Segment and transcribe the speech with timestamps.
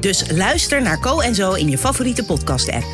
[0.00, 2.84] Dus luister naar Co en Zo in je favoriete podcast-app.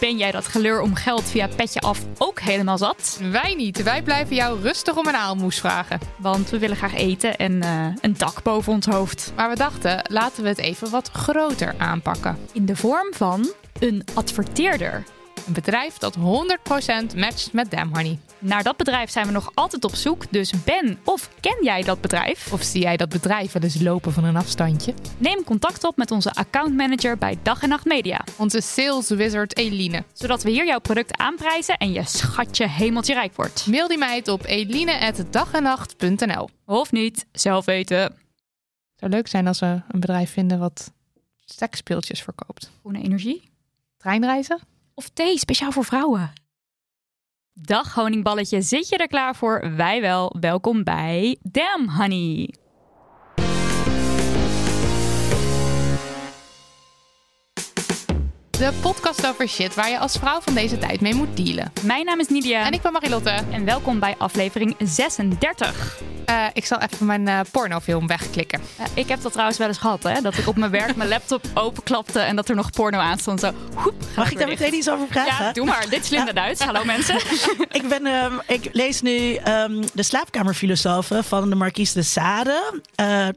[0.00, 3.20] Ben jij dat geleur om geld via Petje Af ook helemaal zat?
[3.30, 3.82] Wij niet.
[3.82, 6.00] Wij blijven jou rustig om een aalmoes vragen.
[6.18, 9.32] Want we willen graag eten en uh, een dak boven ons hoofd.
[9.36, 12.38] Maar we dachten, laten we het even wat groter aanpakken.
[12.52, 15.04] In de vorm van een adverteerder.
[15.46, 16.20] Een bedrijf dat 100%
[17.16, 18.18] matcht met Damn Honey.
[18.38, 20.32] Naar dat bedrijf zijn we nog altijd op zoek.
[20.32, 22.52] Dus ben of ken jij dat bedrijf?
[22.52, 24.94] Of zie jij dat bedrijf wel eens lopen van een afstandje?
[25.18, 28.24] Neem contact op met onze accountmanager bij Dag en Nacht Media.
[28.36, 30.04] Onze sales wizard Eline.
[30.12, 33.66] Zodat we hier jouw product aanprijzen en je schatje hemeltje rijk wordt.
[33.66, 37.98] Mail die meid op eline.dagennacht.nl Of niet, zelf weten.
[37.98, 38.12] Het
[38.96, 40.92] zou leuk zijn als we een bedrijf vinden wat
[41.44, 42.70] seksspeeltjes verkoopt.
[42.80, 43.50] Groene energie?
[43.96, 44.72] Treinreizen?
[44.94, 46.32] Of thee, speciaal voor vrouwen.
[47.52, 49.76] Dag honingballetje, zit je er klaar voor?
[49.76, 50.36] Wij wel.
[50.40, 52.54] Welkom bij Damn Honey.
[58.58, 61.72] De podcast over shit waar je als vrouw van deze tijd mee moet dealen.
[61.82, 62.66] Mijn naam is Nidia.
[62.66, 63.30] En ik ben Marilotte.
[63.30, 66.00] En welkom bij aflevering 36.
[66.30, 68.60] Uh, ik zal even mijn uh, pornofilm wegklikken.
[68.80, 70.20] Uh, ik heb dat trouwens wel eens gehad, hè?
[70.20, 73.40] Dat ik op mijn werk mijn laptop openklapte en dat er nog porno aan stond.
[73.40, 75.44] Zo, hoep, Mag ik daar meteen iets over vragen?
[75.44, 75.86] Ja, doe maar.
[75.90, 76.60] Dit is Linda Duits.
[76.60, 77.16] Hallo mensen.
[77.70, 82.82] ik, ben, um, ik lees nu um, De Slaapkamerfilosofen van de Marquise de Sade.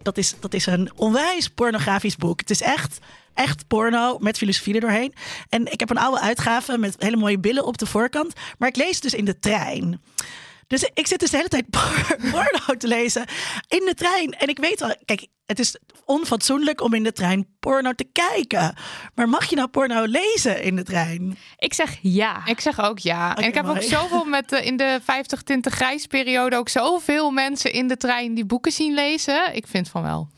[0.02, 2.40] dat, is, dat is een onwijs pornografisch boek.
[2.40, 3.00] Het is echt
[3.38, 5.14] echt porno met filosofie er doorheen.
[5.50, 8.34] En ik heb een oude uitgave met hele mooie billen op de voorkant.
[8.58, 10.02] Maar ik lees dus in de trein.
[10.68, 11.70] Dus ik zit dus de hele tijd
[12.32, 13.26] porno te lezen
[13.68, 14.32] in de trein.
[14.32, 18.76] En ik weet wel, kijk, het is onfatsoenlijk om in de trein porno te kijken.
[19.16, 21.38] Maar mag je nou porno lezen in de trein?
[21.58, 22.46] Ik zeg ja.
[22.46, 23.36] Ik zeg ook ja.
[23.36, 27.32] en ik heb ook zoveel met de, in de 50 tinten grijs periode ook zoveel
[27.32, 29.56] mensen in de trein die boeken zien lezen.
[29.56, 30.30] Ik vind van wel.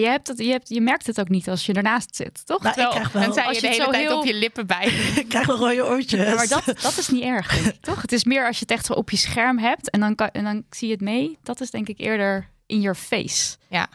[0.00, 2.62] Je, hebt het, je, hebt, je merkt het ook niet als je ernaast zit, toch?
[2.62, 3.22] Nou, ik krijg wel.
[3.22, 4.18] En zei je de hele tijd heel...
[4.18, 4.86] op je lippen bij.
[5.22, 6.34] ik krijg wel rode oortjes.
[6.34, 8.02] maar dat, dat is niet erg, toch?
[8.02, 10.30] Het is meer als je het echt zo op je scherm hebt en dan, kan,
[10.30, 11.38] en dan zie je het mee.
[11.42, 13.56] Dat is denk ik eerder in your face.
[13.68, 13.88] Ja.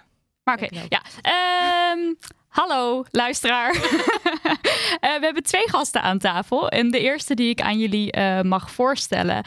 [0.44, 1.02] Maar oké, ja.
[1.94, 2.18] Um,
[2.52, 3.76] Hallo, luisteraar.
[3.76, 3.82] uh,
[5.20, 6.70] we hebben twee gasten aan tafel.
[6.70, 9.46] En de eerste die ik aan jullie uh, mag voorstellen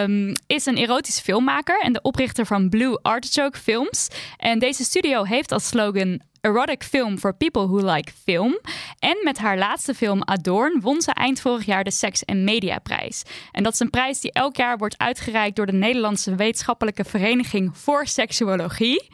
[0.00, 4.08] um, is een erotische filmmaker en de oprichter van Blue Artichoke Films.
[4.36, 8.58] En deze studio heeft als slogan Erotic Film for People Who Like Film.
[8.98, 12.78] En met haar laatste film Adorn won ze eind vorig jaar de Sex en Media
[12.78, 13.22] Prijs.
[13.52, 17.76] En dat is een prijs die elk jaar wordt uitgereikt door de Nederlandse Wetenschappelijke Vereniging
[17.76, 19.08] voor Seksuologie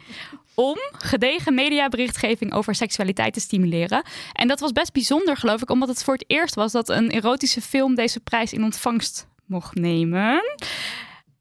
[0.61, 4.03] om gedegen mediaberichtgeving over seksualiteit te stimuleren.
[4.33, 7.11] En dat was best bijzonder, geloof ik, omdat het voor het eerst was dat een
[7.11, 10.41] erotische film deze prijs in ontvangst mocht nemen.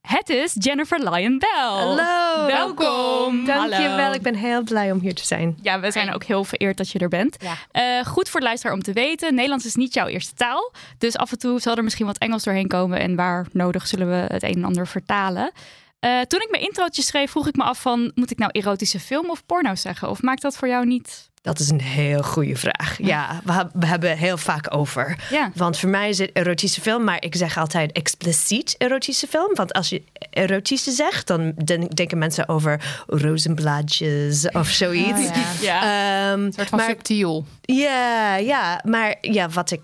[0.00, 1.48] Het is Jennifer Lyon Bell.
[1.58, 2.46] Hallo.
[2.46, 3.44] Welkom.
[3.44, 4.14] Dankjewel.
[4.14, 5.58] Ik ben heel blij om hier te zijn.
[5.62, 7.36] Ja, we zijn ook heel vereerd dat je er bent.
[7.38, 7.98] Ja.
[7.98, 9.34] Uh, goed voor de luisteraar om te weten.
[9.34, 10.72] Nederlands is niet jouw eerste taal.
[10.98, 12.98] Dus af en toe zal er misschien wat Engels doorheen komen.
[13.00, 15.52] En waar nodig zullen we het een en ander vertalen.
[16.00, 18.12] Uh, toen ik mijn introotje schreef, vroeg ik me af van...
[18.14, 20.10] moet ik nou erotische film of porno zeggen?
[20.10, 22.96] Of maakt dat voor jou niet dat is een heel goede vraag.
[22.98, 25.18] Ja, we, we hebben heel vaak over.
[25.30, 25.50] Ja.
[25.54, 29.54] Want voor mij is het erotische film, maar ik zeg altijd expliciet erotische film.
[29.54, 31.52] Want als je erotische zegt, dan
[31.94, 35.28] denken mensen over rozenblaadjes of zoiets.
[35.28, 35.52] Oh, ja.
[35.60, 36.32] ja.
[36.32, 37.46] Um, een soort van maar, subtiel.
[37.60, 39.80] Ja, ja, maar ja, wat, ik,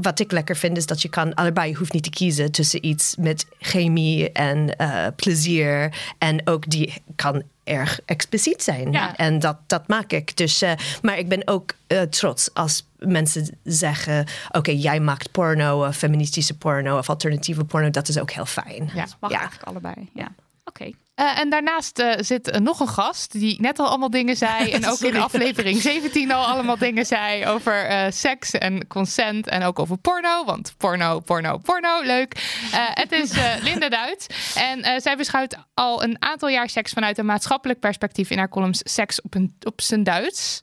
[0.00, 2.86] wat ik lekker vind is dat je kan allebei, je hoeft niet te kiezen tussen
[2.86, 5.96] iets met chemie en uh, plezier.
[6.18, 8.92] En ook die kan erg expliciet zijn.
[8.92, 9.16] Ja.
[9.16, 10.36] En dat, dat maak ik.
[10.36, 10.72] Dus, eh,
[11.02, 16.56] maar ik ben ook eh, trots als mensen zeggen: Oké, jij maakt porno, of feministische
[16.56, 17.90] porno of alternatieve porno.
[17.90, 18.90] Dat is ook heel fijn.
[18.94, 19.06] Ja.
[19.20, 19.38] Mag Ja.
[19.38, 19.94] eigenlijk allebei.
[20.14, 20.28] Ja.
[20.64, 20.90] Oké.
[21.14, 24.70] Eh, en daarnaast eh, zit eh, nog een gast die net al allemaal dingen zei.
[24.72, 29.48] En ook in aflevering 17 al allemaal dingen zei over seks en consent.
[29.48, 30.44] En ook over porno.
[30.44, 32.34] Want porno, porno, porno, leuk.
[32.72, 33.32] Het is
[33.68, 34.52] Linda Duit.
[34.54, 38.80] En zij beschouwt al een aantal jaar seks vanuit een maatschappelijk perspectief in haar columns
[38.84, 40.60] Seks op, een, op zijn Duits.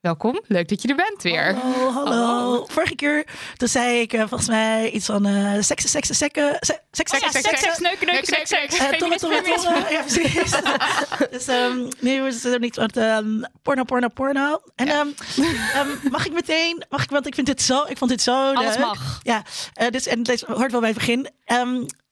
[0.00, 1.54] Welkom, leuk dat je er bent weer.
[1.64, 2.64] Oh, hallo.
[2.68, 3.26] Vorige keer
[3.56, 6.56] toen zei ik eh, volgens mij iets van eh seksen, seksen, sekken.
[6.60, 8.98] se- Seksen, Oh ja, seksen, seks, seks, neuken, neuken, Seks, seks, seks, seks.
[8.98, 9.86] Tomme, tomme, tomme.
[9.90, 10.50] Ja, precies.
[11.30, 14.60] dus um, nee, we zitten niet wat ehm, porno, porno, porno.
[14.74, 15.08] En ehm,
[15.74, 18.52] ehm, mag ik meteen, mag ik, want ik vind dit zo, ik vond dit zo
[18.52, 18.84] Alles leuk.
[18.86, 19.20] mag.
[19.22, 19.42] Ja,
[19.74, 21.28] eh, dus, en dit hoort wel bij het begin.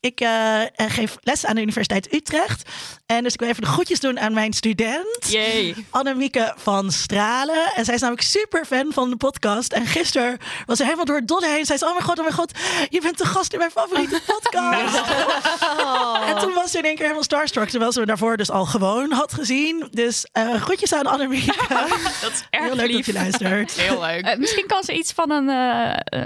[0.01, 2.69] Ik eh, eh, geef les aan de Universiteit Utrecht.
[3.07, 5.19] En dus ik wil even de groetjes doen aan mijn student.
[5.29, 5.87] Jee.
[5.91, 7.73] Annemieke van Stralen.
[7.75, 9.73] En zij is namelijk super fan van de podcast.
[9.73, 11.65] En gisteren was ze helemaal door het dolle heen.
[11.67, 12.53] Zij zei, oh mijn god, oh mijn god,
[12.89, 14.97] je bent de gast in mijn favoriete podcast.
[16.27, 17.69] En toen was ze in één keer helemaal starstruck.
[17.69, 19.89] Terwijl ze me daarvoor dus al gewoon had gezien.
[19.91, 21.55] Dus eh groetjes aan Annemieke.
[22.23, 22.97] Dat is erg Heel leuk lief.
[22.97, 23.73] dat je luistert.
[23.73, 24.39] Heel leuk.
[24.39, 25.51] Misschien kan ze iets van een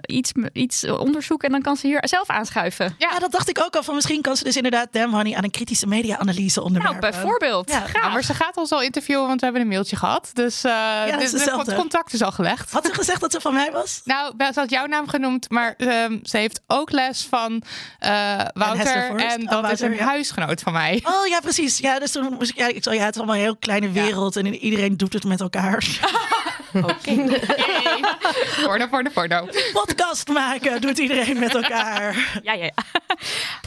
[0.06, 2.94] iets, iets onderzoeken en dan kan ze hier zelf aanschuiven.
[2.98, 3.82] Ja, dat dacht ik ook al.
[3.82, 7.10] Van misschien kan ze dus inderdaad Damn Honey aan een kritische media-analyse Nou, onderwerpen.
[7.10, 7.70] bijvoorbeeld.
[7.70, 7.80] Ja.
[7.80, 8.04] Graag.
[8.04, 10.30] Ja, maar ze gaat ons al interviewen, want we hebben een mailtje gehad.
[10.32, 11.70] Dus eh dat is dit- dit- hetzelfde.
[11.70, 12.70] het contact is al gelegd.
[12.72, 14.00] Had ze gezegd dat ze van mij was?
[14.04, 17.62] Nou, ze had jouw naam genoemd, maar ehm, ze heeft ook les van
[17.98, 18.10] eh,
[18.54, 18.78] Wouter.
[18.86, 19.24] Hesselvorst.
[19.26, 20.04] En Oh, dat is Wouter, een ja.
[20.04, 21.00] huisgenoot van mij.
[21.04, 21.78] Oh ja, precies.
[21.78, 23.90] Ja, dus toen moest ik, ja, ik, zo, ja, het is allemaal een heel kleine
[23.90, 25.84] wereld en iedereen doet het met elkaar.
[26.72, 28.00] Yay.
[28.64, 29.48] Porno, porno, porno.
[29.72, 32.40] Podcast maken doet iedereen met elkaar.
[32.42, 32.72] Ja, ja, ja.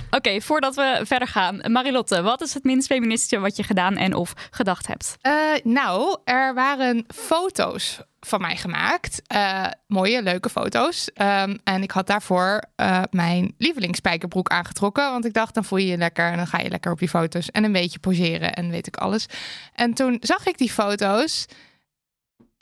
[0.09, 1.61] Oké, voordat we verder gaan.
[1.71, 5.15] Marilotte, wat is het minst feministische wat je gedaan en of gedacht hebt?
[5.21, 9.21] Eh, nou, er waren foto's van mij gemaakt.
[9.27, 11.11] Eh, mooie, leuke foto's.
[11.13, 15.11] Ehm, en ik had daarvoor eh, mijn lievelingsspijkerbroek aangetrokken.
[15.11, 17.09] Want ik dacht, dan voel je je lekker en dan ga je lekker op die
[17.09, 17.51] foto's.
[17.51, 19.25] En een beetje poseren en weet ik alles.
[19.73, 21.45] En toen zag ik die foto's.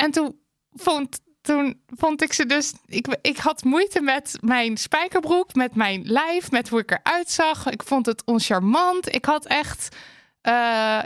[0.03, 0.39] En toen
[0.73, 2.73] vond, toen vond ik ze dus...
[2.85, 7.69] Ik, ik had moeite met mijn spijkerbroek, met mijn lijf, met hoe ik eruit zag.
[7.69, 9.15] Ik vond het oncharmant.
[9.15, 9.95] Ik had echt...
[10.41, 10.53] eh,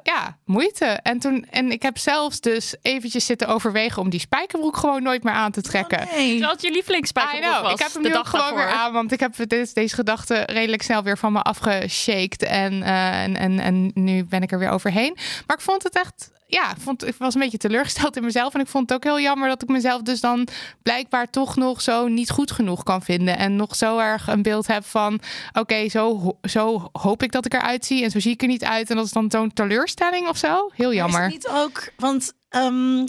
[0.04, 0.86] ja, moeite.
[0.86, 5.24] En, toen, en ik heb zelfs dus eventjes zitten overwegen om die spijkerbroek gewoon nooit
[5.24, 6.08] meer aan te trekken.
[6.12, 6.30] Nee.
[6.30, 7.72] Terwijl het je lievelingsspijkerbroek was.
[7.72, 8.66] Ik heb hem de nu dag gewoon daarvoor.
[8.66, 12.44] weer aan, want ik heb deze, deze gedachte redelijk snel weer van me afgeshaked.
[12.44, 15.18] En, eh, en, en, en nu ben ik er weer overheen.
[15.48, 18.54] Maar ik vond het echt, ja, ik, vond, ik was een beetje teleurgesteld in mezelf.
[18.54, 20.48] En ik vond het ook heel jammer dat ik mezelf dus dan
[20.84, 23.38] blijkbaar toch nog zo niet goed genoeg kan vinden.
[23.38, 25.20] En nog zo erg een beeld heb van,
[25.54, 28.04] oké, zo, zo hoop ik dat ik eruit zie.
[28.04, 28.90] En zo zie ik er niet uit.
[28.90, 30.70] En dat is dan zo'n teleurstelling of zo.
[30.74, 31.28] Heel Maar jammer.
[31.28, 33.06] Is het niet ook, want ehm,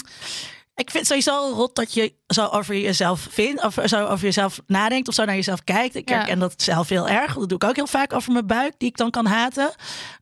[0.78, 4.60] ik vind het sowieso rot dat je zo over jezelf vindt, of zo over jezelf
[4.66, 5.94] nadenkt of zo naar jezelf kijkt.
[5.94, 6.16] Ik Ja.
[6.16, 7.34] herken dat zelf heel erg.
[7.34, 9.70] Dat doe ik ook heel vaak over mijn buik, die ik dan kan haten.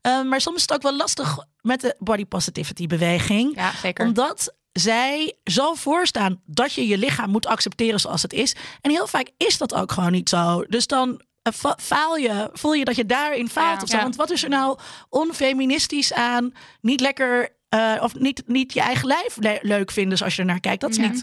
[0.01, 3.55] Ehm, maar soms is het ook wel lastig met de body positivity beweging.
[3.55, 4.05] Ja, zeker.
[4.05, 8.55] Omdat zij zo voorstaan dat je je lichaam moet accepteren zoals het is.
[8.81, 10.63] En heel vaak is dat ook gewoon niet zo.
[10.67, 13.75] Dus dan eh, fa- faal je, voel je dat je daarin faalt.
[13.77, 13.81] Ja.
[13.81, 13.95] of zo.
[13.97, 14.01] Ja.
[14.03, 14.77] Want wat is er nou
[15.09, 20.35] onfeministisch aan niet lekker eh, of niet, niet je eigen lijf le- leuk vinden als
[20.35, 20.81] je er naar kijkt?
[20.81, 21.07] Dat is Ja.
[21.07, 21.21] niet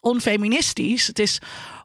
[0.00, 1.06] onfeministisch.
[1.06, 1.38] Het is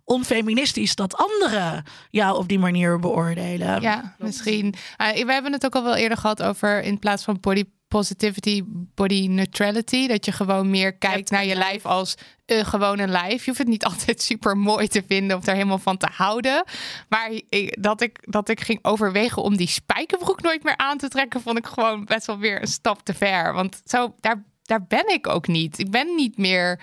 [0.04, 3.82] onfeministisch dat anderen jou op die manier beoordelen.
[3.82, 4.66] Ja, misschien.
[5.02, 7.64] Uh, we hebben het ook al wel eerder gehad over in plaats van body
[8.00, 8.64] positivity,
[8.96, 10.08] body neutrality.
[10.08, 13.40] Dat je gewoon meer kijkt naar je lijf als een gewone lijf.
[13.40, 16.64] Je hoeft het niet altijd super mooi te vinden of er helemaal van te houden.
[17.10, 21.08] Maar ik- dat ik, dat ik ging overwegen om die spijkerbroek nooit meer aan te
[21.08, 23.54] trekken, vond ik gewoon best wel weer een stap te ver.
[23.54, 25.80] Want zo, daar, daar ben ik ook niet.
[25.80, 26.80] Ik ben niet meer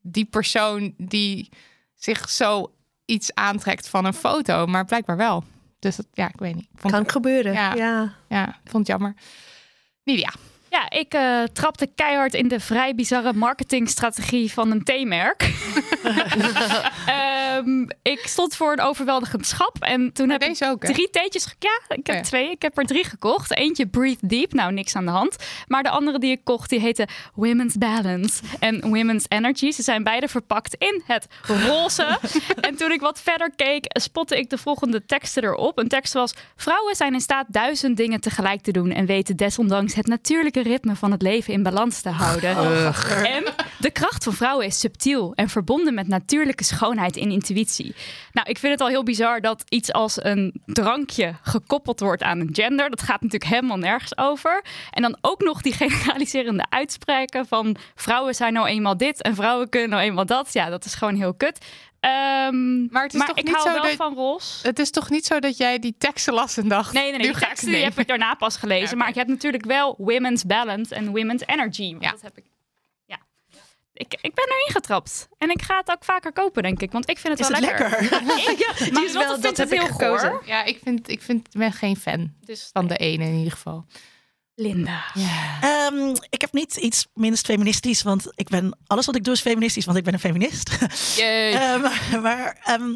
[0.00, 1.48] die persoon die
[1.94, 2.72] zich zo
[3.04, 5.44] iets aantrekt van een foto, maar blijkbaar wel.
[5.78, 6.68] Dus dat, ja, ik weet niet.
[6.74, 7.52] Vond, Kan gebeuren.
[7.52, 7.74] Ja.
[7.74, 8.14] ja.
[8.28, 9.14] ja, vond het jammer.
[10.06, 10.32] Nidia.
[10.70, 15.42] Ja, ik eh, trapte keihard in de vrij bizarre marketingstrategie van een theemerk.
[17.56, 21.54] Ehm, ik stond voor een overweldigend schap en toen heb deze ik ook, drie theetjes...
[21.58, 22.28] Ja, ik heb Oh ja.
[22.28, 22.50] twee.
[22.50, 23.56] Ik heb er drie gekocht.
[23.56, 25.36] Eentje Breathe Deep, nou niks aan de hand.
[25.66, 29.70] Maar de andere die ik kocht, die heette Women's Balance en Women's Energy.
[29.70, 32.18] Ze zijn beide verpakt in het roze.
[32.60, 35.78] en toen ik wat verder keek, spotte ik de volgende teksten erop.
[35.78, 36.34] Een tekst was...
[36.56, 38.90] Vrouwen zijn in staat duizend dingen tegelijk te doen...
[38.90, 42.56] en weten desondanks het natuurlijke ritme van het leven in balans te houden.
[43.24, 43.44] En
[43.86, 47.94] de kracht van vrouwen is subtiel en verbonden met natuurlijke schoonheid en intuïtie.
[48.32, 52.40] Nou, ik vind het al heel bizar dat iets als een drankje gekoppeld wordt aan
[52.40, 52.90] een gender.
[52.90, 54.64] Dat gaat natuurlijk helemaal nergens over.
[54.90, 59.68] En dan ook nog die generaliserende uitspraken van vrouwen zijn nou eenmaal dit en vrouwen
[59.68, 60.52] kunnen nou eenmaal dat.
[60.52, 61.58] Ja, dat is gewoon heel kut.
[62.00, 64.60] Ehm, Maar het is toch ik niet hou zo wel dat- van Ros.
[64.62, 66.92] Het is toch niet zo dat jij die teksten las en dacht...
[66.92, 67.20] Nee, nee, nee.
[67.20, 68.90] nu Die ga ik die heb ik daarna pas gelezen.
[68.90, 68.96] Ja.
[68.96, 71.90] Maar ik heb natuurlijk wel women's balance en women's energy.
[71.90, 72.10] Want Ja.
[72.10, 72.44] Dat heb ik.
[73.98, 75.28] Ik, ik ben erin getrapt.
[75.38, 76.92] En ik ga het ook vaker kopen, denk ik.
[76.92, 78.00] Want ik vind het Is wel het lekker.
[78.00, 78.20] lekker?
[78.58, 80.30] Ja, die maar is Lotte wel- dat het heb ik heel gekozen.
[80.30, 80.42] goor.
[80.46, 83.52] Ja, ik, vind, ik vind, ik ben geen fan Dus van de ene in ieder
[83.52, 83.86] geval.
[84.58, 85.04] Linda.
[85.60, 89.40] Ehm, ik heb niet iets minst feministisch, want ik ben alles wat ik doe is
[89.40, 90.70] feministisch, want ik ben een feminist.
[91.20, 91.80] Ehm,
[92.22, 92.94] maar ehm,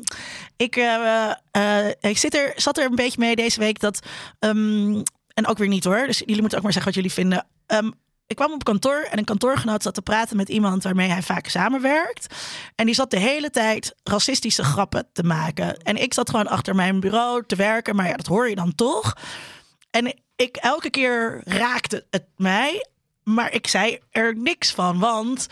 [0.56, 3.98] ik, eh, eh, ik zit er, zat er een beetje mee deze week dat.
[4.38, 5.02] ehm,
[5.34, 6.06] en ook weer niet hoor.
[6.06, 7.46] Dus jullie moeten ook maar zeggen wat jullie vinden.
[7.66, 7.90] Ehm,
[8.30, 11.46] ik kwam op kantoor en een kantoorgenoot zat te praten met iemand waarmee hij vaak
[11.46, 12.34] samenwerkt.
[12.74, 15.76] En die zat de hele tijd racistische grappen te maken.
[15.76, 18.74] En ik zat gewoon achter mijn bureau te werken, maar ja, dat hoor je dan
[18.74, 19.16] toch.
[19.90, 22.86] En ik elke keer raakte het mij,
[23.22, 25.46] maar ik zei er niks van, want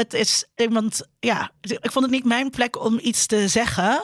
[0.00, 4.02] het is iemand, ja, ik vond het niet mijn plek om iets te zeggen.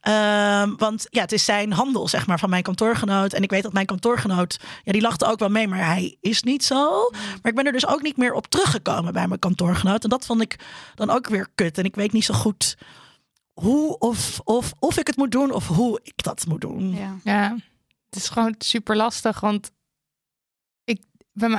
[0.00, 3.32] Ehm, want ja, het is zijn handel, zeg maar, van mijn kantoorgenoot.
[3.32, 6.42] En ik weet dat mijn kantoorgenoot, ja, die lachte ook wel mee, maar hij is
[6.42, 7.10] niet zo.
[7.10, 10.04] Maar ik ben er dus ook niet meer op teruggekomen bij mijn kantoorgenoot.
[10.04, 10.58] En dat vond ik
[10.94, 11.78] dan ook weer kut.
[11.78, 12.76] En ik weet niet zo goed
[13.52, 16.90] hoe of, of, of ik het moet doen of hoe ik dat moet doen.
[16.90, 17.14] Ja.
[17.24, 17.56] Ja,
[18.10, 19.70] het is gewoon super lastig, want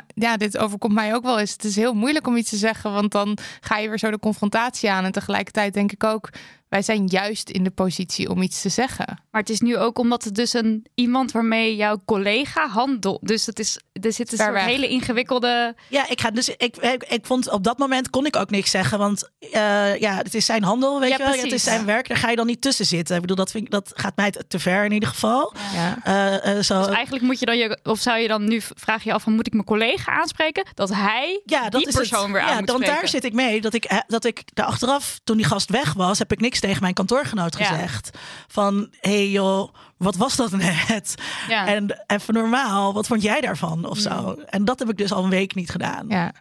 [0.07, 1.51] ja, dit overkomt mij ook wel eens.
[1.51, 4.19] Het is heel moeilijk om iets te zeggen, want dan ga je weer zo de
[4.19, 5.05] confrontatie aan.
[5.05, 6.29] En tegelijkertijd denk ik ook,
[6.69, 9.05] wij zijn juist in de positie om iets te zeggen.
[9.31, 13.27] Maar het is nu ook omdat het dus een iemand waarmee jouw collega handelt.
[13.27, 15.75] Dus het is, er zit een soort hele ingewikkelde.
[15.89, 16.49] Ja, ik ga dus.
[16.49, 18.97] Ik, ik, ik vond op dat moment kon ik ook niks zeggen.
[18.97, 21.33] Want eh, ja, het is zijn handel, weet Ja, je wel.
[21.33, 22.07] Ja, het is zijn werk.
[22.07, 23.15] Daar ga je dan niet tussen zitten.
[23.15, 25.53] Ik bedoel, dat, vind ik, dat gaat mij te- ver in ieder geval.
[25.73, 25.97] Ja.
[26.03, 29.03] Eh, eh, zo, Dus eigenlijk moet je dan je, of zou je dan nu vraag
[29.03, 32.23] je af van moet ik mijn collega aanspreken dat hij ja, dat die is persoon
[32.23, 32.31] het.
[32.31, 32.99] weer aan ja, moet dan spreken.
[32.99, 33.61] daar zit ik mee.
[33.61, 36.81] Dat ik, dat ik daar achteraf, toen die gast weg was, heb ik niks tegen
[36.81, 37.65] mijn kantoorgenoot Ja.
[37.65, 38.17] gezegd.
[38.47, 41.15] Van, hé hey joh, wat was dat net?
[41.47, 41.61] Ja.
[41.61, 41.67] Mm.
[41.67, 43.85] En even normaal, wat vond jij daarvan?
[43.85, 44.31] Of zo.
[44.45, 46.05] En dat heb ik dus al een week niet gedaan.
[46.09, 46.31] Ja.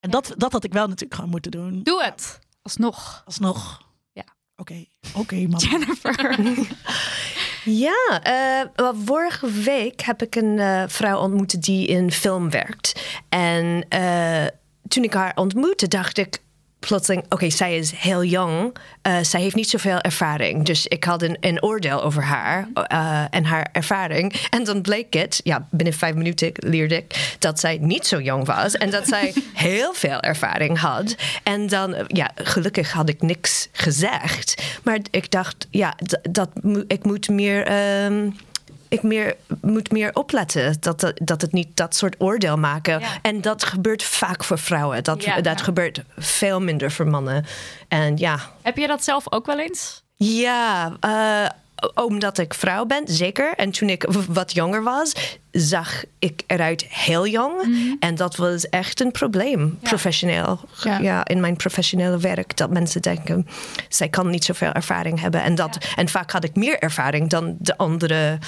[0.00, 1.80] En dat, dat had ik wel natuurlijk gewoon moeten doen.
[1.82, 3.22] Doe het alsnog.
[3.26, 3.82] Alsnog.
[4.12, 4.24] Ja.
[4.56, 5.60] Oké, oké man.
[5.70, 6.38] Jennifer.
[7.64, 13.02] Ja, eh, vorige week heb ik een eh, vrouw ontmoet die in film werkt.
[13.28, 14.46] En eh,
[14.88, 16.42] toen ik haar ontmoette, dacht ik
[16.86, 18.76] plotseling: oké, zij is heel jong.
[19.02, 20.64] Eh, zij heeft niet zoveel ervaring.
[20.64, 24.32] Dus ik had een, een oordeel over haar eh, en haar ervaring.
[24.50, 28.46] En dan bleek het, ja, binnen vijf minuten leerde ik dat zij niet zo jong
[28.46, 28.74] was.
[28.74, 31.16] En dat zij heel veel ervaring had.
[31.42, 34.62] En dan, eh, ja, gelukkig had ik niks gezegd.
[34.82, 35.94] Maar ik dacht, ja,
[36.30, 36.48] dat
[36.86, 37.66] ik moet meer.
[37.66, 38.30] ehm,
[38.92, 43.00] ik meer, moet meer opletten dat, dat, het niet dat soort oordeel maken.
[43.00, 43.08] Ja.
[43.22, 45.04] En dat gebeurt vaak voor vrouwen.
[45.04, 45.40] Dat, Ja.
[45.40, 47.44] dat gebeurt veel minder voor mannen.
[47.88, 50.02] En ja, Heb je dat zelf ook wel eens?
[50.16, 51.48] ja, eh,
[51.94, 53.54] omdat ik vrouw ben, zeker.
[53.54, 55.12] En toen ik wat jonger was,
[55.50, 57.60] zag ik eruit heel jong.
[58.00, 60.60] En dat was echt een probleem, professioneel.
[60.82, 60.98] Ja.
[60.98, 61.24] Ja.
[61.24, 62.56] in mijn professionele werk.
[62.56, 63.46] Dat mensen denken,
[63.88, 65.42] zij kan niet zoveel ervaring hebben.
[65.42, 68.38] En, dat, en vaak had ik meer ervaring dan de andere,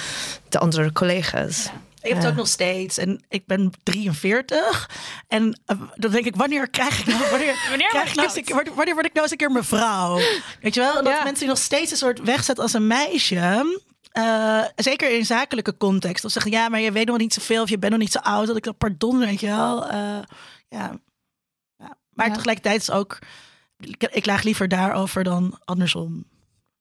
[0.49, 1.69] de andere collega's.
[2.05, 2.97] Ik heb het ook nog steeds.
[2.97, 4.89] En ik ben 43.
[5.27, 7.19] En eh, dan denk ik, wanneer krijg ik nou...
[7.31, 9.37] Wanneer, Wanneer krijg ik nou eens een keer- wanneer, wanneer word ik nou eens een
[9.37, 10.15] keer mevrouw?
[10.61, 10.97] Weet je wel?
[10.97, 13.77] En Dat mensen die nog steeds een soort wegzet als een meisje...
[14.11, 16.25] eh, zeker in zakelijke context.
[16.25, 17.61] Of zeggen, ja, maar je weet nog niet zoveel...
[17.63, 18.47] of je bent nog niet zo oud.
[18.47, 19.85] Dat ik dat, pardon, weet je wel.
[19.87, 19.99] Eh,
[20.69, 20.99] ja.
[21.77, 21.97] ja.
[22.09, 22.33] Maar Ja.
[22.33, 23.19] tegelijkertijd is ook...
[23.79, 26.25] Ik, ik laag liever daarover dan andersom.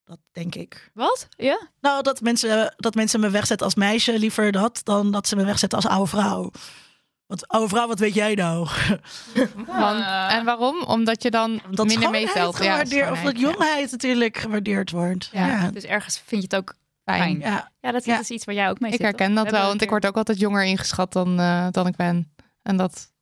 [0.04, 0.90] Dat denk ik.
[0.94, 1.26] Wat?
[1.36, 1.68] Ja?
[1.80, 5.44] Nou, dat mensen, dat mensen me wegzetten als meisje, liever dat dan dat ze me
[5.44, 6.50] wegzetten als oude vrouw.
[7.26, 8.68] Want oude vrouw, wat weet jij nou?
[9.66, 10.82] Want, en waarom?
[10.82, 12.56] Omdat je dan Dat minder meetelt.
[12.56, 13.40] gewaardeerd, of dat ja.
[13.40, 15.28] jongheid natuurlijk gewaardeerd wordt.
[15.32, 15.46] Ja.
[15.46, 15.70] Ja, ja.
[15.70, 17.20] Dus ergens vind je het ook Fijn.
[17.20, 17.38] fijn.
[17.52, 17.70] ja.
[17.80, 18.20] Ja, dat Ja.
[18.20, 19.06] is iets waar jij ook mee Ik zit.
[19.06, 19.36] herken toch?
[19.44, 22.32] dat We wel, want ik word ook altijd jonger ingeschat dan, eh, dan ik ben.
[22.62, 23.12] En dat,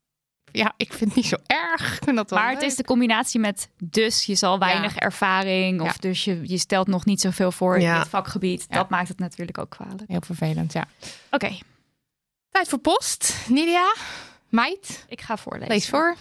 [0.52, 1.97] ja, ik vind het niet zo erg.
[1.97, 5.80] Ik vind dat wel Maar het is de combinatie met dus je zal weinig ervaring
[5.80, 5.94] of Ja.
[6.00, 8.66] dus je, je stelt nog niet zoveel voor in dit vakgebied.
[8.68, 8.76] Ja.
[8.76, 10.02] Dat maakt het natuurlijk ook kwalijk.
[10.06, 10.85] heel vervelend, ja.
[11.30, 11.59] Oké,
[12.50, 13.35] Tijd voor post.
[13.49, 13.94] Nidia,
[14.49, 15.68] meid, ik ga voorlezen.
[15.68, 16.16] lees voor.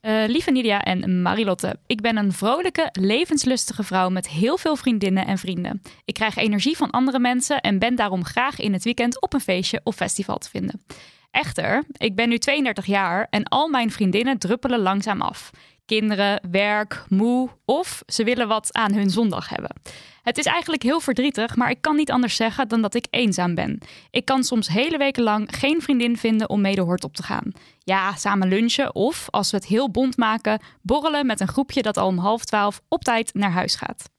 [0.00, 5.26] Eh, lieve Nidia en Marilotte, ik ben een vrolijke, levenslustige vrouw met heel veel vriendinnen
[5.26, 5.82] en vrienden.
[6.04, 9.40] Ik krijg energie van andere mensen en ben daarom graag in het weekend op een
[9.40, 10.82] feestje of festival te vinden.
[11.38, 15.50] Echter, ik ben nu 32 jaar en al mijn vriendinnen druppelen langzaam af.
[15.86, 19.70] Kinderen, werk, moe of ze willen wat aan hun zondag hebben.
[20.22, 23.54] Het is eigenlijk heel verdrietig, maar ik kan niet anders zeggen dan dat ik eenzaam
[23.54, 23.78] ben.
[24.10, 27.22] Ik kan soms hele weken lang geen vriendin vinden om mee de hort op te
[27.22, 27.52] gaan.
[27.78, 31.96] Ja, samen lunchen of, als we het heel bond maken, borrelen met een groepje dat
[31.96, 34.10] al om half twaalf op tijd naar huis gaat.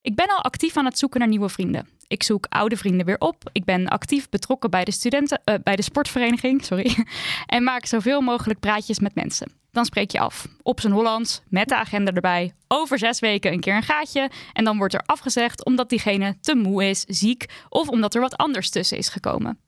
[0.00, 1.88] Ik ben al actief aan het zoeken naar nieuwe vrienden.
[2.14, 3.50] Ik zoek oude vrienden weer op.
[3.52, 6.96] Ik ben actief betrokken bij de studenten, eh, bij de sportvereniging, sorry,
[7.46, 9.52] en maak zoveel mogelijk praatjes met mensen.
[9.72, 13.60] Dan spreek je af, op zijn Hollands, met de agenda erbij, over zes weken een
[13.60, 17.88] keer een gaatje, en dan wordt er afgezegd omdat diegene te moe is, ziek of
[17.88, 19.58] omdat er wat anders tussen is gekomen.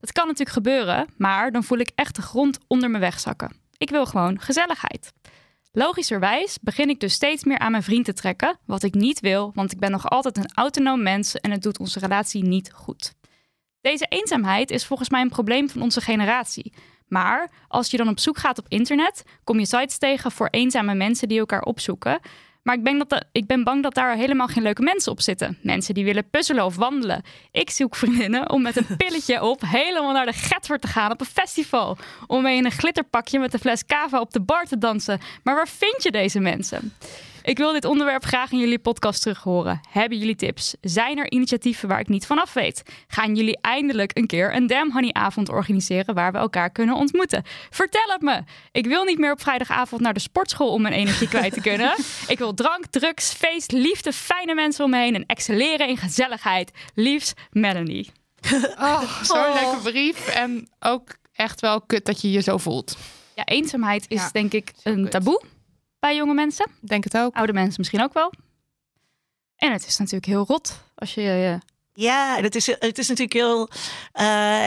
[0.00, 3.56] Dat kan natuurlijk gebeuren, maar dan voel ik echt de grond onder me wegzakken.
[3.76, 5.12] Ik wil gewoon gezelligheid.
[5.78, 9.50] Logischerwijs begin ik dus steeds meer aan mijn vriend te trekken, wat ik niet wil,
[9.54, 13.14] want ik ben nog altijd een autonoom mens en het doet onze relatie niet goed.
[13.80, 16.72] Deze eenzaamheid is volgens mij een probleem van onze generatie.
[17.06, 20.94] Maar als je dan op zoek gaat op internet, kom je sites tegen voor eenzame
[20.94, 22.20] mensen die elkaar opzoeken.
[22.68, 25.58] Maar ik ben, dat, ik ben bang dat daar helemaal geen leuke mensen op zitten.
[25.62, 27.22] Mensen die willen puzzelen of wandelen.
[27.50, 31.20] Ik zoek vriendinnen om met een pilletje op helemaal naar de Getver te gaan op
[31.20, 31.96] een festival.
[32.26, 35.20] Om mee in een glitterpakje met een fles cava op de bar te dansen.
[35.42, 36.92] Maar waar vind je deze mensen?
[37.48, 39.80] Ik wil dit onderwerp graag in jullie podcast terug horen.
[39.90, 40.74] Hebben jullie tips?
[40.80, 42.82] Zijn er initiatieven waar ik niet vanaf weet?
[43.06, 47.42] Gaan jullie eindelijk een keer een Damn Honey avond organiseren waar we elkaar kunnen ontmoeten?
[47.70, 48.42] Vertel het me!
[48.72, 51.94] Ik wil niet meer op vrijdagavond naar de sportschool om mijn energie kwijt te kunnen.
[52.26, 56.70] Ik wil drank, drugs, feest, liefde, fijne mensen om me heen en excelleren in gezelligheid.
[56.94, 58.10] Liefs, Melanie.
[58.78, 60.28] Oh, zo'n leuke brief.
[60.28, 62.98] En ook echt wel kut dat je je zo voelt.
[63.34, 65.10] Ja, eenzaamheid is Ja, denk ik een kut.
[65.10, 65.42] taboe
[65.98, 66.66] bij jonge mensen.
[66.80, 67.34] Denk het ook.
[67.34, 68.32] Oude mensen misschien ook wel.
[69.56, 71.58] En het is natuurlijk heel rot als je je
[72.00, 73.68] Ja, en het is, het is natuurlijk heel
[74.12, 74.26] eh,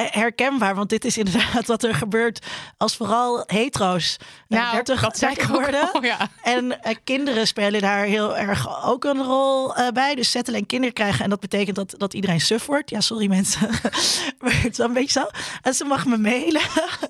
[0.10, 0.76] herkenbaar.
[0.76, 2.46] Want dit is inderdaad wat er gebeurt
[2.78, 5.92] als vooral hetero's uh, Nou, 30, dat zei ik 30 ook worden.
[5.94, 6.30] al, ja.
[6.44, 10.16] En eh, kinderen spelen daar heel erg ook een rol eh, bij.
[10.16, 11.24] Dus zetten en kinderen krijgen.
[11.24, 12.90] En dat betekent dat, dat iedereen suf wordt.
[12.90, 13.70] Ja, sorry mensen.
[14.40, 15.28] maar het is wel een beetje zo.
[15.62, 16.62] En ze mag me mailen.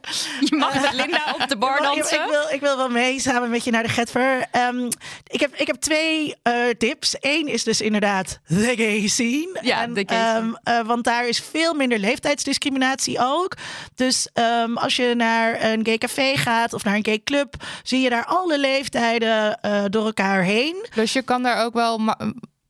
[0.50, 2.24] Je mag met Linda op de bar dansen.
[2.24, 4.46] Ik wil, ik wil wel mee samen met je naar de Getver.
[4.52, 4.90] Ehm,
[5.28, 7.16] ik, heb, ik heb twee eh, tips.
[7.20, 9.60] Eén is dus inderdaad de gay scene.
[9.62, 13.58] Ja, En, ehm, eh, want daar is veel minder leeftijdsdiscriminatie ook.
[13.96, 17.56] Dus ehm, als je naar een gay café gaat of naar een gay club...
[17.84, 20.86] zie je daar alle leeftijden eh, door elkaar heen.
[20.96, 22.00] Dus je kan daar ook wel.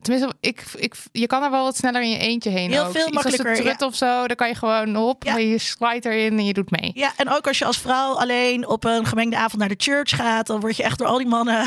[0.02, 2.70] Tenminste, ik, ik, je kan er wel wat sneller in je eentje heen.
[2.70, 2.92] Heel ook.
[2.92, 5.24] veel Iets als een trut of zo, dan kan je gewoon op.
[5.24, 5.36] Ja.
[5.36, 6.90] Je slide erin en je doet mee.
[6.94, 10.16] Ja, en ook als je als vrouw alleen op een gemengde avond naar de church
[10.16, 11.66] gaat, dan word je echt door al die mannen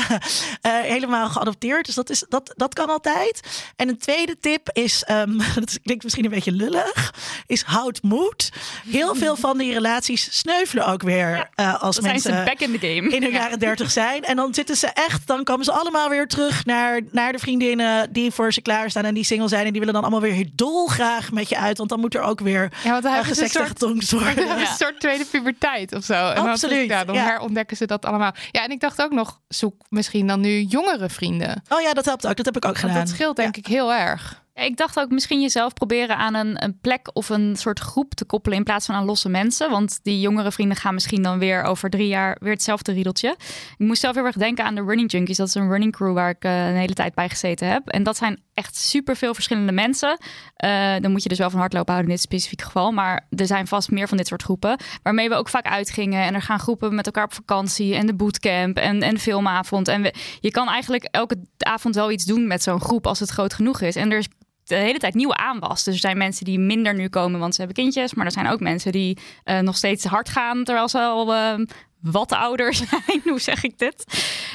[0.60, 1.86] eh, helemaal geadopteerd.
[1.86, 3.40] Dus dat, is, dat, dat kan altijd.
[3.76, 7.14] En een tweede tip is, ehm, dat klinkt misschien een beetje lullig,
[7.46, 8.50] is houd moed.
[8.88, 12.60] Heel veel van die relaties sneuvelen ook weer eh, als Dan zijn mensen ze back
[12.60, 13.16] in the game.
[13.16, 14.24] in hun jaren dertig zijn.
[14.24, 18.12] En dan zitten ze echt, dan komen ze allemaal weer terug naar, naar de vriendinnen
[18.12, 19.64] die voor ze klaarstaan en die single zijn.
[19.66, 22.40] En die willen dan allemaal weer dolgraag met je uit, want dan moet er ook
[22.40, 24.58] weer Ja, want dan uh, hebben ze een soort- worden.
[24.60, 26.28] Een soort tweede puberteit of zo.
[26.28, 27.24] En dan- Absoluut, ja, dan ja.
[27.24, 28.32] herontdekken ze dat allemaal.
[28.50, 31.62] Ja, en ik dacht ook nog, zoek misschien dan nu jongere vrienden.
[31.68, 32.36] Oh ja, dat helpt ook.
[32.36, 33.04] Dat heb ik ook Want gedaan.
[33.04, 34.44] dat scheelt denk ik heel erg.
[34.56, 38.24] Ik dacht ook misschien jezelf proberen aan een, een plek of een soort groep te
[38.24, 39.70] koppelen in plaats van aan losse mensen.
[39.70, 43.36] Want die jongere vrienden gaan misschien dan weer over drie jaar weer hetzelfde riedeltje.
[43.78, 45.36] Ik moest zelf heel erg denken aan de Running Junkies.
[45.36, 47.88] Dat is een running crew waar ik eh, een hele tijd bij gezeten heb.
[47.88, 50.18] En dat zijn echt super veel verschillende mensen.
[50.56, 52.92] Eh, dan moet je dus wel van hardlopen houden in dit specifieke geval.
[52.92, 54.80] Maar er zijn vast meer van dit soort groepen.
[55.02, 56.24] Waarmee we ook vaak uitgingen.
[56.24, 57.94] En er gaan groepen met elkaar op vakantie.
[57.94, 59.88] En de bootcamp en, en filmavond.
[59.88, 63.54] En je kan eigenlijk elke avond wel iets doen met zo'n groep als het groot
[63.54, 63.96] genoeg is.
[63.96, 64.28] En er is
[64.68, 65.84] de hele tijd nieuwe aanwas.
[65.84, 68.14] Dus er zijn mensen die minder nu komen, want ze hebben kindjes.
[68.14, 71.58] Maar er zijn ook mensen die eh, nog steeds hard gaan, terwijl ze al eh,
[72.00, 73.20] wat ouder zijn.
[73.24, 74.04] Hoe zeg ik dit?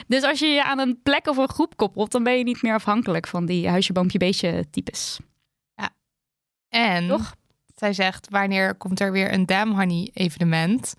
[0.08, 2.62] Dus als je je aan een plek of een groep koppelt, dan ben je niet
[2.62, 5.20] meer afhankelijk van die huisje, boompje, beestje types.
[6.70, 7.36] En Toch?
[7.76, 10.94] zij zegt, wanneer komt er weer een Damn Honey evenement?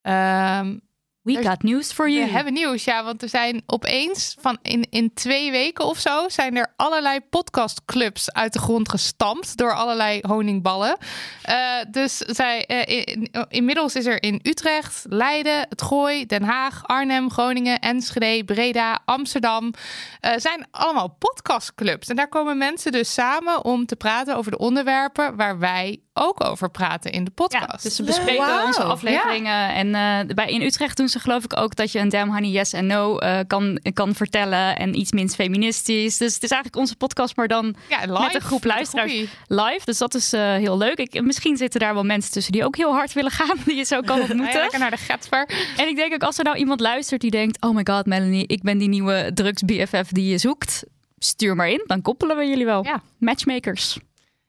[0.00, 0.78] Ehm,
[1.24, 2.24] We got news for you.
[2.24, 6.28] We hebben nieuws, ja, want er zijn opeens van in, in twee weken of zo
[6.28, 10.96] zijn er allerlei podcastclubs uit de grond gestampt door allerlei honingballen.
[11.42, 11.56] Eh,
[11.90, 17.30] dus zij, eh, in- inmiddels is er in Utrecht, Leiden, het Gooi, Den Haag, Arnhem,
[17.30, 19.72] Groningen, Enschede, Breda, Amsterdam.
[20.20, 22.08] eh, zijn allemaal podcastclubs.
[22.08, 26.44] En daar komen mensen dus samen om te praten over de onderwerpen waar wij ook
[26.44, 27.82] over praten in de Ja, podcast.
[27.82, 29.68] dus ze bespreken onze afleveringen.
[29.74, 29.94] En
[30.28, 32.72] eh, bij, in Utrecht doen ze geloof ik ook dat je een damn honey yes
[32.72, 36.18] en no eh, kan, kan vertellen en iets minst feministisch.
[36.18, 38.20] Dus het is eigenlijk onze podcast, maar dan Ja, live.
[38.22, 39.12] met een groep een luisteraars
[39.46, 39.80] live.
[39.84, 40.98] Dus dat is eh, heel leuk.
[40.98, 43.84] Ik, misschien zitten daar wel mensen tussen die ook heel hard willen gaan, die je
[43.84, 44.60] zo kan Ja, ontmoeten.
[44.60, 45.48] lekker naar de Getsper.
[45.76, 48.46] En ik denk ook als er nou iemand luistert die denkt: Oh my god, Melanie,
[48.46, 50.84] ik ben die nieuwe drugs BFF die je zoekt.
[51.18, 52.84] Stuur maar in, dan koppelen we jullie wel.
[52.84, 53.02] Ja.
[53.18, 53.98] Matchmakers.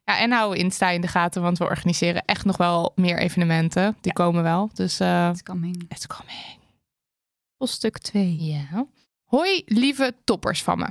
[0.06, 3.96] Ja, en hou Insta in de gaten, want we organiseren echt nog wel meer evenementen.
[4.00, 4.70] Die komen wel.
[4.74, 5.84] Dus eh It's coming.
[5.88, 6.58] it's coming.
[7.58, 8.36] Stuk 2.
[8.40, 8.86] Ja.
[9.24, 10.86] Hoi, lieve toppers van me.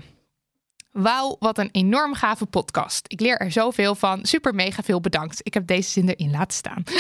[0.91, 3.06] Wauw, wat een enorm gave podcast.
[3.08, 4.25] Ik leer er zoveel van.
[4.25, 5.39] Super mega veel bedankt.
[5.43, 6.84] Ik heb deze zin erin laten staan.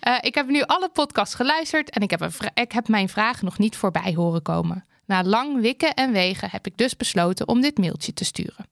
[0.00, 3.58] Eh, ik heb nu alle podcasts geluisterd en ik heb, ik heb mijn vraag nog
[3.58, 4.84] niet voorbij horen komen.
[5.06, 8.66] Na lang wikken en wegen heb ik dus besloten om dit mailtje te sturen.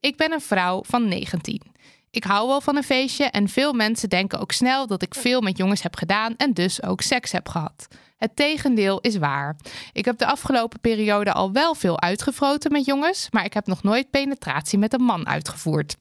[0.00, 1.62] Ik ben een vrouw van 19.
[2.10, 5.40] Ik hou wel van een feestje en veel mensen denken ook snel dat ik veel
[5.40, 7.88] met jongens heb gedaan en dus ook seks heb gehad.
[8.16, 9.56] Het tegendeel is waar.
[9.92, 13.82] Ik heb de afgelopen periode al wel veel uitgefroten met jongens, maar ik heb nog
[13.82, 15.96] nooit penetratie met een man uitgevoerd.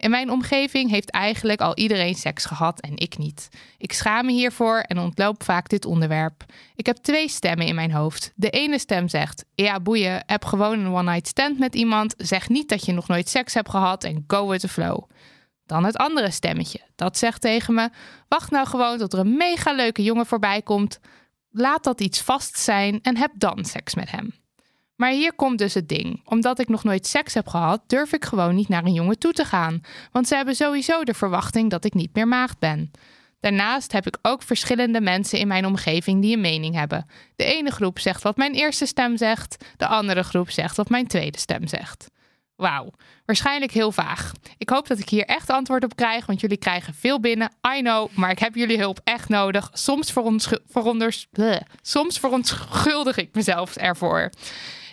[0.00, 3.48] In mijn omgeving heeft eigenlijk al iedereen seks gehad en ik niet.
[3.78, 6.44] Ik schaam me hiervoor en ontloop vaak dit onderwerp.
[6.74, 8.32] Ik heb twee stemmen in mijn hoofd.
[8.34, 12.14] De ene stem zegt: Ja, boeien, heb gewoon een one-night stand met iemand.
[12.16, 15.10] Zeg niet dat je nog nooit seks hebt gehad en go with the flow.
[15.66, 16.80] Dan het andere stemmetje.
[16.94, 17.90] Dat zegt tegen me:
[18.28, 21.00] Wacht nou gewoon tot er een mega leuke jongen voorbij komt.
[21.50, 24.39] Laat dat iets vast zijn en heb dan seks met hem.
[25.00, 26.20] Maar hier komt dus het ding.
[26.24, 29.32] Omdat ik nog nooit seks heb gehad, durf ik gewoon niet naar een jongen toe
[29.32, 29.80] te gaan.
[30.12, 32.90] Want ze hebben sowieso de verwachting dat ik niet meer maagd ben.
[33.40, 37.06] Daarnaast heb ik ook verschillende mensen in mijn omgeving die een mening hebben.
[37.36, 41.06] De ene groep zegt wat mijn eerste stem zegt, de andere groep zegt wat mijn
[41.06, 42.06] tweede stem zegt.
[42.56, 42.90] Wauw,
[43.24, 44.32] waarschijnlijk heel vaag.
[44.58, 47.52] Ik hoop dat ik hier echt antwoord op krijg, want jullie krijgen veel binnen.
[47.76, 49.70] I know, maar ik heb jullie hulp echt nodig.
[49.72, 51.60] Soms, verontschu- veronders- bleh.
[51.82, 54.30] Soms verontschuldig ik mezelf ervoor.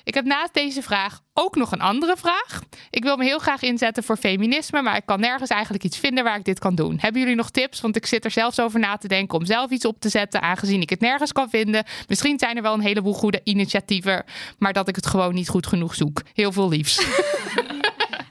[0.07, 2.61] Ik heb naast deze vraag ook nog een andere vraag.
[2.89, 6.23] Ik wil me heel graag inzetten voor feminisme, maar ik kan nergens eigenlijk iets vinden
[6.23, 6.97] waar ik dit kan doen.
[6.99, 7.81] Hebben jullie nog tips?
[7.81, 10.41] Want ik zit er zelfs over na te denken om zelf iets op te zetten,
[10.41, 11.85] aangezien ik het nergens kan vinden.
[12.07, 14.23] Misschien zijn er wel een heleboel goede initiatieven,
[14.57, 16.21] maar dat ik het gewoon niet goed genoeg zoek.
[16.33, 17.01] Heel veel liefs.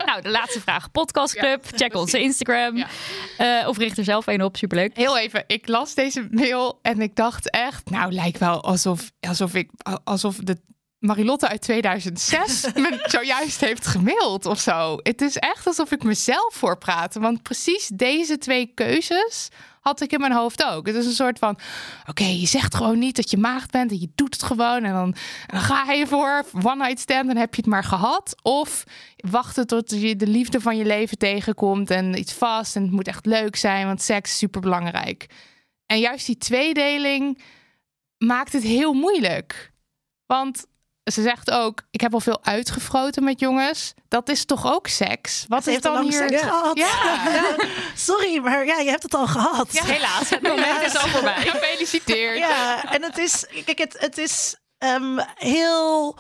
[0.07, 0.91] Nou, de laatste vraag.
[0.91, 1.65] Podcastclub.
[1.75, 2.77] Check onze Instagram.
[2.77, 2.87] Ja.
[3.37, 4.57] Eh, of richt er zelf een op.
[4.57, 4.97] Superleuk.
[4.97, 9.55] Heel even, ik las deze mail en ik dacht echt, nou lijkt wel alsof, alsof
[9.55, 9.71] ik
[10.05, 10.57] alsof de
[10.99, 14.99] Marilotte uit 2006 me zojuist heeft gemaild of zo.
[15.03, 19.49] Het is echt alsof ik mezelf voorpraat, want precies deze twee keuzes
[19.81, 20.87] had ik in mijn hoofd ook.
[20.87, 21.59] Het is een soort van,
[22.07, 24.93] oké, je zegt gewoon niet dat je maagd bent en je doet het gewoon en
[24.93, 25.15] dan,
[25.47, 28.35] en dan ga je voor one night stand en heb je het maar gehad.
[28.43, 28.85] Of
[29.17, 33.09] wachten tot je de liefde van je leven tegenkomt en iets vast en het moet
[33.09, 35.27] echt leuk zijn, want seks is super belangrijk.
[35.87, 37.43] En juist die tweedeling
[38.19, 39.73] maakt het heel moeilijk.
[40.27, 40.67] Want
[41.13, 43.95] ze zegt ook, ik heb al veel uitgefroten met jongens.
[44.09, 45.45] Dat is toch ook seks?
[45.49, 46.29] Wat Ze is heeft al dan lang hier...
[46.29, 46.79] seks gehad.
[46.79, 46.87] Ja.
[47.35, 49.73] Ja, Sorry, maar ja, je hebt het al gehad.
[49.73, 49.85] Ja.
[49.85, 51.41] Helaas, het moment is al voorbij.
[51.51, 52.39] Gefeliciteerd.
[52.39, 56.17] Ja, en het is, kijk, het, het is ehm, heel.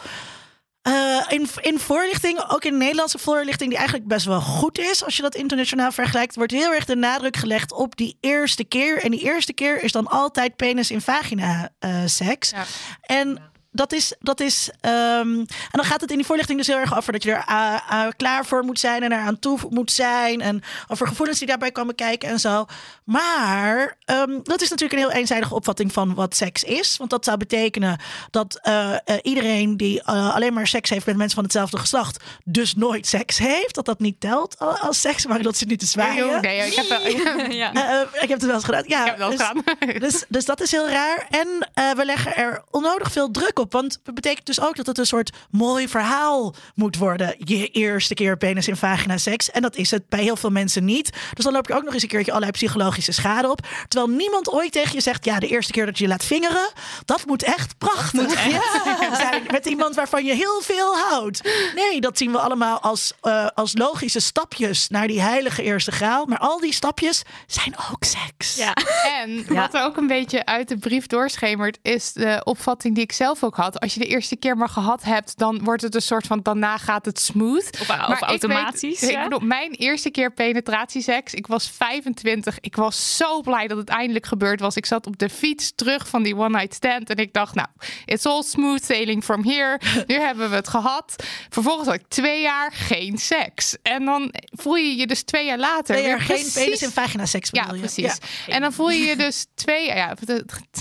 [0.82, 5.16] eh, in, in voorlichting, ook in Nederlandse voorlichting, die eigenlijk best wel goed is, als
[5.16, 9.02] je dat internationaal vergelijkt, wordt heel erg de nadruk gelegd op die eerste keer.
[9.02, 12.50] En die eerste keer is dan altijd penis in vagina eh, seks.
[12.50, 12.64] Ja.
[13.00, 16.76] En dat is, dat is ehm, en dan gaat het in die voorlichting dus heel
[16.78, 19.90] erg over dat je er ah, ah, klaar voor moet zijn en eraan toe moet
[19.92, 20.40] zijn.
[20.40, 22.66] En over gevoelens die daarbij komen kijken en zo.
[23.04, 26.96] Maar ehm, dat is natuurlijk een heel eenzijdige opvatting van wat seks is.
[26.96, 31.16] Want dat zou betekenen dat eh, eh, iedereen die eh, alleen maar seks heeft met
[31.16, 33.74] mensen van hetzelfde geslacht, dus nooit seks heeft.
[33.74, 36.40] Dat dat niet telt al- als seks, maar dat zit niet te zwaaien.
[36.42, 37.72] Nee, ik heb wel, ja, Ja.
[37.74, 38.84] Eh, eh, ik heb het wel eens gedaan.
[38.86, 39.98] Ja, ik heb het wel dus- gedaan.
[40.08, 41.26] dus, dus dat is heel raar.
[41.30, 43.65] En eh, we leggen er onnodig veel druk op.
[43.72, 47.34] Want het betekent dus ook dat het een soort mooi verhaal moet worden.
[47.38, 49.50] Je eerste keer penis in vagina seks.
[49.50, 51.10] En dat is het bij heel veel mensen niet.
[51.34, 53.66] Dus dan loop je ook nog eens een keertje allerlei psychologische schade op.
[53.88, 55.24] Terwijl niemand ooit tegen je zegt...
[55.24, 56.72] ja, de eerste keer dat je je laat vingeren...
[57.04, 59.42] dat moet echt prachtig Ja, zijn.
[59.50, 61.42] Met iemand waarvan je heel veel houdt.
[61.74, 64.88] Nee, dat zien we allemaal als, eh, als logische stapjes...
[64.88, 66.26] naar die heilige eerste graal.
[66.26, 68.56] Maar al die stapjes zijn ook seks.
[68.56, 68.74] Ja.
[69.20, 73.12] En wat er ook een beetje uit de brief doorschemert, is de opvatting die ik
[73.12, 73.80] zelf ook had.
[73.80, 76.78] Als je de eerste keer maar gehad hebt, dan wordt het een soort van daarna
[76.78, 77.80] gaat het smooth.
[77.80, 79.00] Of, Maar of ik automatisch.
[79.00, 79.22] weet- ik ja.
[79.22, 82.58] bedoel, mijn eerste keer penetratieseks, ik was 25.
[82.60, 84.76] Ik was zo blij dat het eindelijk gebeurd was.
[84.76, 87.68] Ik zat op de fiets terug van die one night stand en ik dacht, nou,
[88.04, 89.80] it's all smooth sailing from here.
[90.06, 91.14] Nu hebben we het gehad.
[91.48, 93.76] Vervolgens had ik twee jaar geen seks.
[93.82, 96.82] En dan voel je je dus twee jaar later Twee jaar weer geen precies penis
[96.82, 98.18] in vagina seks ja, precies.
[98.46, 100.14] En dan voel je je dus twee, ja,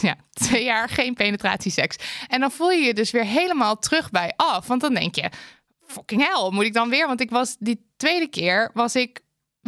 [0.01, 1.95] ja, twee jaar geen penetratieseks.
[2.27, 4.67] En dan voel je je dus weer helemaal terug bij af.
[4.67, 5.29] Want dan denk je,
[5.87, 7.07] fucking hell, moet ik dan weer?
[7.07, 9.19] Want ik was die tweede keer, was ik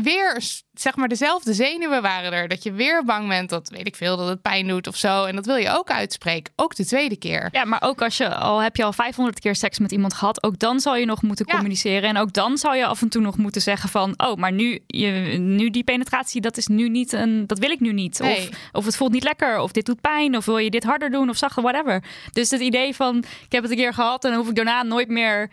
[0.03, 0.41] weer,
[0.73, 2.47] zeg maar, dezelfde zenuwen waren er.
[2.47, 5.23] Dat je weer bang bent dat, weet ik veel, dat het pijn doet of zo.
[5.25, 6.53] En dat wil je ook uitspreken.
[6.55, 7.49] Ook de tweede keer.
[7.51, 10.43] Ja, maar ook als je al heb je al 500 keer seks met iemand gehad,
[10.43, 11.53] ook dan zal je nog moeten Ja.
[11.53, 12.09] communiceren.
[12.09, 14.83] En ook dan zal je af en toe nog moeten zeggen van, oh, maar nu,
[14.87, 18.19] je, nu die penetratie, dat is nu niet een, dat wil ik nu niet.
[18.19, 18.37] Nee.
[18.49, 21.09] Of, of het voelt niet lekker, of dit doet pijn, of wil je dit harder
[21.09, 22.03] doen, of zachter, whatever.
[22.31, 24.83] Dus het idee van, ik heb het een keer gehad en dan hoef ik daarna
[24.83, 25.49] nooit meer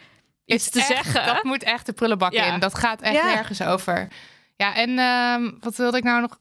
[0.47, 1.27] iets te echt- zeggen.
[1.27, 2.53] Dat moet echt de prullenbak Ja.
[2.53, 2.61] in.
[2.61, 3.25] Dat gaat echt Ja.
[3.35, 4.09] nergens over.
[4.57, 6.41] Ja, en ehm, wat wilde ik nou nog?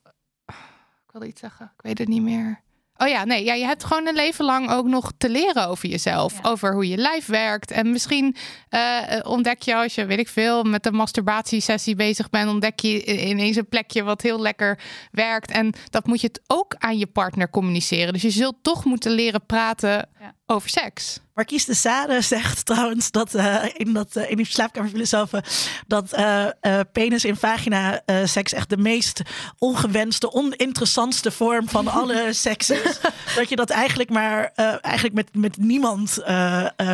[1.05, 1.71] Ik wilde iets zeggen.
[1.75, 2.61] Ik weet het niet meer.
[2.97, 5.89] Oh ja, nee, ja, je hebt gewoon een leven lang ook nog te leren over
[5.89, 6.33] jezelf.
[6.33, 6.49] Ja.
[6.49, 7.71] Over hoe je lijf werkt.
[7.71, 8.35] En misschien
[8.69, 13.27] eh, ontdek je als je, weet ik veel, met een masturbatiesessie bezig bent, ontdek je
[13.27, 14.79] ineens een plekje wat heel lekker
[15.11, 15.51] werkt.
[15.51, 18.13] En dat moet je het ook aan je partner communiceren.
[18.13, 20.35] Dus je zult toch moeten leren praten Ja.
[20.45, 21.19] Over seks.
[21.33, 25.43] Marquise de Sade zegt trouwens dat eh, in, dat, eh, in die slaapkamerfilosofen
[25.87, 26.45] dat eh,
[26.91, 29.21] penis in vagina seks echt de meest
[29.57, 32.99] ongewenste, oninteressantste vorm van alle seks is.
[33.35, 34.51] dat je dat eigenlijk maar
[34.81, 36.09] eigenlijk met, met niemand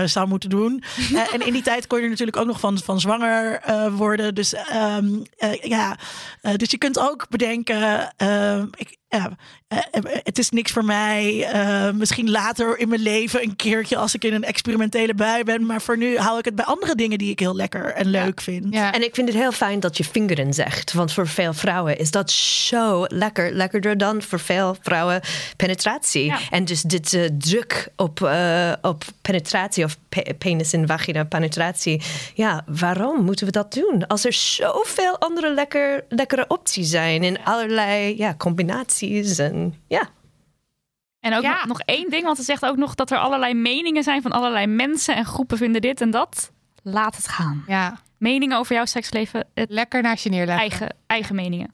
[0.05, 0.83] zou moeten doen.
[1.33, 4.35] En in die tijd kon je er natuurlijk ook nog van, van zwanger worden.
[4.35, 5.97] Dus ehm, eh, ja,
[6.55, 8.13] dus je kunt ook bedenken.
[8.75, 9.31] ik, ja,
[9.67, 11.43] eh, eh, het is niks voor mij.
[11.51, 15.65] Eh, misschien later in mijn leven een keertje als ik in een experimentele bui ben.
[15.65, 18.41] Maar voor nu hou ik het bij andere dingen die ik heel lekker en leuk
[18.41, 18.73] vind.
[18.73, 18.93] Ja.
[18.93, 20.93] En ik vind het heel fijn dat je vingeren zegt.
[20.93, 23.51] Want voor veel vrouwen is dat zo lekker.
[23.53, 25.21] Lekkerder dan voor veel vrouwen
[25.55, 26.25] penetratie.
[26.25, 26.39] Ja.
[26.49, 32.01] En dus dit druk op, eh, op penetratie of pe- penis in vagina penetratie.
[32.33, 34.07] Ja, waarom moeten we dat doen?
[34.07, 37.23] Als er zoveel andere lekker, lekkere opties zijn.
[37.23, 38.97] In allerlei ja, combinaties.
[39.01, 40.09] En ja.
[41.19, 41.51] En ook Ja.
[41.57, 44.31] nog, nog één ding, want ze zegt ook nog dat er allerlei meningen zijn van
[44.31, 46.51] allerlei mensen en groepen vinden dit en dat.
[46.83, 47.63] Laat het gaan.
[47.67, 50.59] ja, Meningen over jouw seksleven, het lekker naast je neerleggen.
[50.69, 51.69] eigen, eigen meningen.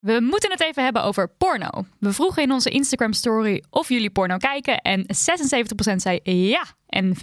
[0.00, 1.68] We moeten het even hebben over porno.
[1.98, 7.14] We vroegen in onze Instagram story of jullie porno kijken en 76% zei ja en
[7.14, 7.18] 24%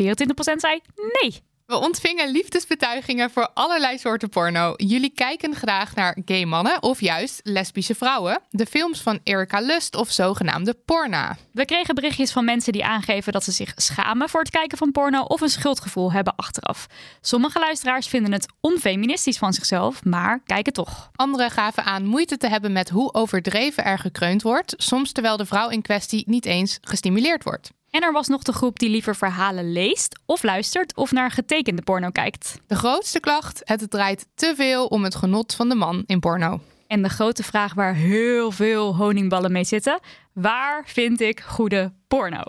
[0.56, 0.80] zei
[1.22, 1.41] nee.
[1.65, 4.73] We ontvingen liefdesbetuigingen voor allerlei soorten porno.
[4.78, 8.41] Jullie kijken graag naar gay mannen of juist lesbische vrouwen.
[8.49, 11.38] De films van Erika Lust of zogenaamde porna.
[11.52, 14.91] We kregen berichtjes van mensen die aangeven dat ze zich schamen voor het kijken van
[14.91, 16.88] porno of een schuldgevoel hebben achteraf.
[17.21, 21.10] Sommige luisteraars vinden het onfeministisch van zichzelf, maar kijken toch.
[21.15, 25.45] Anderen gaven aan moeite te hebben met hoe overdreven er gekreund wordt, soms terwijl de
[25.45, 27.71] vrouw in kwestie niet eens gestimuleerd wordt.
[27.93, 31.82] En er was nog de groep die liever verhalen leest of luistert of naar getekende
[31.82, 32.60] porno kijkt.
[32.67, 36.60] De grootste klacht: het draait te veel om het genot van de man in porno.
[36.88, 39.99] En de grote vraag waar heel veel honingballen mee zitten:
[40.32, 42.41] waar vind ik goede porno?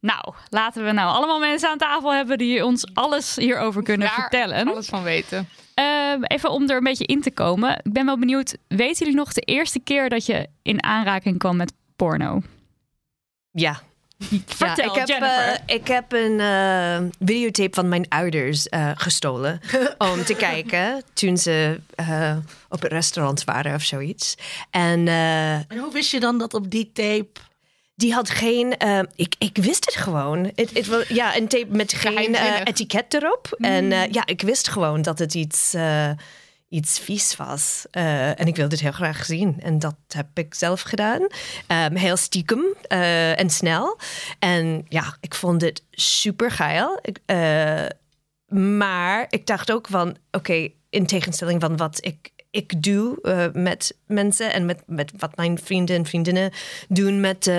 [0.00, 4.16] Nou, laten we nou allemaal mensen aan tafel hebben die ons alles hierover kunnen Daar
[4.16, 4.68] vertellen.
[4.68, 5.48] Alles van weten.
[5.74, 7.80] Ehm, even om er een beetje in te komen.
[7.82, 11.56] Ik ben wel benieuwd, weten jullie nog de eerste keer dat je in aanraking kwam
[11.56, 12.40] met porno?
[13.50, 13.82] Ja,
[14.46, 19.60] Vertel, ja, ik heb, eh, ik heb een eh, videotape van mijn ouders eh, gestolen
[20.12, 22.36] om te kijken toen ze eh,
[22.68, 24.34] op het restaurant waren of zoiets.
[24.70, 27.28] En eh, En hoe wist je dan dat op die tape...
[27.94, 28.76] die had geen.
[28.76, 30.50] eh, ik, ik wist het gewoon.
[30.54, 33.56] Het, het was, ja, een tape met geen eh, etiket erop.
[33.58, 35.74] En eh, ja, ik wist gewoon dat het iets.
[36.68, 37.86] Iets vies was.
[37.90, 39.60] Eh, en ik wilde het heel graag zien.
[39.60, 41.26] En dat heb ik zelf gedaan.
[41.66, 43.98] Ehm, heel stiekem eh, en snel.
[44.38, 46.98] En ja, ik vond het super geil.
[47.02, 47.86] Ik, eh,
[48.58, 53.18] maar ik dacht ook van, oké, in tegenstelling van wat ik, ik doe
[53.52, 56.52] met mensen en met, met wat mijn vrienden en vriendinnen
[56.88, 57.50] doen met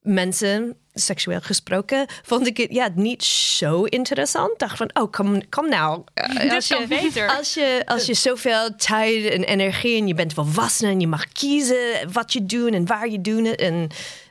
[0.00, 4.58] mensen, seksueel gesproken, vond ik het ja, niet zo interessant.
[4.58, 6.02] Dacht van, oh, kom, kom nou.
[6.50, 7.28] Als je, beter.
[7.36, 11.28] Als je, als je zoveel tijd en energie en je bent volwassen en je mag
[11.32, 13.60] kiezen wat je doet en waar je doet het.
[13.60, 13.88] En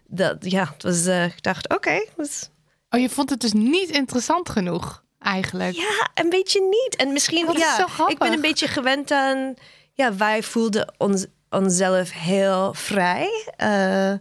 [0.07, 2.49] dat, ja, het was, eh, ik dacht, oké, dus
[2.89, 5.75] Oh, je vond het dus niet interessant genoeg, eigenlijk.
[5.75, 6.95] Ja, een beetje niet.
[6.95, 9.53] En misschien, Dat is ja, ik ben een beetje gewend aan,
[9.93, 14.13] ja, wij voelden ons, onszelf heel vrij eh,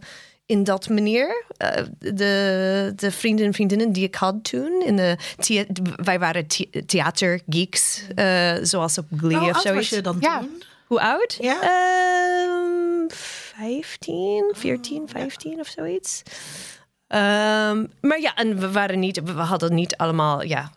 [0.46, 1.44] in dat manier.
[1.56, 5.16] Eh, de, de vrienden en vriendinnen die ik had toen, in de
[5.96, 9.88] wij waren the- theatergeeks, eh, zoals op Glee of oud was zoiets.
[9.88, 10.38] je dan Ja.
[10.38, 10.62] toen?
[10.86, 11.36] Hoe oud?
[11.40, 11.60] Ja.
[11.62, 16.22] Ehm, 15, 14, 15 of zoiets.
[17.06, 20.70] Ehm, maar ja, en we waren niet, we hadden niet allemaal, ja,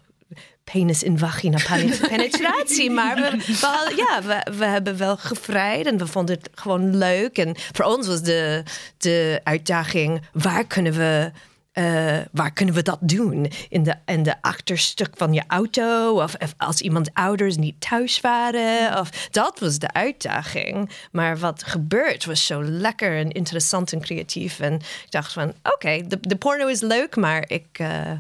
[0.71, 1.58] penis in vagina
[2.08, 2.91] penetratie.
[2.91, 7.38] maar we, we, ja, we, we hebben wel gevrijd en we vonden het gewoon leuk.
[7.38, 8.63] En voor ons was de,
[8.97, 11.32] de uitdaging, waar kunnen we
[11.73, 13.51] uh, waar kunnen we dat doen?
[13.69, 16.21] In de, in de achterstuk van je auto?
[16.21, 18.99] Of, of, als iemand ouders niet thuis waren?
[18.99, 20.89] Of, dat was de uitdaging.
[21.12, 24.60] Maar wat gebeurt was zo lekker en interessant en creatief.
[24.60, 27.79] En ik dacht van, oké, okay, de, de porno is leuk, maar ik...
[27.82, 28.12] Uh,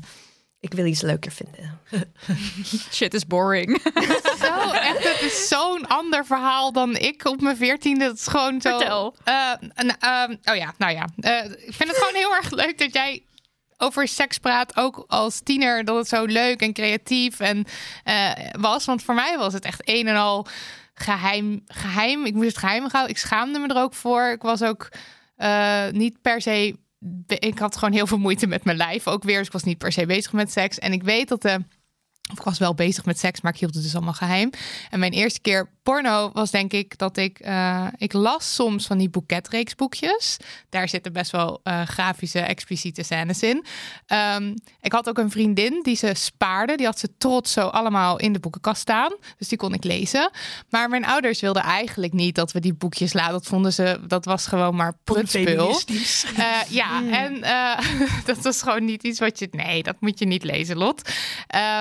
[0.59, 1.79] ik wil iets leuker vinden.
[2.91, 3.81] Shit is boring.
[4.43, 8.05] Zo, echt, het is zo'n ander verhaal dan ik op mijn veertiende.
[8.05, 8.77] Het is gewoon zo.
[8.77, 9.15] Vertel.
[9.25, 9.53] Uh,
[10.03, 11.07] uh, oh ja, nou ja.
[11.17, 13.23] Uh, ik vind het gewoon heel erg leuk dat jij
[13.77, 17.65] over seks praat, ook als tiener, dat het zo leuk en creatief en
[18.05, 18.85] uh, was.
[18.85, 20.47] Want voor mij was het echt een en al
[20.93, 21.63] geheim.
[21.67, 22.25] geheim.
[22.25, 23.11] Ik moest het geheim houden.
[23.11, 24.23] Ik schaamde me er ook voor.
[24.23, 24.91] Ik was ook
[25.37, 26.75] uh, niet per se.
[27.27, 29.37] Ik had gewoon heel veel moeite met mijn lijf ook weer.
[29.37, 30.79] Dus ik was niet per se bezig met seks.
[30.79, 31.59] En ik weet dat de.
[32.31, 34.49] Of ik was wel bezig met seks, maar ik hield het dus allemaal geheim.
[34.89, 37.45] En mijn eerste keer porno was denk ik dat ik...
[37.45, 40.37] Uh, ik las soms van die boeketreeksboekjes.
[40.69, 43.65] Daar zitten best wel uh, grafische, expliciete scènes in.
[44.07, 46.75] Um, ik had ook een vriendin die ze spaarde.
[46.75, 49.15] Die had ze trots zo allemaal in de boekenkast staan.
[49.37, 50.31] Dus die kon ik lezen.
[50.69, 53.31] Maar mijn ouders wilden eigenlijk niet dat we die boekjes laten.
[53.31, 55.81] Dat vonden ze, dat was gewoon maar prutspul.
[56.37, 57.13] Uh, ja, mm.
[57.13, 57.41] en
[58.25, 59.47] dat was gewoon niet iets wat je...
[59.51, 61.11] Nee, dat moet je niet lezen, Lot.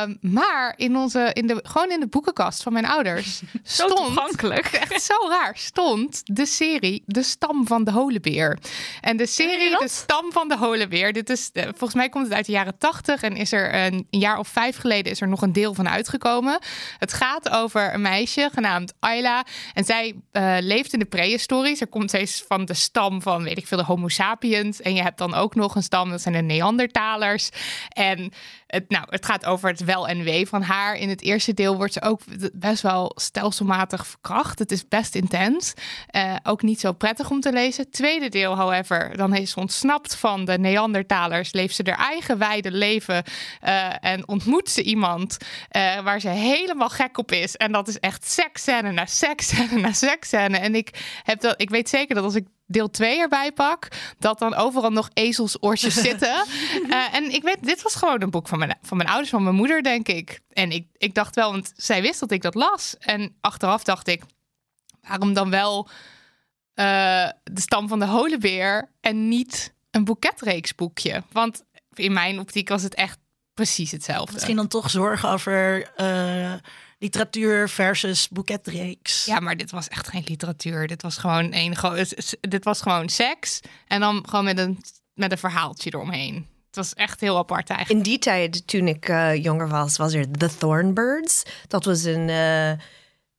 [0.02, 4.66] Um, maar in onze, in de, gewoon in de boekenkast van mijn ouders stond toegankelijk.
[4.88, 5.56] Echt zo raar.
[5.56, 8.58] Stond de serie De Stam van de Holenbeer.
[9.00, 11.12] En de serie De Stam van de Holenbeer.
[11.12, 13.22] Dit is, eh, volgens mij komt het uit de jaren tachtig.
[13.22, 15.88] En is er een, een, jaar of vijf geleden is er nog een deel van
[15.88, 16.58] uitgekomen.
[16.98, 19.44] Het gaat over een meisje genaamd Ayla.
[19.74, 21.76] En zij uh, leeft in de prehistorie.
[21.76, 24.80] Ze komt steeds van de stam van, weet ik veel, de Homo sapiens.
[24.80, 27.50] En je hebt dan ook nog een stam, dat zijn de Neandertalers.
[27.88, 28.32] En
[28.68, 30.96] het, nou, het gaat over het wel en wee van haar.
[30.96, 32.20] In het eerste deel wordt ze ook
[32.52, 34.58] best wel stelselmatig verkracht.
[34.58, 35.74] Het is best intens.
[36.16, 37.90] Uh, ook niet zo prettig om te lezen.
[37.90, 41.52] Tweede deel, however, dan is ze ontsnapt van de Neandertalers.
[41.52, 43.24] Leeft ze haar eigen wijde leven.
[43.64, 47.56] Uh, en ontmoet ze iemand uh, waar ze helemaal gek op is.
[47.56, 50.58] En dat is echt seksscène na seksscène na seksscène.
[50.58, 54.38] En ik, heb dat, ik weet zeker dat als ik deel 2 erbij pak, dat
[54.38, 56.44] dan overal nog ezelsoortjes zitten.
[56.88, 59.42] Uh, en ik weet, dit was gewoon een boek van mijn, van mijn ouders, van
[59.42, 60.40] mijn moeder, denk ik.
[60.52, 62.96] En ik, ik dacht wel, want zij wist dat ik dat las.
[62.98, 64.22] En achteraf dacht ik,
[65.02, 65.88] waarom dan wel
[66.74, 71.22] uh, de stam van de holenbeer en niet een boeketreeksboekje?
[71.32, 73.18] Want in mijn optiek was het echt
[73.54, 74.32] precies hetzelfde.
[74.32, 75.90] Misschien dan toch zorgen over...
[75.96, 76.54] Uh
[76.98, 79.24] literatuur versus boeketreeks.
[79.24, 80.86] Ja, maar dit was echt geen literatuur.
[80.86, 81.76] Dit was gewoon een
[82.40, 84.78] dit was gewoon seks en dan gewoon met een
[85.18, 86.46] met een verhaaltje eromheen.
[86.66, 87.98] Het was echt heel apart eigenlijk.
[87.98, 91.42] In die tijd, toen ik uh, jonger was, was er The Thornbirds.
[91.68, 92.70] Dat was een, uh,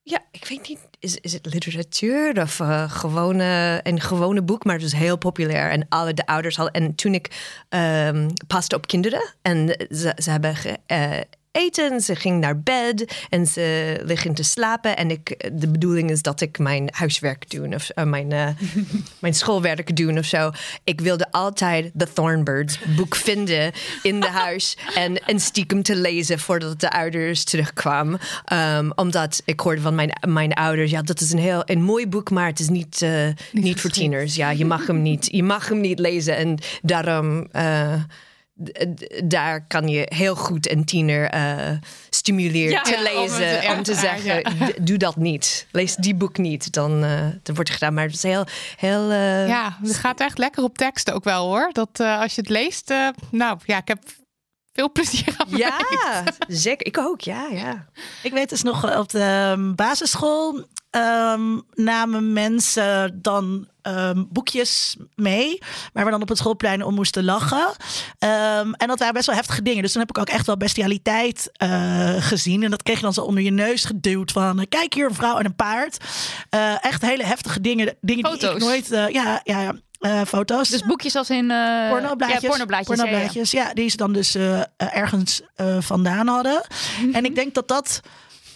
[0.02, 4.74] ja, ik weet niet, is, is het literatuur of uh, gewone, een gewone boek, maar
[4.74, 5.72] het was heel populair.
[5.72, 6.74] En alle de ouders hadden.
[6.74, 10.56] En toen ik um, paste op kinderen en ze, ze hebben
[11.51, 14.97] eten, ze ging naar bed en ze liggen te slapen.
[14.97, 18.47] En ik, de bedoeling is dat ik mijn huiswerk doe of uh, mijn, uh,
[19.19, 20.51] mijn schoolwerk doen of zo.
[20.83, 23.71] Ik wilde altijd The Thornbirds boek vinden
[24.03, 28.19] in de huis en, en stiekem te lezen voordat de ouders terugkwamen.
[28.53, 32.07] Um, omdat ik hoorde van mijn, mijn ouders, ja, dat is een heel een mooi
[32.07, 34.35] boek, maar het is niet, uh, niet, niet voor tieners.
[34.35, 37.47] Ja, je mag hem niet, je mag hem niet lezen en daarom
[39.24, 41.78] daar kan je heel goed een tiener uh,
[42.10, 43.78] stimuleren ja, te lezen.
[43.78, 44.43] Om, te, zeggen,
[44.86, 45.67] doe dat niet.
[45.72, 46.74] Lees die boek niet.
[46.74, 47.93] Dan, uh, dan wordt het gedaan.
[47.93, 48.45] Maar het is heel...
[48.78, 51.69] heel uh, ja, het gaat echt lekker op tekst ook wel hoor.
[51.72, 52.93] Dat als je het leest...
[53.32, 54.00] nou ja, ik heb
[54.74, 56.88] veel plezier aan Ja, zeker.
[56.88, 57.86] Ik ook, ja, ja.
[58.24, 65.58] Ik weet dus nog op de basisschool um, namen mensen dan um, boekjes mee.
[65.93, 67.67] Waar we dan op het schoolplein om moesten lachen.
[68.19, 69.82] Um, en dat waren best wel heftige dingen.
[69.82, 72.63] Dus toen heb ik ook echt wel bestialiteit uh, gezien.
[72.63, 74.32] En dat kreeg je dan zo onder je neus geduwd.
[74.32, 75.97] Van kijk hier een vrouw en een paard.
[76.56, 77.97] Uh, echt hele heftige dingen.
[78.02, 78.39] Dingen Foto's.
[78.39, 78.91] die ik nooit...
[78.91, 79.73] Uh, ja, ja, ja.
[79.99, 80.69] Uh, foto's.
[80.69, 82.41] Dus boekjes als in uh, pornoblaadjes.
[82.41, 82.97] Ja, pornoblaadjes.
[82.97, 83.67] pornoblaadjes ja, ja.
[83.67, 85.41] ja, die ze dan dus uh, ergens
[85.80, 86.62] vandaan hadden.
[86.62, 87.13] Mm -hmm.
[87.13, 88.02] En ik denk dat dat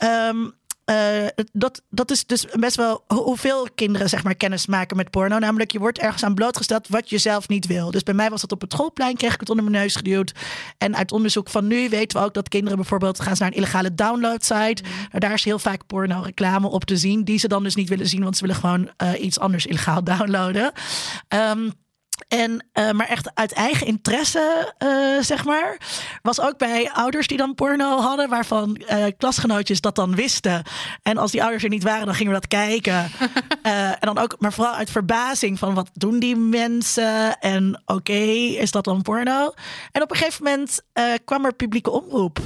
[0.03, 0.53] um,
[0.85, 5.39] uh, dat, dat is dus best wel hoeveel kinderen zeg maar, kennis maken met porno.
[5.39, 7.91] Namelijk, je wordt ergens aan blootgesteld wat je zelf niet wil.
[7.91, 10.33] Dus bij mij was dat op het schoolplein, kreeg ik het onder mijn neus geduwd.
[10.77, 13.93] En uit onderzoek van nu weten we ook dat kinderen bijvoorbeeld gaan naar een illegale
[13.93, 14.83] downloadsite.
[14.83, 15.19] Mm.
[15.19, 18.23] Daar is heel vaak porno-reclame op te zien, die ze dan dus niet willen zien,
[18.23, 20.71] want ze willen gewoon uh, iets anders illegaal downloaden.
[21.27, 21.73] Um,
[22.39, 25.77] en, uh, maar echt uit eigen interesse, uh, zeg maar,
[26.21, 30.63] was ook bij ouders die dan porno hadden, waarvan eh, klasgenootjes dat dan wisten.
[31.03, 33.11] En als die ouders er niet waren, dan gingen we dat kijken.
[33.63, 37.39] Eh, en dan ook, maar vooral uit verbazing van wat doen die mensen?
[37.39, 39.53] En oké, is dat dan porno?
[39.91, 42.39] En op een gegeven moment eh, kwam er publieke omroep.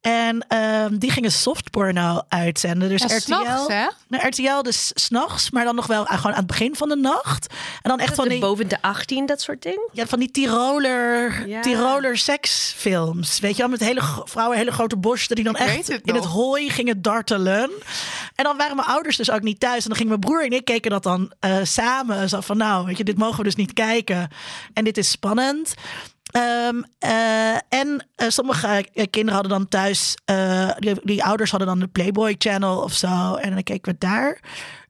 [0.00, 2.88] En ehm, die gingen softporno uitzenden.
[2.88, 3.20] Dus Ja, RTL.
[3.20, 3.86] s'nachts, hè?
[4.08, 7.46] Nou, RTL dus s'nachts, maar dan nog wel gewoon aan het begin van de nacht.
[7.82, 9.88] En dan echt van die, boven de 18, dat soort ding.
[9.92, 11.60] ja, van die Tiroler, Ja.
[11.60, 13.40] Tiroler seksfilms.
[13.40, 16.14] Weet je wel, met hele vrouwen, hele grote borsten die dan Ik echt het in
[16.14, 17.70] het hooi gingen dartelen.
[18.34, 19.82] En dan waren mijn ouders dus ook niet thuis.
[19.82, 22.28] En dan ging mijn broer en ik keken dat dan eh, samen.
[22.28, 24.28] Zo van, nou, weet je, dit mogen we dus niet kijken.
[24.72, 25.74] En dit is spannend.
[26.30, 31.78] Ehm, eh, en eh, sommige kinderen hadden dan thuis, eh, die, die ouders hadden dan
[31.78, 33.34] de Playboy Channel of zo.
[33.34, 34.40] En dan keken we daar.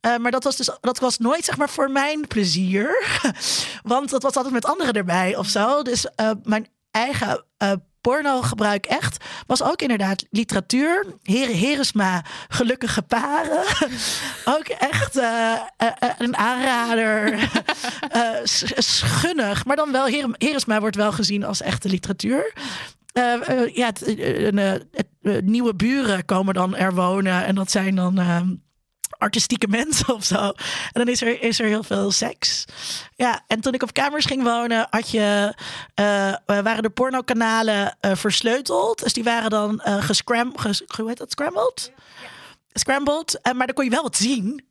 [0.01, 3.07] Eh, maar dat was dus dat was nooit zeg maar voor mijn plezier.
[3.83, 5.83] Want dat was altijd met anderen erbij of zo.
[5.83, 11.07] Dus eh, mijn eigen eh porno gebruik echt was ook inderdaad literatuur.
[11.23, 13.63] Heren Heresma, gelukkige paren.
[14.57, 15.17] ook echt
[16.19, 17.39] een aanrader.
[18.45, 19.65] S- schunnig.
[19.65, 22.53] Maar dan wel, Here- Heresma wordt wel gezien als echte literatuur.
[23.73, 23.93] Ja,
[25.43, 27.45] nieuwe buren komen dan er wonen.
[27.45, 28.49] En dat zijn dan ehm,
[29.19, 30.37] artistieke mensen of zo.
[30.37, 30.55] En
[30.93, 32.65] dan is er, is er heel veel seks.
[33.17, 35.55] Ja, en toen ik op kamers ging wonen, had je,
[35.95, 39.03] eh, waren de pornokanalen eh versleuteld.
[39.03, 41.31] Dus die waren dan gescram, ges, hoe heet dat?
[41.31, 41.93] Scrambled?
[42.73, 43.39] Scrambled.
[43.43, 44.68] Maar dan kon je wel wat zien.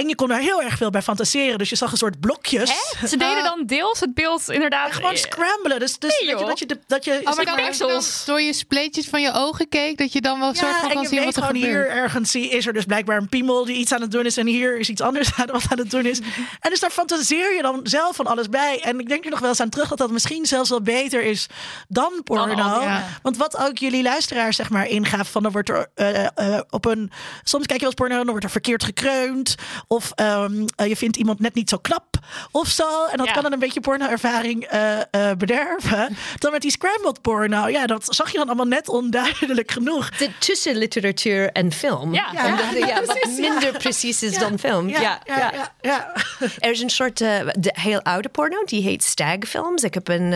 [0.00, 1.58] En je kon daar heel erg veel bij fantaseren.
[1.58, 2.70] Dus je zag een soort blokjes.
[3.08, 4.92] Ze deden dan deels het beeld inderdaad.
[4.92, 5.78] Gewoon eh, scramblen.
[5.78, 6.48] Dus, dus Nee, weet je, joh.
[6.48, 8.24] dat je, de, dat je Oh, maar Ik dan pixels.
[8.24, 11.08] door je spleetjes van je ogen keek, dat je dan wel soort van kan je
[11.08, 11.86] zien weet wat er gewoon gebeurt.
[11.92, 14.36] hier ergens zie- is er dus blijkbaar een piemel die iets aan het doen is.
[14.36, 16.18] En hier is iets anders aan, wat aan het doen is.
[16.60, 18.80] En dus daar fantaseer je dan zelf van alles bij.
[18.82, 21.22] En ik denk er nog wel eens aan terug dat dat misschien zelfs wel beter
[21.22, 21.46] is
[21.88, 22.62] dan porno.
[22.62, 23.06] al, ja.
[23.22, 26.84] Want wat ook jullie luisteraars zeg maar ingaf van dan wordt er eh, eh, op
[26.84, 27.10] een...
[27.42, 29.54] Soms kijk je wel eens porno en dan wordt er verkeerd gekreund.
[29.92, 32.04] Of ehm, eh, je vindt iemand net niet zo knap
[32.50, 33.06] of zo.
[33.10, 33.32] En dat Ja.
[33.32, 36.16] kan dan een beetje porno-ervaring eh, eh, bederven.
[36.38, 37.68] Dan met die scrambled porno.
[37.68, 40.10] Ja, dat zag je dan allemaal net onduidelijk genoeg.
[40.10, 42.14] De tussen literatuur en film.
[42.14, 42.28] Ja.
[42.32, 42.46] Ja.
[42.46, 43.52] Omdat het, ja, wat Precies, ja.
[43.52, 44.88] minder precies is dan film.
[44.88, 46.12] Ja, ja, ja, ja.
[46.58, 49.82] Er is een soort de heel oude porno, die heet Stagfilms.
[49.82, 50.30] Ik heb een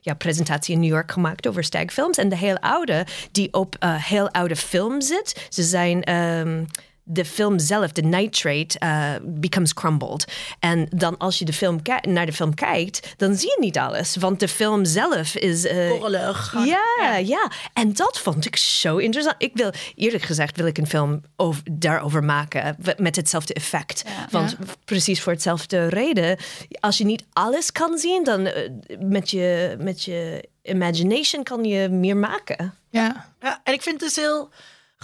[0.00, 2.16] ja, presentatie in New York gemaakt over Stagfilms.
[2.18, 5.46] En de heel oude, die op heel oude film zit.
[5.48, 6.02] Ze zijn...
[6.02, 6.64] ehm,
[7.04, 10.32] de film zelf, de nitrate, eh, becomes crumbled.
[10.58, 14.16] En dan als je de film naar de film kijkt, dan zie je niet alles.
[14.16, 15.66] Want de film zelf is...
[15.88, 16.54] Korrelig.
[16.64, 19.42] ja, ja, En dat vond ik zo interessant.
[19.42, 22.76] Ik wil, eerlijk gezegd, wil ik een film over, daarover maken.
[22.96, 24.04] Met hetzelfde effect.
[24.30, 26.38] Want precies voor hetzelfde reden.
[26.80, 31.88] Als je niet alles kan zien, dan eh, met, je, met je imagination kan je
[31.88, 32.74] meer maken.
[32.90, 33.32] Ja.
[33.40, 34.50] Ja, en ik vind het dus heel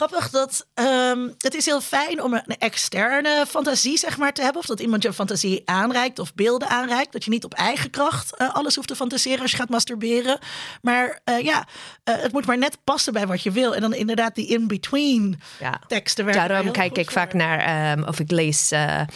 [0.00, 4.60] grappig dat ehm, het is heel fijn om een externe fantasie zeg maar te hebben.
[4.60, 7.12] Of dat iemand je fantasie aanreikt of beelden aanreikt.
[7.12, 10.38] Dat je niet op eigen kracht eh, alles hoeft te fantaseren als je gaat masturberen.
[10.82, 11.66] Maar eh, ja,
[12.04, 13.74] eh, het moet maar net passen bij wat je wil.
[13.74, 15.80] En dan inderdaad die in-between Ja.
[15.86, 16.24] teksten.
[16.24, 17.12] werken Daarom heel kijk goed ik voor.
[17.12, 19.06] vaak naar ehm, of ik lees eh, eh,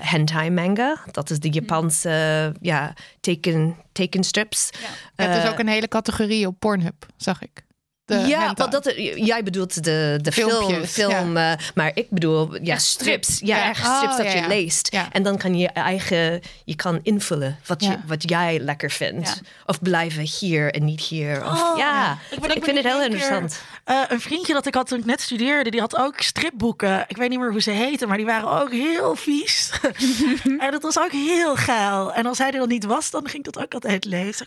[0.00, 0.96] hentai manga.
[1.10, 4.70] Dat is de Japanse ja, teken, tekenstrips.
[5.16, 7.68] Het is ook een hele categorie op Pornhub, zag ik.
[8.10, 12.78] De ja, want dat, jij bedoelt de, de film, film eh, maar ik bedoel ja,
[12.78, 13.38] strips.
[13.44, 14.96] Ja, echt strips Oh, dat je leest.
[15.12, 19.40] En dan kan je eigen, je kan invullen wat, je, wat jij lekker vindt.
[19.66, 21.44] Of blijven hier en niet hier.
[21.44, 23.60] Of, Oh, ja, Ik, ik, ben- ik vind het heel keer, interessant.
[23.84, 27.04] eh, een vriendje dat ik had toen ik net studeerde, die had ook stripboeken.
[27.08, 29.70] Ik weet niet meer hoe ze heten, maar die waren ook heel vies.
[30.58, 32.12] en dat was ook heel geil.
[32.12, 34.46] En als hij er dan niet was, dan ging ik dat ook altijd lezen.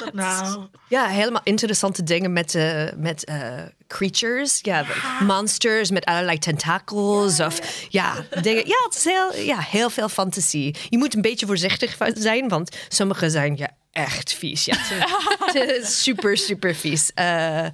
[0.00, 0.66] Dat nou.
[0.88, 4.58] Ja, helemaal interessante dingen met, eh, met eh, creatures.
[4.62, 4.84] Ja,
[5.20, 7.40] monsters met allerlei tentakels.
[7.40, 8.66] Of ja, dingen.
[8.66, 10.76] Ja, het is heel, ja, heel veel fantasie.
[10.88, 14.64] Je moet een beetje voorzichtig zijn, want sommige zijn ja, echt vies.
[14.64, 14.76] Ja,
[15.52, 17.10] het is super, super vies.
[17.14, 17.66] Eh,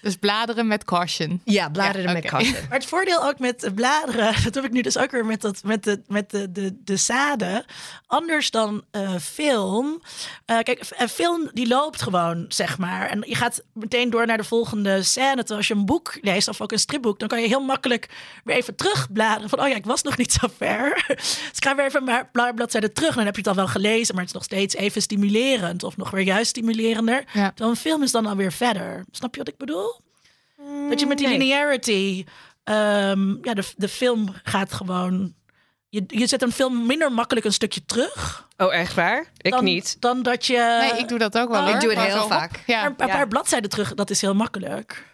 [0.00, 1.40] Dus bladeren met caution.
[1.44, 2.52] ja, bladeren Ja, met caution.
[2.68, 5.40] Maar het voordeel ook met de bladeren, dat heb ik nu dus ook weer met,
[5.40, 7.64] dat, met, de, met de, de, de zaden.
[8.06, 10.02] Anders dan eh, film.
[10.44, 13.08] Eh, kijk, een film die loopt gewoon, zeg maar.
[13.08, 15.36] En je gaat meteen door naar de volgende scène.
[15.36, 18.08] Terwijl als je een boek leest, of ook een stripboek, dan kan je heel makkelijk
[18.44, 19.48] weer even terugbladeren.
[19.48, 21.04] Van, oh ja, ik was nog niet zo ver.
[21.48, 23.14] Dus ik ga weer even een paar bladzijden terug.
[23.14, 25.82] Dan heb je het al wel gelezen, maar het is nog steeds even stimulerend.
[25.82, 27.24] Of nog weer juist stimulerender.
[27.32, 27.48] Ja.
[27.48, 29.04] Terwijl een film is dan alweer verder.
[29.10, 29.97] Snap je wat ik bedoel?
[30.88, 31.38] Dat je met die Nee.
[31.38, 32.24] linearity,
[32.64, 35.34] ehm, ja, de, de film gaat gewoon
[35.88, 38.48] je, je zet een film minder makkelijk een stukje terug.
[38.56, 39.26] Oh, echt waar?
[39.36, 39.96] Ik dan, niet.
[40.00, 41.62] Dan dat je Nee, ik doe dat ook wel.
[41.62, 42.62] Oh, ik doe het heel vaak.
[42.66, 42.80] Ja.
[42.86, 43.94] een, een paar bladzijden terug.
[43.94, 45.06] Dat is heel makkelijk.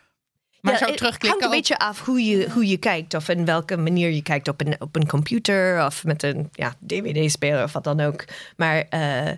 [0.61, 3.15] Maar Ja, zo het terugklikken hangt een beetje af hoe je, hoe je kijkt.
[3.15, 5.85] Of in welke manier je kijkt op een, op een computer.
[5.85, 8.25] Of met een ja, dvd-speler of wat dan ook.
[8.57, 9.31] Maar eh,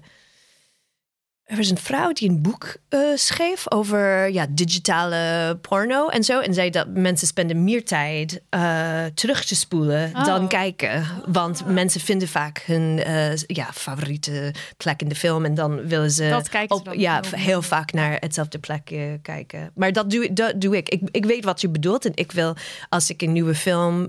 [1.47, 6.41] er was een vrouw die een boek eh, schreef over ja, digitale porno en zo.
[6.41, 10.25] En zei dat mensen spenden meer tijd eh, terug te spoelen Oh.
[10.25, 11.05] dan kijken.
[11.27, 15.45] Want mensen vinden vaak hun eh, ja, favoriete plek in de film.
[15.45, 19.19] En dan willen ze, Dat kijken ze op, dan ja, heel vaak naar hetzelfde plekje
[19.23, 19.71] kijken.
[19.75, 20.89] Maar dat doe, dat doe ik.
[20.89, 21.01] ik.
[21.11, 22.05] Ik weet wat je bedoelt.
[22.05, 22.55] En ik wil,
[22.89, 24.09] als ik een nieuwe film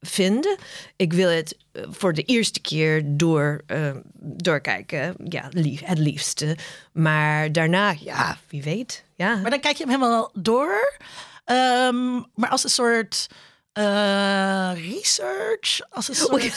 [0.00, 0.56] eh, vind,
[0.96, 5.14] ik wil het eh, voor de eerste keer door, eh, doorkijken.
[5.24, 5.50] Ja,
[5.84, 6.56] het liefste.
[6.92, 9.04] Maar daarna, ja, wie weet.
[9.14, 9.36] Ja.
[9.36, 10.98] Maar dan kijk je hem helemaal door.
[11.44, 13.28] Ehm, maar als een soort
[13.72, 15.80] eh, research.
[15.90, 16.42] Als een soort.
[16.42, 16.52] het,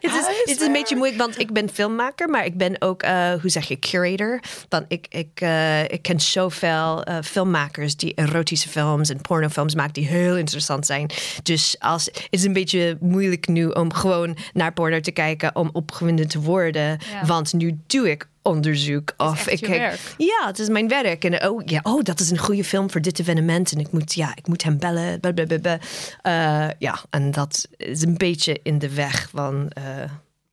[0.00, 3.32] is, het is een beetje moeilijk, want ik ben filmmaker, maar ik ben ook, eh,
[3.40, 4.40] hoe zeg je, curator.
[4.68, 10.06] Want ik, ik, eh, ik ken zoveel filmmakers die erotische films en pornofilms maken die
[10.06, 11.10] heel interessant zijn.
[11.42, 15.70] Dus als, het is een beetje moeilijk nu om gewoon naar porno te kijken om
[15.72, 16.98] opgewonden te worden.
[17.10, 17.26] Ja.
[17.26, 20.00] Want nu doe ik onderzoek of echt ik je kijk- werk.
[20.18, 21.24] ja, het is mijn werk.
[21.24, 23.72] En oh, ja, oh, dat is een goede film voor dit evenement.
[23.72, 25.20] En ik moet, ja, ik moet hem bellen.
[25.20, 25.78] Blablabla.
[26.22, 29.84] Eh, ja, en dat is een beetje in de weg van, eh,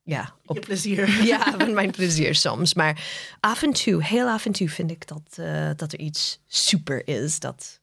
[0.04, 1.24] ja, Je op, plezier.
[1.26, 2.74] ja, van mijn plezier soms.
[2.74, 3.04] Maar
[3.40, 7.08] af en toe, heel af en toe vind ik dat, eh, dat er iets super
[7.08, 7.40] is.
[7.40, 7.80] Dat,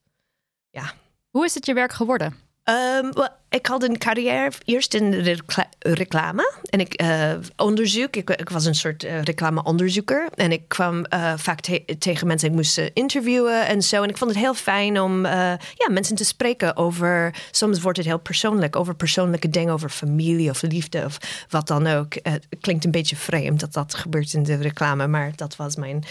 [1.30, 2.43] Hoe is het je werk geworden?
[2.65, 3.11] Ehm,
[3.49, 6.53] ik had een carrière eerst in de recla- reclame.
[6.65, 8.17] En ik eh, onderzoek.
[8.17, 10.29] Ik, ik was een soort eh, reclameonderzoeker.
[10.35, 12.49] En ik kwam eh, vaak te- tegen mensen.
[12.49, 14.03] Ik moest interviewen en zo.
[14.03, 17.35] En ik vond het heel fijn om ja, mensen te spreken over.
[17.51, 18.77] Soms wordt het heel persoonlijk.
[18.77, 19.73] Over persoonlijke dingen.
[19.73, 22.15] Over familie of liefde of wat dan ook.
[22.23, 25.07] Het klinkt een beetje vreemd dat dat gebeurt in de reclame.
[25.07, 26.05] Maar dat was mijn,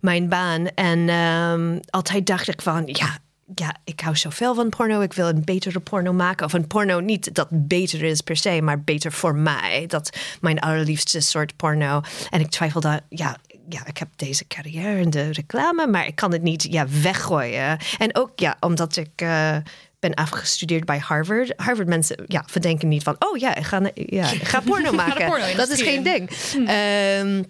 [0.00, 0.66] mijn baan.
[0.66, 3.18] En ehm, altijd dacht ik van ja
[3.54, 5.00] ja, ik hou zoveel van porno.
[5.00, 6.46] Ik wil een betere porno maken.
[6.46, 9.84] Of een porno niet dat beter is per se, maar beter voor mij.
[9.86, 12.00] Dat mijn allerliefste soort porno.
[12.30, 13.36] En ik twijfelde, ja,
[13.68, 17.78] ja, ik heb deze carrière in de reclame, maar ik kan het niet ja, weggooien.
[17.98, 19.10] En ook ja, omdat ik.
[19.16, 19.56] eh,
[20.04, 21.52] ben afgestudeerd bij Harvard.
[21.56, 23.16] Harvard mensen ja, verdenken niet van...
[23.18, 25.56] oh ja, ik ga, ja, ik ga porno maken.
[25.56, 26.30] dat is geen ding.
[26.66, 27.42] Ehm,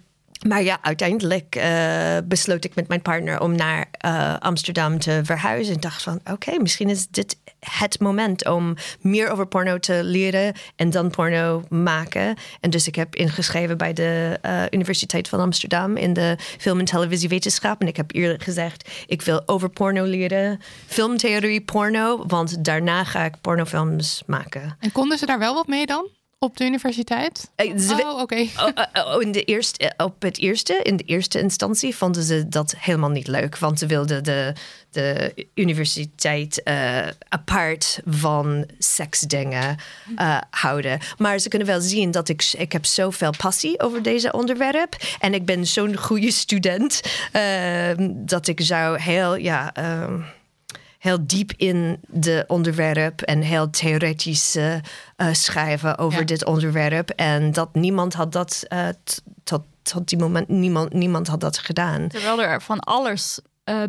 [0.46, 5.74] maar ja, uiteindelijk eh, besloot ik met mijn partner om naar eh, Amsterdam te verhuizen.
[5.74, 10.54] En dacht van, oké, misschien is dit het moment om meer over porno te leren
[10.76, 12.36] en dan porno maken.
[12.60, 16.84] En dus ik heb ingeschreven bij de eh, Universiteit van Amsterdam in de film- en
[16.84, 17.80] televisiewetenschap.
[17.80, 23.24] En ik heb eerlijk gezegd, ik wil over porno leren, filmtheorie, porno, want daarna ga
[23.24, 24.76] ik pornofilms maken.
[24.80, 26.08] En konden ze daar wel wat mee dan?
[26.44, 27.50] Op de universiteit?
[27.56, 28.36] Eh, ze- Oh, oké.
[28.64, 32.48] Oh, oh, oh, in de eerste, op het eerste, in de eerste instantie vonden ze
[32.48, 33.58] dat helemaal niet leuk.
[33.58, 34.52] Want ze wilden de,
[34.90, 39.76] de universiteit eh, apart van seksdingen
[40.16, 40.98] eh, houden.
[41.18, 44.96] Maar ze kunnen wel zien dat ik, ik heb zoveel passie over deze onderwerp.
[45.20, 47.00] En ik ben zo'n goede student
[47.32, 49.74] eh, dat ik zou heel, ja...
[49.74, 50.20] ehm,
[51.04, 54.80] heel diep in de onderwerp en heel theoretisch eh, eh,
[55.32, 56.24] schrijven over Ja.
[56.24, 57.10] dit onderwerp.
[57.10, 58.66] En dat niemand had dat
[59.04, 62.08] t- tot, tot die moment, niemand, niemand had dat gedaan.
[62.08, 63.40] Terwijl er van alles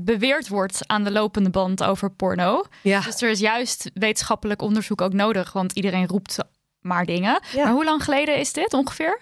[0.02, 2.64] beweerd wordt aan de lopende band over porno.
[2.82, 3.02] Ja.
[3.02, 6.38] Dus er is juist wetenschappelijk onderzoek ook nodig, want iedereen roept
[6.80, 7.40] maar dingen.
[7.52, 7.64] Ja.
[7.64, 9.20] Maar hoe lang geleden is dit ongeveer?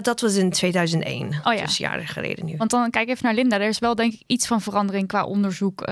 [0.00, 1.64] Dat was in 2001, Oh ja.
[1.64, 2.56] dus jaren geleden nu.
[2.56, 3.60] Want dan kijk even naar Linda.
[3.60, 5.88] Er is wel denk ik iets van verandering qua onderzoek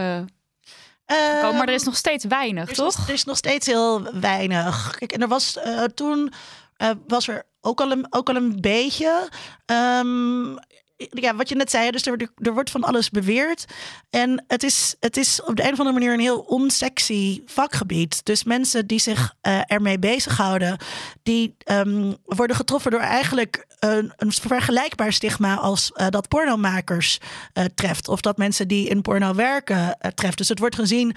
[1.07, 2.97] Eh, gekomen, maar er is nog steeds weinig, er toch?
[2.97, 4.95] nog, er is nog steeds heel weinig.
[4.99, 6.33] Kijk, en er was eh, toen
[6.77, 9.29] eh, was er ook al een, ook al een beetje.
[9.67, 10.55] ehm,
[10.97, 13.65] ja, wat je net zei, dus er, er wordt van alles beweerd.
[14.11, 18.25] En het is, het is op de een of andere manier een heel onsexy vakgebied.
[18.25, 20.79] Dus mensen die zich eh, ermee bezighouden,
[21.23, 27.19] die ehm, worden getroffen door eigenlijk een, een vergelijkbaar stigma als eh, dat pornomakers
[27.53, 28.09] eh, treft.
[28.09, 30.39] Of dat mensen die in porno werken treft.
[30.39, 31.17] Dus het wordt gezien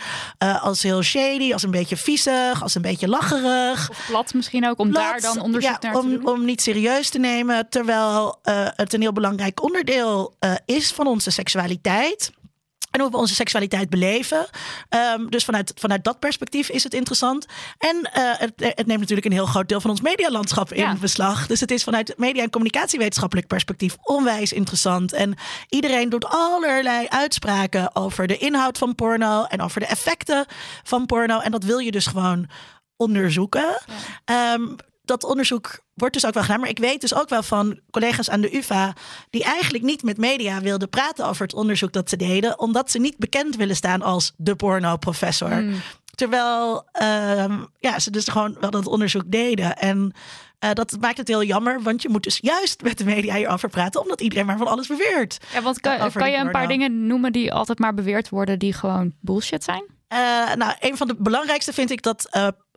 [0.61, 4.79] als heel shady, als een beetje viezig, als een beetje lacherig Of plat misschien ook,
[4.79, 6.27] om daar dan onderzoek ja, naar te om, doen.
[6.27, 8.39] om niet serieus te nemen, terwijl
[8.75, 12.31] het een heel belangrijk onderdeel eh, is van onze seksualiteit.
[12.91, 14.49] En hoe we onze seksualiteit beleven.
[14.89, 17.45] Ehm, dus vanuit, vanuit dat perspectief is het interessant.
[17.77, 20.95] En eh, het, het neemt natuurlijk een heel groot deel van ons medialandschap in Ja.
[20.95, 21.47] beslag.
[21.47, 25.13] Dus het is vanuit media- en communicatiewetenschappelijk perspectief onwijs interessant.
[25.13, 25.35] En
[25.67, 30.45] iedereen doet allerlei uitspraken over de inhoud van porno en over de effecten
[30.83, 31.39] van porno.
[31.39, 32.49] En dat wil je dus gewoon
[32.97, 33.81] onderzoeken.
[34.25, 34.67] Ehm,
[35.03, 36.59] dat onderzoek wordt dus ook wel gedaan.
[36.59, 38.93] Maar ik weet dus ook wel van collega's aan de UvA...
[39.29, 42.59] die eigenlijk niet met media wilden praten over het onderzoek dat ze deden...
[42.59, 45.51] omdat ze niet bekend willen staan als de porno-professor.
[45.51, 45.81] Hmm.
[46.15, 49.77] Terwijl ehm, ja, ze dus gewoon wel dat onderzoek deden.
[49.77, 50.13] En
[50.59, 53.69] eh, dat maakt het heel jammer, want je moet dus juist met de media hierover
[53.69, 54.01] praten...
[54.01, 55.37] omdat iedereen maar van alles beweert.
[55.53, 58.73] Ja, want kan, kan je een paar dingen noemen die altijd maar beweerd worden die
[58.73, 59.83] gewoon bullshit zijn?
[60.07, 60.19] Eh,
[60.55, 62.27] nou, een van de belangrijkste vind ik dat.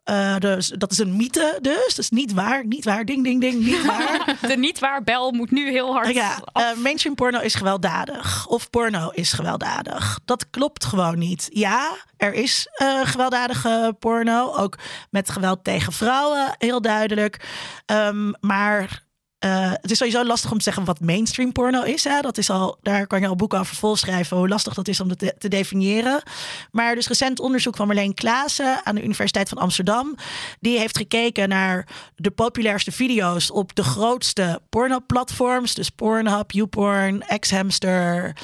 [0.05, 1.87] Eh, dus, dat is een mythe, dus.
[1.89, 4.37] Dat is niet waar, niet waar, ding, ding, ding, niet waar.
[4.49, 6.63] De niet waar bel moet nu heel hard ja, af.
[6.63, 8.47] eh, mainstream porno is gewelddadig.
[8.47, 10.19] Of porno is gewelddadig.
[10.25, 11.49] Dat klopt gewoon niet.
[11.53, 14.55] Ja, er is eh, gewelddadige porno.
[14.55, 14.79] Ook
[15.11, 17.49] met geweld tegen vrouwen, heel duidelijk.
[17.87, 19.03] Ehm, maar
[19.43, 22.05] eh, het is sowieso lastig om te zeggen wat mainstream porno is.
[22.05, 22.21] Hè?
[22.21, 24.37] Dat is al, daar kan je al boeken over volschrijven.
[24.37, 26.23] Hoe lastig dat is om dat te, definiëren.
[26.71, 30.15] Maar dus recent onderzoek van Marleen Klaassen aan de Universiteit van Amsterdam.
[30.61, 35.75] Die heeft gekeken naar de populairste video's op de grootste pornoplatforms.
[35.75, 38.37] Dus Pornhub, YouPorn, Xhamster.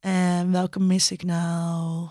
[0.00, 2.08] En welke mis ik nou?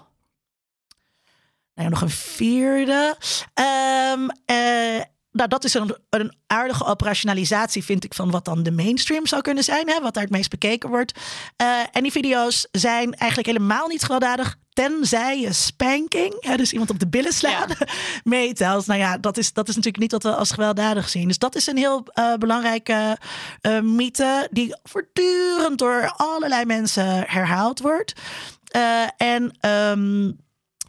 [1.75, 3.17] Nou nog een vierde.
[3.53, 4.99] Eh,
[5.35, 9.41] nou, dat is een, een aardige operationalisatie, vind ik, van wat dan de mainstream zou
[9.41, 9.89] kunnen zijn.
[9.89, 11.19] Hè, wat daar het meest bekeken wordt.
[11.55, 14.55] Eh, en die video's zijn eigenlijk helemaal niet gewelddadig.
[14.73, 17.69] Tenzij je spanking, hè, dus iemand op de billen slaan,
[18.23, 18.85] meetelt.
[18.85, 21.27] Nou ja, dat is, dat is natuurlijk niet wat we als gewelddadig zien.
[21.27, 23.17] Dus dat is een heel eh, belangrijke
[23.61, 28.13] eh, mythe die voortdurend door allerlei mensen herhaald wordt.
[29.17, 30.31] En ehm,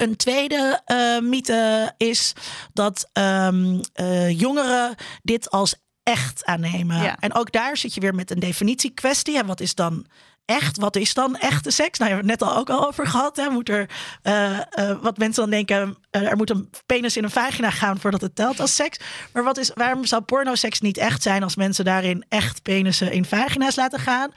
[0.02, 2.32] een tweede eh, mythe is
[2.72, 7.02] dat ehm, eh, jongeren dit als echt aannemen.
[7.02, 7.16] Ja.
[7.18, 9.38] En ook daar zit je weer met een definitiekwestie.
[9.38, 10.06] En wat is dan
[10.46, 10.76] echt?
[10.78, 11.98] Wat is dan echte seks?
[11.98, 13.36] Nou, je hebt het net al ook al over gehad.
[13.36, 13.48] Hè?
[13.48, 13.90] Moet er,
[14.22, 17.98] eh, eh, wat mensen dan denken, eh, er moet een penis in een vagina gaan
[17.98, 18.98] voordat het telt als seks.
[19.32, 23.24] Maar wat is, waarom zou pornoseks niet echt zijn als mensen daarin echt penissen in
[23.24, 24.30] vagina's laten gaan?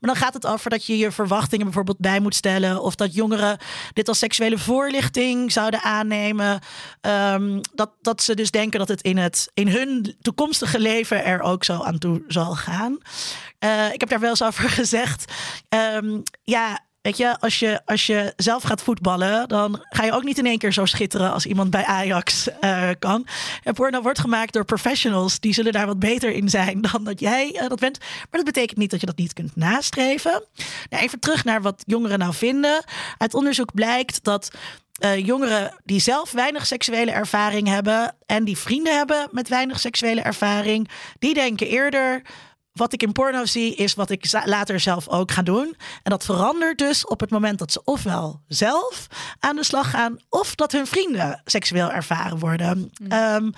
[0.00, 2.82] Maar dan gaat het over dat je je verwachtingen bijvoorbeeld bij moet stellen.
[2.82, 3.58] Of dat jongeren
[3.92, 6.60] dit als seksuele voorlichting zouden aannemen.
[7.00, 11.40] Ehm, dat, dat ze dus denken dat het in, het in hun toekomstige leven er
[11.40, 12.98] ook zo aan toe zal gaan.
[13.64, 15.32] Eh, ik heb daar wel eens over gezegd.
[15.68, 20.24] Ehm, ja, weet je als, je, als je zelf gaat voetballen, dan ga je ook
[20.24, 23.26] niet in één keer zo schitteren als iemand bij Ajax eh, kan.
[23.62, 27.20] En porno wordt gemaakt door professionals, die zullen daar wat beter in zijn dan dat
[27.20, 27.98] jij eh, dat bent.
[27.98, 30.44] Maar dat betekent niet dat je dat niet kunt nastreven.
[30.90, 32.84] Nou, even terug naar wat jongeren nou vinden.
[33.18, 34.50] Uit onderzoek blijkt dat
[34.94, 40.20] eh, jongeren die zelf weinig seksuele ervaring hebben en die vrienden hebben met weinig seksuele
[40.20, 40.88] ervaring,
[41.18, 42.22] die denken eerder.
[42.74, 45.76] Wat ik in porno zie, is wat ik later zelf ook ga doen.
[46.02, 49.06] En dat verandert dus op het moment dat ze ofwel zelf
[49.40, 52.90] aan de slag gaan, of dat hun vrienden seksueel ervaren worden.
[53.08, 53.50] Ehm,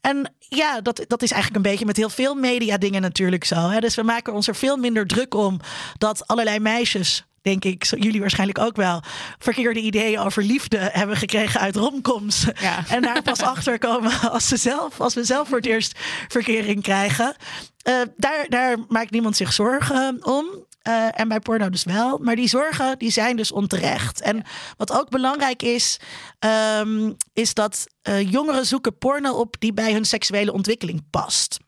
[0.00, 3.68] en ja, dat, dat is eigenlijk een beetje met heel veel media dingen natuurlijk zo.
[3.68, 3.80] Hè?
[3.80, 5.60] Dus we maken ons er veel minder druk om
[5.98, 9.02] dat allerlei meisjes denk ik, jullie waarschijnlijk ook wel,
[9.38, 12.46] verkeerde ideeën over liefde hebben gekregen uit romcoms.
[12.60, 12.84] Ja.
[12.88, 15.98] En daar pas achter komen als, ze zelf, als we zelf voor het eerst
[16.28, 17.36] verkering krijgen.
[17.84, 20.46] Eh, daar, daar maakt niemand zich zorgen om.
[20.82, 22.18] Eh, en bij porno dus wel.
[22.18, 24.20] Maar die zorgen die zijn dus onterecht.
[24.20, 24.42] En
[24.76, 26.00] wat ook belangrijk is,
[26.38, 31.58] ehm, is dat eh, jongeren zoeken porno op die bij hun seksuele ontwikkeling past.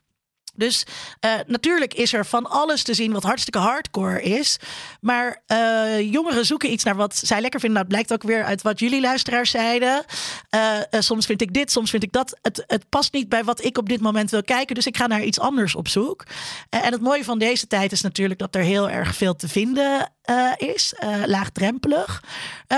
[0.56, 0.86] Dus
[1.20, 4.58] eh, natuurlijk is er van alles te zien wat hartstikke hardcore is.
[5.00, 7.78] Maar eh, jongeren zoeken iets naar wat zij lekker vinden.
[7.78, 10.04] Nou, het blijkt ook weer uit wat jullie luisteraars zeiden.
[10.50, 12.38] Eh, soms vind ik dit, soms vind ik dat.
[12.42, 14.74] Het, het past niet bij wat ik op dit moment wil kijken.
[14.74, 16.24] Dus ik ga naar iets anders op zoek.
[16.70, 20.10] En het mooie van deze tijd is natuurlijk dat er heel erg veel te vinden
[20.56, 20.94] is.
[21.24, 22.22] laagdrempelig.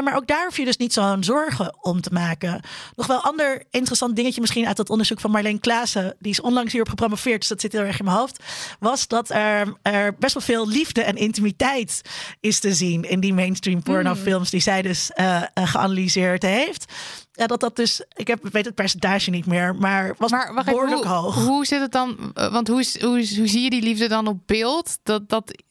[0.05, 2.61] Maar ook daar hoef je dus niet zo'n zorgen om te maken.
[2.97, 6.17] Nog wel ander interessant dingetje misschien uit dat onderzoek van Marleen Klaassen.
[6.19, 8.43] Die is onlangs hierop gepromoveerd, dus dat zit heel erg in mijn hoofd.
[8.81, 12.03] Was dat er, er best wel veel liefde en intimiteit
[12.41, 16.93] is te zien in die mainstream pornofilms die zij dus eh, eh, geanalyseerd heeft.
[17.33, 20.67] Ja, dat dat dus, ik heb, weet het percentage niet meer, maar was Maar wacht
[20.67, 21.35] behoorlijk hoe, hoog.
[21.35, 22.31] hoe zit het dan?
[22.35, 24.99] eh, Want hoe, hoe, hoe zie je die liefde dan op beeld?
[25.03, 25.63] Dat, dat,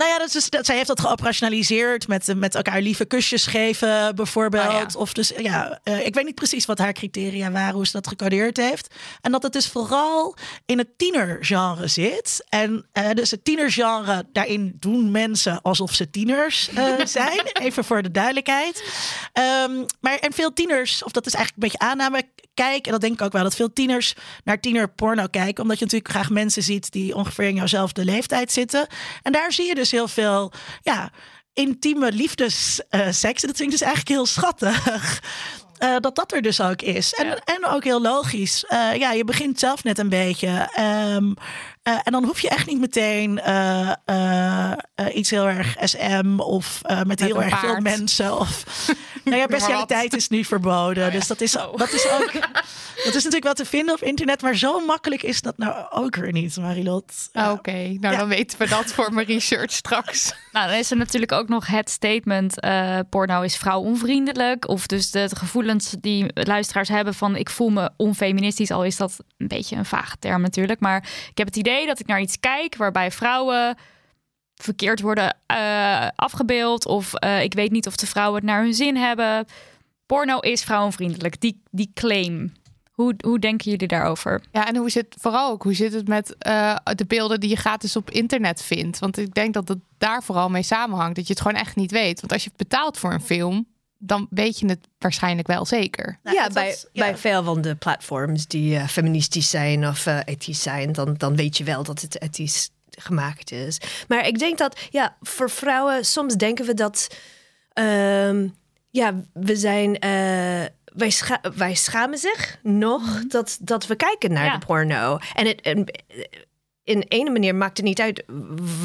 [0.00, 3.46] Nou ja, dat is, dus- dat, zij heeft dat geoperationaliseerd met, met elkaar lieve kusjes
[3.46, 4.66] geven, bijvoorbeeld.
[4.66, 4.86] Oh ja.
[4.96, 8.06] Of dus, ja, eh, ik weet niet precies wat haar criteria waren, hoe ze dat
[8.06, 8.94] gecodeerd heeft.
[9.20, 10.36] En dat het dus vooral
[10.66, 12.46] in het tienergenre zit.
[12.48, 17.40] En eh, dus het tienergenre, daarin doen mensen alsof ze tieners eh, zijn.
[17.52, 18.84] Even voor de duidelijkheid.
[19.32, 22.28] Ehm, maar en veel tieners, of dat is eigenlijk een beetje aanname,
[22.60, 22.84] kijken.
[22.84, 25.62] En dat denk ik ook wel, dat veel tieners naar tienerporno kijken.
[25.62, 28.86] Omdat je natuurlijk graag mensen ziet die ongeveer in jouwzelfde leeftijd zitten.
[29.22, 30.52] En daar zie je dus heel veel,
[30.82, 31.10] ja,
[31.52, 33.42] intieme liefdesseks.
[33.42, 34.78] en dat vind ik dus eigenlijk heel schattig.
[35.78, 37.14] eh, dat dat er dus ook is.
[37.14, 37.38] En, Ja.
[37.44, 38.64] en ook heel logisch.
[38.64, 40.68] Eh, ja, je begint zelf net een beetje.
[40.74, 41.32] Ehm,
[41.82, 44.76] eh, en dan hoef je echt niet meteen eh, eh,
[45.14, 48.38] iets heel erg SM of eh, met, heel erg veel mensen.
[48.38, 48.64] Of,
[49.24, 51.12] nou ja, bestialiteit is nu verboden.
[51.12, 51.76] Dus dat is, Oh.
[51.76, 52.32] dat is ook.
[53.04, 56.16] Dat is natuurlijk wel te vinden op internet, maar zo makkelijk is dat nou ook
[56.16, 57.12] weer niet, Marilot.
[57.32, 57.52] Ja.
[57.52, 58.16] Oké, nou Ja.
[58.16, 60.32] dan weten we dat voor mijn research straks.
[60.52, 64.68] Nou, dan is er natuurlijk ook nog het statement: eh, porno is vrouwonvriendelijk.
[64.68, 68.70] Of dus de, de gevoelens die luisteraars hebben van ik voel me onfeministisch.
[68.70, 70.80] Al is dat een beetje een vage term natuurlijk.
[70.80, 73.76] Maar ik heb het idee dat ik naar iets kijk waarbij vrouwen
[74.54, 76.86] verkeerd worden eh, afgebeeld.
[76.86, 79.46] Of eh, ik weet niet of de vrouwen het naar hun zin hebben.
[80.06, 81.40] Porno is vrouwonvriendelijk.
[81.40, 82.52] Die, die claim.
[82.90, 84.42] Hoe, hoe denken jullie daarover?
[84.52, 87.56] Ja, en hoe zit vooral ook hoe zit het met eh, de beelden die je
[87.56, 88.98] gratis op internet vindt?
[88.98, 91.16] Want ik denk dat het daar vooral mee samenhangt.
[91.16, 92.20] Dat je het gewoon echt niet weet.
[92.20, 93.66] Want als je betaalt voor een film,
[94.02, 96.18] dan weet je het waarschijnlijk wel zeker.
[96.22, 97.04] Nou, ja, bij, was- ja.
[97.04, 101.36] bij veel van de platforms die eh, feministisch zijn of eh, ethisch zijn, dan, dan
[101.36, 103.78] weet je wel dat het ethisch gemaakt is.
[104.08, 107.08] Maar ik denk dat, ja, voor vrouwen, soms denken we dat,
[107.72, 108.48] ehm,
[108.90, 110.10] ja, we zijn, eh,
[110.84, 114.58] wij, scha wij schamen zich nog dat, dat we kijken naar Ja.
[114.58, 115.18] de porno.
[115.34, 115.84] En het, en,
[116.84, 118.24] in ene manier maakt het niet uit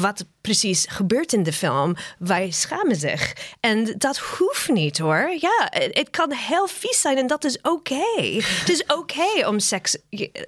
[0.00, 1.96] wat precies gebeurt in de film.
[2.18, 3.36] Wij schamen zich.
[3.60, 5.36] En dat hoeft niet hoor.
[5.40, 8.40] Ja, het, kan heel vies zijn en dat is oké.
[8.60, 9.96] het is oké om seks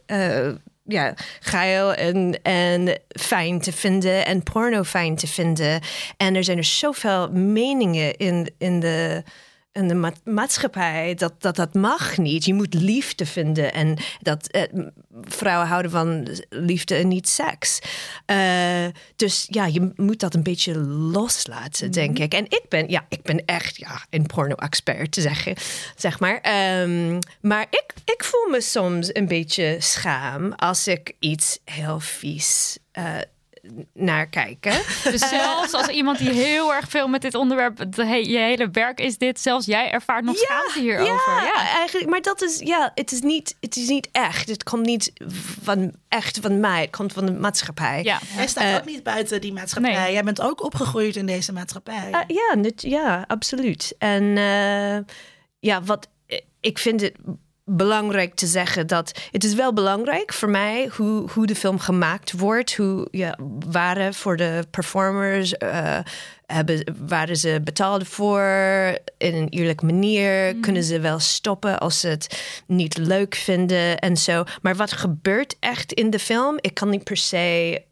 [0.06, 0.48] eh,
[0.84, 5.80] ja, geil en, en fijn te vinden en porno fijn te vinden.
[6.16, 9.22] En er zijn er zoveel meningen in, in de
[9.72, 12.44] in de ma- maatschappij dat, dat dat mag niet.
[12.44, 14.62] Je moet liefde vinden en dat eh,
[15.22, 17.78] vrouwen houden van liefde en niet seks.
[18.26, 22.34] Eh, dus ja, je moet dat een beetje loslaten, denk ik.
[22.34, 25.54] En ik ben, ja, ik ben echt ja, een porno-expert, te zeggen,
[25.96, 26.40] zeg maar.
[26.40, 32.78] Ehm, maar ik, ik voel me soms een beetje schaam als ik iets heel vies
[32.92, 33.04] eh,
[33.94, 34.72] naar kijken.
[35.12, 38.68] Dus zelfs als iemand die heel erg veel met dit onderwerp, de he- je hele
[38.72, 41.32] werk is dit, zelfs jij ervaart nog schaamte hierover.
[41.36, 41.68] Ja, Ja.
[41.76, 42.08] eigenlijk.
[42.10, 44.48] Maar dat is, ja, het is niet, het is niet echt.
[44.48, 45.12] Het komt niet
[45.62, 46.80] van echt van mij.
[46.80, 48.02] Het komt van de maatschappij.
[48.02, 48.18] Ja.
[48.36, 49.94] Jij staat Eh, ook niet buiten die maatschappij.
[49.94, 50.12] nee.
[50.12, 52.10] Jij bent ook opgegroeid in deze maatschappij.
[52.10, 53.94] Eh, ja, ja, absoluut.
[53.98, 54.98] En eh,
[55.58, 56.08] ja, wat
[56.60, 57.12] ik vind het
[57.68, 62.32] belangrijk te zeggen dat het is wel belangrijk voor mij hoe, hoe de film gemaakt
[62.32, 63.38] wordt, hoe ja,
[63.70, 65.56] waren voor de performers.
[65.56, 65.98] eh,
[66.46, 68.40] hebben, waren ze betaald voor
[69.18, 70.56] in een eerlijke manier?
[70.56, 74.44] Kunnen ze wel stoppen als ze het niet leuk vinden en zo?
[74.62, 76.56] Maar wat gebeurt echt in de film?
[76.60, 77.82] Ik kan niet per se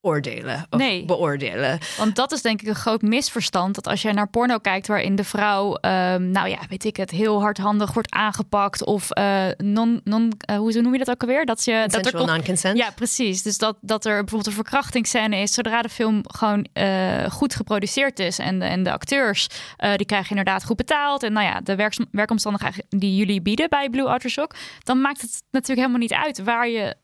[0.00, 1.04] oordelen of Nee.
[1.04, 1.78] beoordelen.
[1.96, 3.74] Want dat is denk ik een groot misverstand.
[3.74, 7.10] Dat als jij naar porno kijkt waarin de vrouw, ehm, nou ja, weet ik het,
[7.10, 8.84] heel hardhandig wordt aangepakt.
[8.84, 11.44] Of eh, non, non eh, hoe noem je dat ook alweer?
[11.44, 12.78] Dat, je, dat er non-consent.
[12.78, 13.42] Ja, precies.
[13.42, 15.54] Dus dat, dat er bijvoorbeeld een verkrachtingsscène is.
[15.54, 18.38] Zodra de film gewoon eh, goed geproduceerd is.
[18.38, 19.48] En de, en de acteurs,
[19.96, 21.22] die krijgen inderdaad goed betaald.
[21.22, 24.54] En nou ja, de werks, werkomstandigheden die jullie bieden bij Blue Otter Shock.
[24.82, 26.96] Dan maakt het natuurlijk helemaal niet uit waar je...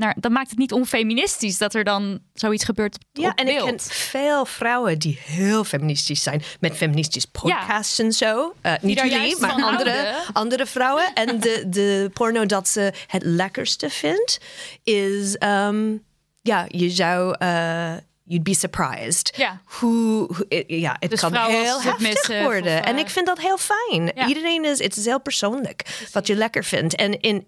[0.00, 3.58] Naar, dan maakt het niet onfeministisch dat er dan zoiets gebeurt Ja, op en ik
[3.58, 6.42] ken veel vrouwen die heel feministisch zijn.
[6.60, 8.54] Met feministisch podcasts en zo.
[8.60, 10.14] Eh, niet jullie, maar andere, houden.
[10.32, 11.12] andere vrouwen.
[11.14, 14.40] En de, de porno dat ze het lekkerste vindt
[14.84, 15.36] is...
[15.36, 15.92] ehm,
[16.42, 17.34] ja, je zou...
[17.38, 17.92] eh,
[18.24, 19.32] you'd be surprised.
[19.36, 19.60] Ja.
[19.64, 22.78] Hoe, hoe- eh, ja, het Dus kan heel heftig worden.
[22.78, 24.12] of, en eh, ik vind dat heel fijn.
[24.14, 24.26] Ja.
[24.26, 24.78] Iedereen is...
[24.82, 26.94] Het is heel persoonlijk wat je lekker vindt.
[26.94, 27.46] En in...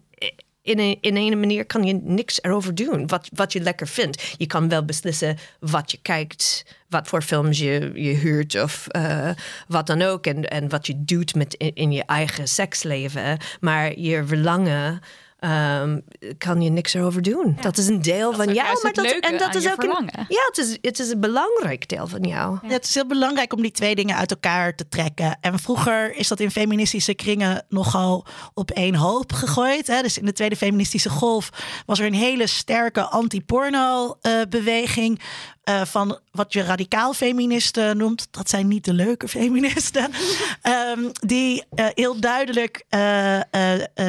[0.62, 3.06] In een, in een manier kan je niks erover doen.
[3.06, 4.34] Wat, wat je lekker vindt.
[4.36, 6.64] Je kan wel beslissen wat je kijkt.
[6.88, 8.62] Wat voor films je, je huurt.
[8.62, 9.30] Of eh,
[9.68, 10.26] wat dan ook.
[10.26, 13.38] En, en wat je doet met in, in je eigen seksleven.
[13.60, 15.00] Maar je verlangen.
[15.42, 15.98] Ehm,
[16.38, 17.56] kan je niks erover doen.
[17.60, 18.78] Dat is een deel van jou.
[18.82, 21.88] Maar het dat, en dat is ook een, ja, het is, het is een belangrijk
[21.88, 22.58] deel van jou.
[22.62, 25.38] Ja, het is heel belangrijk om die twee dingen uit elkaar te trekken.
[25.40, 29.86] En vroeger is dat in feministische kringen nogal op één hoop gegooid.
[29.86, 30.02] Hè?
[30.02, 31.50] Dus in de tweede feministische golf
[31.86, 35.20] was er een hele sterke anti-porno-beweging.
[35.62, 38.28] Eh, van wat je radicaal feministen noemt.
[38.30, 40.10] Dat zijn niet de leuke feministen.
[40.62, 43.40] Ehm, die eh, heel duidelijk eh,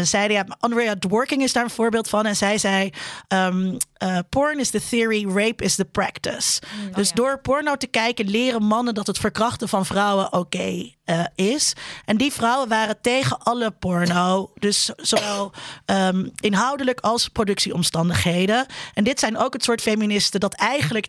[0.01, 0.37] zeiden...
[0.37, 2.25] Ja, Andrea Dworkin is daar een voorbeeld van.
[2.25, 2.89] En zij zei...
[3.27, 6.61] ehm, eh, porn is the theory, rape is the practice.
[6.95, 10.91] dus door porno te kijken leren mannen dat het verkrachten van vrouwen oké
[11.35, 11.73] is.
[12.05, 14.51] En die vrouwen waren tegen alle porno.
[14.59, 15.51] Dus zowel
[15.85, 18.65] ehm, inhoudelijk als productieomstandigheden.
[18.93, 21.05] En dit zijn ook het soort feministen dat eigenlijk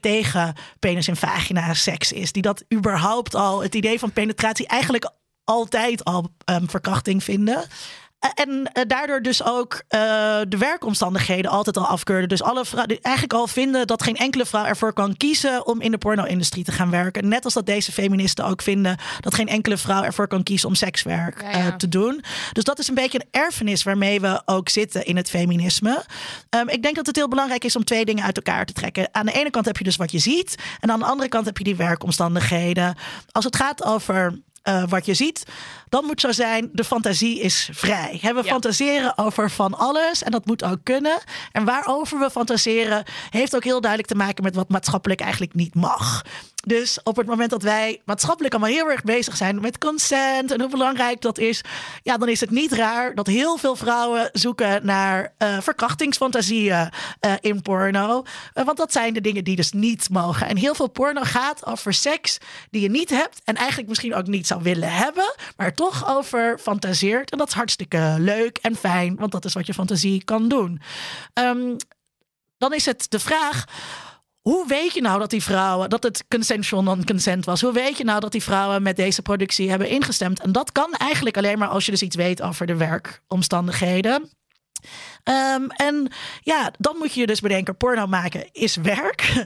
[0.78, 2.32] penis en vagina seks is.
[2.32, 5.10] Die dat überhaupt al, het idee van penetratie eigenlijk
[5.44, 7.64] altijd al um, verkrachting vinden.
[8.34, 9.80] En uh, daardoor dus ook uh,
[10.48, 12.28] de werkomstandigheden altijd al afkeurden.
[12.28, 15.90] Dus alle vrouwen eigenlijk al vinden dat geen enkele vrouw ervoor kan kiezen om in
[15.90, 17.28] de porno-industrie te gaan werken.
[17.28, 20.74] Net als dat deze feministen ook vinden dat geen enkele vrouw ervoor kan kiezen om
[20.74, 21.76] sekswerk ja, ja.
[21.76, 22.24] Te doen.
[22.52, 26.04] Dus dat is een beetje een erfenis waarmee we ook zitten in het feminisme.
[26.50, 29.08] Um, ik denk dat het heel belangrijk is om twee dingen uit elkaar te trekken.
[29.12, 30.54] Aan de ene kant heb je dus wat je ziet.
[30.80, 32.96] En aan de andere kant heb je die werkomstandigheden.
[33.32, 35.44] Als het gaat over uh, wat je ziet,
[35.94, 38.18] dan moet zo zijn: de fantasie is vrij.
[38.22, 38.42] we ja.
[38.42, 41.18] fantaseren over van alles en dat moet ook kunnen.
[41.52, 45.74] En waarover we fantaseren, heeft ook heel duidelijk te maken met wat maatschappelijk eigenlijk niet
[45.74, 46.22] mag.
[46.66, 50.60] Dus op het moment dat wij maatschappelijk allemaal heel erg bezig zijn met consent en
[50.60, 51.60] hoe belangrijk dat is,
[52.02, 56.90] ja, dan is het niet raar dat heel veel vrouwen zoeken naar uh, verkrachtingsfantasieën
[57.20, 58.24] uh, in porno.
[58.54, 60.46] Uh, want dat zijn de dingen die dus niet mogen.
[60.46, 62.38] En heel veel porno gaat over seks
[62.70, 66.08] die je niet hebt en eigenlijk misschien ook niet zou willen hebben, maar er toch
[66.08, 67.30] over fantaseert.
[67.30, 70.80] En dat is hartstikke leuk en fijn, want dat is wat je fantasie kan doen.
[71.34, 71.76] Um,
[72.58, 73.64] dan is het de vraag
[74.40, 77.60] hoe weet je nou dat die vrouwen, dat het consensual non-consent was?
[77.60, 80.40] Hoe weet je nou dat die vrouwen met deze productie hebben ingestemd?
[80.40, 84.30] En dat kan eigenlijk alleen maar als je dus iets weet over de werkomstandigheden.
[85.24, 86.08] Um, en
[86.40, 89.32] ja, dan moet je je dus bedenken: porno maken is werk.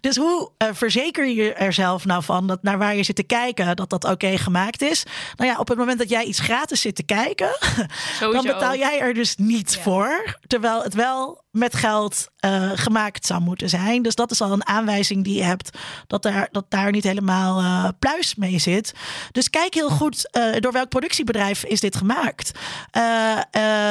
[0.00, 3.22] Dus hoe uh, verzeker je er zelf nou van dat naar waar je zit te
[3.22, 5.04] kijken, dat dat oké okay gemaakt is?
[5.36, 8.32] Nou ja, op het moment dat jij iets gratis zit te kijken, Sowieso.
[8.32, 9.82] dan betaal jij er dus niet ja.
[9.82, 10.38] voor.
[10.46, 14.02] Terwijl het wel met geld uh, gemaakt zou moeten zijn.
[14.02, 17.60] Dus dat is al een aanwijzing die je hebt dat daar, dat daar niet helemaal
[17.60, 18.94] uh, pluis mee zit.
[19.32, 22.50] Dus kijk heel goed uh, door welk productiebedrijf is dit gemaakt.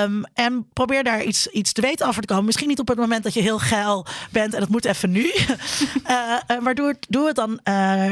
[0.03, 2.45] Um, en probeer daar iets, iets te weten over te komen.
[2.45, 5.33] Misschien niet op het moment dat je heel geil bent en het moet even nu.
[6.63, 7.59] maar doe het, doe het dan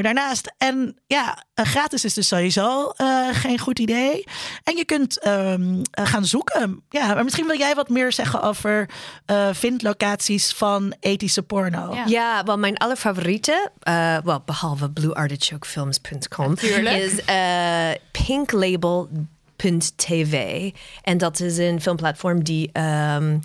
[0.01, 0.53] daarnaast.
[0.57, 2.93] En ja, gratis is dus sowieso
[3.32, 4.24] geen goed idee.
[4.63, 6.84] En je kunt um, gaan zoeken.
[6.89, 8.89] Ja, maar misschien wil jij wat meer zeggen over
[9.32, 11.93] uh, vindlocaties van ethische porno.
[11.93, 17.91] Ja, ja wel mijn allerfavoriete, uh, well, behalve blueartichokefilms.com, is uh,
[19.57, 20.71] pinklabel.tv.
[21.01, 23.41] En dat is een filmplatform die um,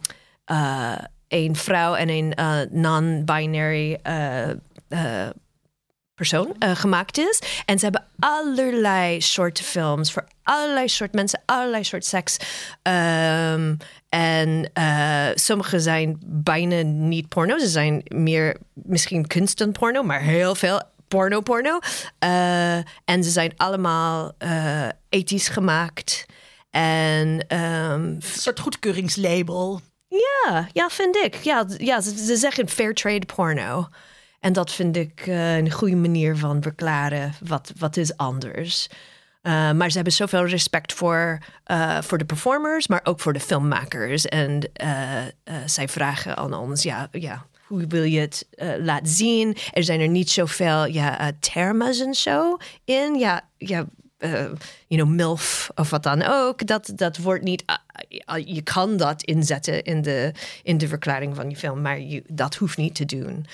[1.29, 2.35] een vrouw en een
[2.71, 3.99] non-binary
[6.15, 7.63] persoon uh, gemaakt is.
[7.65, 12.37] En ze hebben allerlei soorten films voor allerlei soort mensen, allerlei soort seks.
[12.83, 13.77] Um,
[14.09, 14.71] en
[15.35, 17.59] sommige zijn bijna niet porno.
[17.59, 20.83] Ze zijn meer misschien kunst dan porno, maar heel veel
[21.13, 21.79] porno-porno.
[22.25, 26.27] Uh, en ze zijn allemaal uh, ethisch gemaakt.
[26.71, 29.81] En um, een soort goedkeuringslabel.
[30.09, 31.35] Ja, ja, vind ik.
[31.35, 33.89] Ja, ja ze, ze zeggen fair trade porno.
[34.41, 38.89] En dat vind ik uh, een goede manier van verklaren wat, wat is anders.
[39.43, 43.41] Uh, maar ze hebben zoveel respect voor, uh, voor de performers, maar ook voor de
[43.41, 44.27] filmmakers.
[44.27, 44.71] En
[45.67, 48.49] zij vragen aan ons, ja, ja, hoe wil je het
[48.79, 49.57] laten zien?
[49.73, 53.19] Er zijn er niet zoveel ja, termen en zo in.
[53.19, 53.87] Ja, ja
[54.19, 54.51] uh,
[54.87, 56.67] you know, MILF of wat dan ook.
[56.67, 57.65] Dat, dat wordt niet.
[58.27, 62.23] Uh, je kan dat inzetten in de, in de verklaring van je film, maar je,
[62.29, 63.47] dat hoeft niet te doen.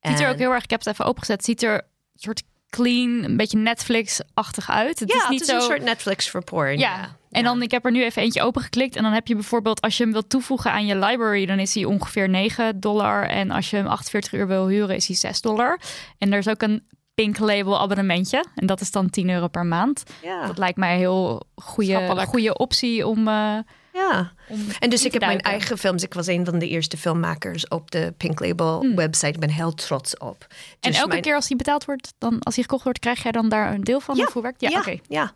[0.00, 1.82] Ziet er ook heel erg, ik heb het even opengezet, ziet er een
[2.14, 2.42] soort
[2.76, 5.00] clean, een beetje Netflix-achtig uit.
[5.00, 5.60] Het ja, is niet het is zo...
[5.60, 6.78] een soort Netflix voor porn.
[6.78, 6.96] Ja.
[6.96, 7.16] ja.
[7.30, 8.96] En dan, ik heb er nu even eentje opengeklikt.
[8.96, 11.74] En dan heb je bijvoorbeeld, als je hem wilt toevoegen aan je library, dan is
[11.74, 13.28] hij ongeveer 9 dollar.
[13.28, 15.80] En als je hem 48 uur wil huren, is hij 6 dollar.
[16.18, 16.82] En er is ook een
[17.14, 18.44] pink label abonnementje.
[18.54, 20.02] En dat is dan 10 euro per maand.
[20.22, 20.46] Ja.
[20.46, 23.28] Dat lijkt mij een heel goede, goede optie om...
[23.28, 23.58] Uh,
[23.96, 24.32] ja,
[24.78, 26.02] en dus ik heb mijn eigen films.
[26.02, 28.96] Ik was een van de eerste filmmakers op de Pink Label hmm.
[28.96, 29.32] website.
[29.32, 30.46] Ik ben heel trots op.
[30.80, 33.32] Dus en elke keer als die betaald wordt, dan als die gekocht wordt, krijg jij
[33.32, 34.16] dan daar een deel van?
[34.16, 34.60] Ja, of hoe werkt?
[34.60, 35.32] Ja, ja.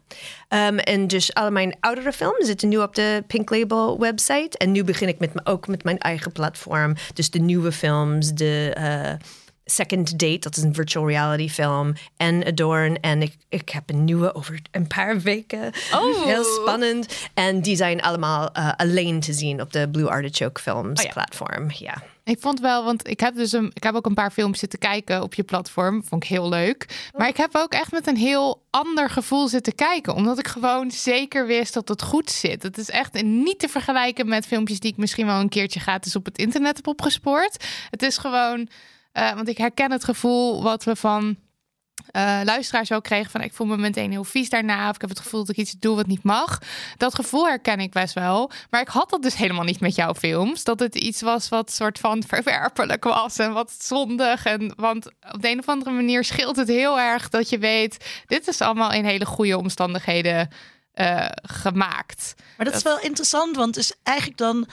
[0.48, 0.68] ja.
[0.68, 4.58] Um, en dus alle mijn oudere films zitten nu op de Pink Label website.
[4.58, 6.94] En nu begin ik met me, ook met mijn eigen platform.
[7.14, 8.76] Dus de nieuwe films, de...
[8.78, 9.28] Uh,
[9.70, 11.92] Second Date, dat is een virtual reality film.
[12.16, 13.00] En Adorn.
[13.00, 15.72] En ik, ik heb een nieuwe over een paar weken.
[15.94, 16.24] Oh.
[16.24, 17.28] Heel spannend.
[17.34, 21.12] En die zijn allemaal uh, alleen te zien op de Blue Artichoke Films oh, ja.
[21.12, 21.70] platform.
[21.74, 22.02] Ja.
[22.24, 24.78] Ik vond wel, want ik heb dus een, ik heb ook een paar films zitten
[24.78, 26.04] kijken op je platform.
[26.04, 27.10] Vond ik heel leuk.
[27.16, 30.14] Maar ik heb ook echt met een heel ander gevoel zitten kijken.
[30.14, 32.62] Omdat ik gewoon zeker wist dat het goed zit.
[32.62, 36.16] Het is echt niet te vergelijken met filmpjes die ik misschien wel een keertje gratis
[36.16, 37.64] op het internet heb opgespoord.
[37.90, 38.68] Het is gewoon
[39.12, 41.36] uh, want ik herken het gevoel wat we van
[42.10, 45.10] eh, luisteraars ook kregen van ik voel me meteen heel vies daarna of ik heb
[45.10, 46.58] het gevoel dat ik iets doe wat niet mag.
[46.96, 50.14] Dat gevoel herken ik best wel, maar ik had dat dus helemaal niet met jouw
[50.14, 50.64] films.
[50.64, 55.42] Dat het iets was wat soort van verwerpelijk was en wat zondig en want op
[55.42, 58.92] de een of andere manier scheelt het heel erg dat je weet dit is allemaal
[58.92, 60.48] in hele goede omstandigheden
[60.94, 62.34] uh, gemaakt.
[62.56, 64.68] Maar dat, is wel interessant, want is eigenlijk dan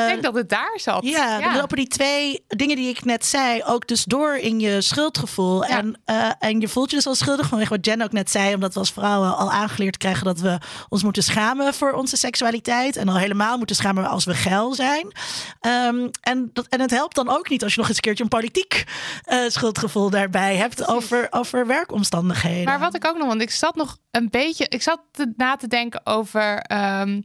[0.00, 1.04] ik denk eh, dat het daar zat.
[1.04, 4.80] Ja, dan lopen die twee dingen die ik net zei ook dus door in je
[4.80, 5.64] schuldgevoel.
[5.64, 8.54] En, uh, en je voelt je dus al schuldig vanwege wat Jen ook net zei.
[8.54, 12.96] Omdat we als vrouwen al aangeleerd krijgen dat we ons moeten schamen voor onze seksualiteit.
[12.96, 15.12] En al helemaal moeten schamen als we geil zijn.
[15.60, 18.22] Um, en, dat, en het helpt dan ook niet als je nog eens een keertje
[18.22, 18.84] een politiek
[19.26, 22.64] uh, schuldgevoel daarbij hebt over, over werkomstandigheden.
[22.64, 25.00] Maar wat ik ook nog, want ik zat nog een beetje, ik zat
[25.36, 26.64] na te denken over...
[27.00, 27.24] Um,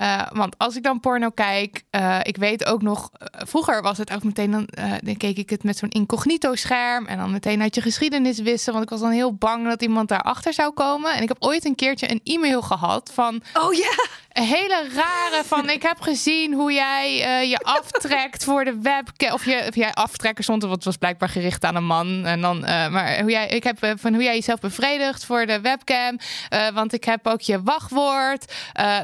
[0.00, 3.98] uh, want als ik dan porno kijk, uh, ik weet ook nog, uh, vroeger was
[3.98, 4.68] het ook meteen, dan,
[5.02, 8.72] dan keek ik het met zo'n incognito scherm en dan meteen uit je geschiedenis wissen,
[8.72, 11.14] want ik was dan heel bang dat iemand daarachter zou komen.
[11.14, 14.06] En ik heb ooit een keertje een e-mail gehad van, oh ja,
[14.42, 17.16] hele rare van, ik heb gezien hoe jij
[17.48, 21.28] je aftrekt voor de webcam, of, je, of jij aftrekken stond, want het was blijkbaar
[21.28, 22.26] gericht aan een man.
[22.26, 26.18] En dan, maar hoe jij, ik heb van hoe jij jezelf bevredigt voor de webcam,
[26.74, 28.52] want ik heb ook je wachtwoord,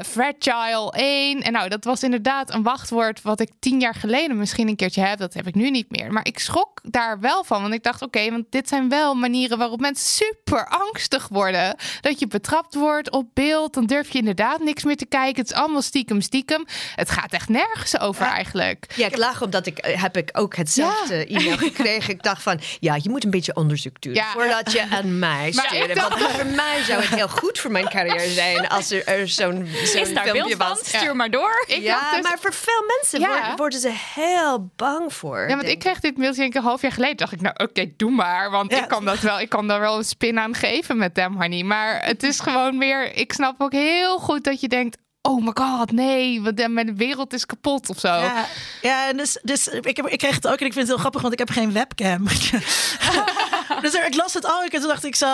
[0.05, 1.41] fragile 1.
[1.41, 5.01] En nou, dat was inderdaad een wachtwoord wat ik tien jaar geleden misschien een keertje
[5.01, 5.19] heb.
[5.19, 6.11] Dat heb ik nu niet meer.
[6.11, 7.61] Maar ik schrok daar wel van.
[7.61, 11.75] Want ik dacht, oké, want dit zijn wel manieren waarop mensen super angstig worden.
[12.01, 13.73] Dat je betrapt wordt op beeld.
[13.73, 15.23] Dan durf je inderdaad niks meer te kijken.
[15.27, 16.65] Het is allemaal stiekem, stiekem.
[16.95, 18.85] Het gaat echt nergens over eigenlijk.
[18.95, 22.13] Ja, ik lag omdat ik eh, heb ik ook hetzelfde e-mail gekregen.
[22.13, 25.93] Ik dacht van, ja, je moet een beetje onderzoek doen voordat je aan mij stuurde.
[25.93, 29.67] Want voor mij zou het heel goed voor mijn carrière zijn als er, er zo'n
[29.83, 31.63] zo'n filmpje was stuur maar door.
[31.67, 32.21] Ik ja, dus...
[32.21, 35.49] maar voor veel mensen worden, worden, ze heel bang voor.
[35.49, 37.17] Ja, want ik kreeg dit mailtje een half jaar geleden.
[37.17, 38.51] dacht ik, nou oké, doe maar.
[38.51, 41.41] Want ik kan dat wel, ik kan daar wel een spin aan geven met Dem
[41.41, 41.63] Honey.
[41.63, 45.51] Maar het is gewoon weer, ik snap ook heel goed dat je denkt, oh my
[45.53, 48.07] god, nee, mijn wereld is kapot of zo.
[48.07, 48.45] Ja,
[48.81, 50.97] ja en dus, dus ik, heb, ik kreeg het ook en ik vind het heel
[50.97, 52.23] grappig, want ik heb geen webcam.
[53.81, 55.25] dus er, ik las het ook en toen dacht ik zo,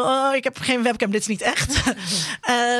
[0.00, 1.82] oh, ik heb geen webcam, dit is niet echt.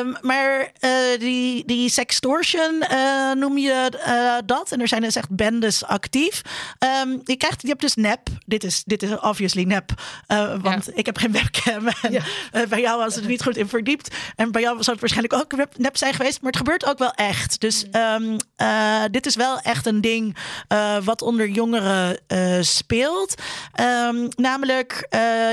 [0.01, 4.73] um, maar uh, die, die sextortion uh, noem je uh, dat.
[4.73, 6.43] En er zijn dus echt bendes actief.
[7.03, 8.29] Um, je, krijgt, je hebt dus nep.
[8.47, 9.93] Dit is, dit is obviously nep,
[10.63, 10.93] want ja.
[10.95, 11.89] ik heb geen webcam.
[11.89, 12.23] En, ja.
[12.69, 14.15] bij jou was het niet goed in verdiept.
[14.37, 16.41] En bij jou zou het waarschijnlijk ook nep zijn geweest.
[16.47, 17.61] Maar het gebeurt ook wel echt.
[17.61, 20.37] Dus um, uh, dit is wel echt een ding
[20.69, 23.43] uh, wat onder jongeren uh, speelt.
[23.81, 25.07] Um, namelijk,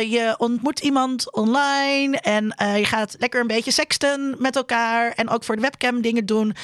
[0.10, 5.12] je ontmoet iemand online en je gaat lekker een beetje sexten met elkaar.
[5.12, 6.56] En ook voor de webcam dingen doen.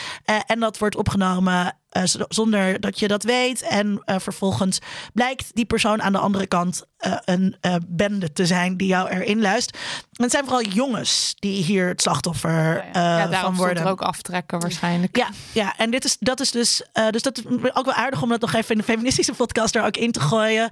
[0.46, 3.62] en dat wordt opgenomen uh, zonder dat je dat weet.
[3.62, 4.80] En uh, vervolgens
[5.14, 7.56] blijkt die persoon aan de andere kant uh, een
[7.88, 9.78] bende te zijn die jou erin luistert.
[10.12, 13.42] En het zijn vooral jongens die hier het slachtoffer ja, ja.
[13.42, 13.86] van worden.
[13.86, 15.18] ook aftrekken waarschijnlijk.
[15.18, 18.30] Ja, ja en dit is, dat is dus, dus dat is ook wel aardig om
[18.30, 20.70] dat nog even in de feministische podcast er ook in te gooien.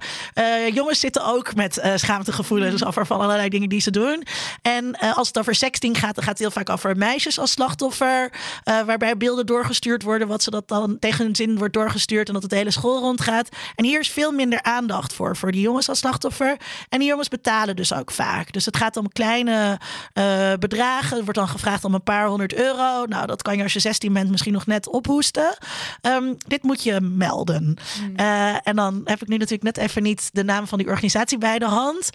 [0.72, 2.88] jongens zitten ook met schaamtegevoelens mm.
[2.88, 4.22] over van allerlei dingen die ze doen.
[4.62, 8.32] En als het over sexting gaat, dan gaat het heel vaak over meisjes als slachtoffer.
[8.64, 12.42] waarbij beelden doorgestuurd worden, wat ze dat dan tegen hun zin wordt doorgestuurd en dat
[12.42, 13.48] het de hele school rondgaat.
[13.74, 16.56] En hier is veel minder aandacht voor, voor die jongens als slachtoffer.
[16.88, 18.52] En die jongens betalen dus ook vaak.
[18.52, 19.78] Dus het gaat om kleine
[20.14, 21.16] uh, bedragen.
[21.16, 23.04] Er wordt dan gevraagd om een paar honderd euro.
[23.04, 25.56] Nou, dat kan je als je 16 bent misschien nog net ophoesten.
[26.02, 27.76] Um, dit moet je melden.
[28.02, 28.12] Mm.
[28.20, 31.38] Uh, en dan heb ik nu natuurlijk net even niet de naam van die organisatie
[31.38, 32.10] bij de hand.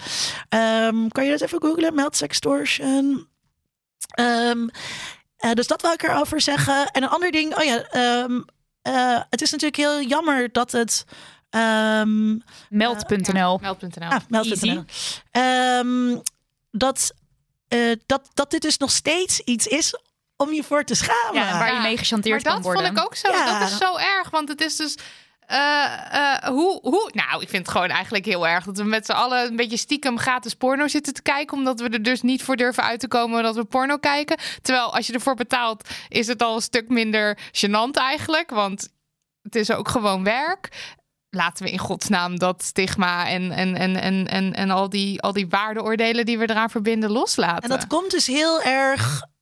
[0.50, 1.96] Um, kan je dat even googlen?
[1.96, 3.28] Meld sextortion.
[4.20, 4.70] Um,
[5.40, 6.88] uh, dus dat wil ik erover zeggen.
[6.92, 7.86] En een ander ding, oh ja,
[8.24, 8.46] um,
[8.84, 11.06] uh, het is natuurlijk heel jammer dat het.
[11.50, 13.56] Um, meld.nl.
[13.56, 14.10] Uh, meld.nl.
[14.10, 14.86] Ah, meld.nl.
[15.32, 16.22] Um,
[16.72, 17.14] dat,
[17.70, 20.00] uh, dat, dat dit dus nog steeds iets is
[20.36, 21.42] om je voor te schamen.
[21.42, 22.84] Ja, waar je mee gechanteerd kan worden.
[22.84, 23.32] Dat vond ik ook zo.
[23.32, 23.60] Ja.
[23.60, 24.98] Dat is zo erg, want het is dus
[26.46, 27.12] hoe, hoe?
[27.14, 29.78] Nou, ik vind het gewoon eigenlijk heel erg dat we met z'n allen een beetje
[29.78, 31.58] stiekem gratis porno zitten te kijken.
[31.58, 34.38] Omdat we er dus niet voor durven uit te komen dat we porno kijken.
[34.62, 38.50] Terwijl als je ervoor betaalt, is het al een stuk minder gênant eigenlijk.
[38.50, 38.90] Want
[39.42, 40.94] het is ook gewoon werk.
[41.30, 45.34] Laten we in godsnaam dat stigma en, en, en, en, en, en al, die, al
[45.34, 47.64] die waardeoordelen die we eraan verbinden loslaten.
[47.64, 49.33] En dat komt dus heel erg eh,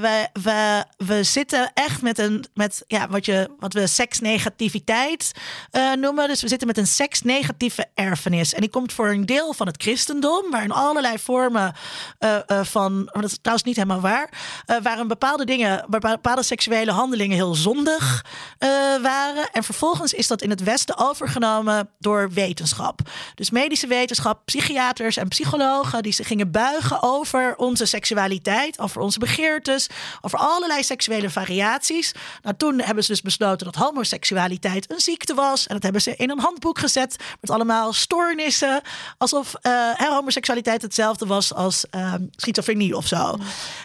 [0.00, 5.32] we, we, we zitten echt met een, met ja, wat, je, wat we seksnegativiteit
[5.70, 6.28] eh, noemen.
[6.28, 8.54] Dus we zitten met een seksnegatieve erfenis.
[8.54, 11.74] En die komt voor een deel van het christendom, waarin allerlei vormen
[12.18, 14.30] eh, eh, van, dat is trouwens niet helemaal waar,
[14.66, 18.24] eh waarin bepaalde dingen, bepaalde seksuele handelingen heel zondig
[18.58, 18.68] eh,
[19.02, 19.50] waren.
[19.52, 23.00] En vervolgens is dat in het Westen overgenomen door wetenschap.
[23.34, 29.18] Dus medische wetenschap, psychiaters en psychologen die zich gingen buigen over onze seksualiteit, over onze
[29.48, 29.86] begeertes,
[30.20, 32.14] over allerlei seksuele variaties.
[32.42, 35.66] Nou, toen hebben ze dus besloten dat homoseksualiteit een ziekte was.
[35.66, 38.80] En dat hebben ze in een handboek gezet met allemaal stoornissen.
[39.18, 43.36] Alsof hè, homoseksualiteit hetzelfde was als eh, schizofrenie of zo.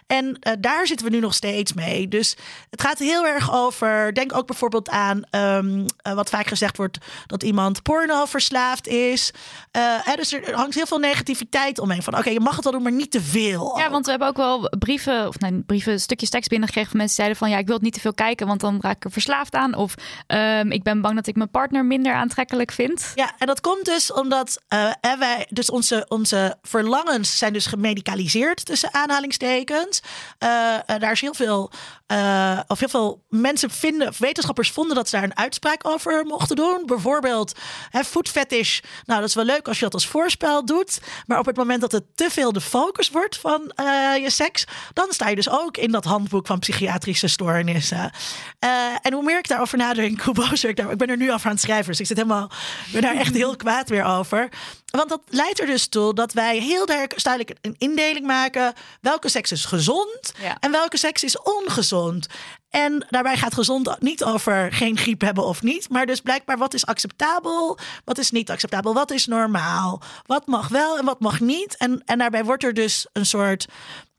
[0.07, 2.07] En eh, daar zitten we nu nog steeds mee.
[2.07, 2.35] Dus
[2.69, 4.13] het gaat heel erg over.
[4.13, 6.97] Denk ook bijvoorbeeld aan ehm, eh, wat vaak gezegd wordt:
[7.27, 9.31] dat iemand porno verslaafd is.
[9.71, 12.03] Hè, dus er hangt heel veel negativiteit omheen.
[12.03, 13.77] Van oké, je mag het wel doen, maar niet te veel.
[13.77, 17.15] Ja, want we hebben ook wel brieven, of nee, brieven, stukjes tekst binnengekregen van mensen
[17.15, 19.11] zeiden van ja, ik wil het niet te veel kijken, want dan raak ik er
[19.11, 19.75] verslaafd aan.
[19.75, 19.95] Of
[20.27, 23.11] ehm, ik ben bang dat ik mijn partner minder aantrekkelijk vind.
[23.15, 28.65] Ja, en dat komt dus omdat eh, wij, dus onze, onze verlangens zijn dus gemedicaliseerd
[28.65, 30.01] tussen aanhalingstekens.
[30.37, 30.49] Eh,
[30.85, 31.71] daar is heel veel,
[32.07, 36.55] eh, of heel veel mensen vinden, wetenschappers vonden dat ze daar een uitspraak over mochten
[36.55, 36.83] doen.
[36.85, 38.79] Bijvoorbeeld hè, food fetish.
[39.05, 40.99] Nou, dat is wel leuk als je dat als voorspel doet.
[41.25, 43.85] Maar op het moment dat het te veel de focus wordt van eh,
[44.17, 48.11] je seks, dan sta je dus ook in dat handboek van psychiatrische stoornissen.
[48.59, 48.69] Eh,
[49.01, 50.91] en hoe meer ik daarover nadenk, hoe bozer ik daar.
[50.91, 52.51] Ik ben er nu af aan het schrijven, dus ik zit helemaal,
[52.91, 54.49] ben daar echt heel kwaad weer over.
[54.97, 58.73] Want dat leidt er dus toe dat wij heel duidelijk een indeling maken.
[59.01, 60.57] Welke seks is gezond Ja.
[60.59, 62.27] en welke seks is ongezond.
[62.69, 65.89] En daarbij gaat gezond niet over geen griep hebben of niet.
[65.89, 70.01] Maar dus blijkbaar wat is acceptabel, wat is niet acceptabel, wat is normaal.
[70.25, 71.77] Wat mag wel en wat mag niet.
[71.77, 73.65] En, en daarbij wordt er dus een soort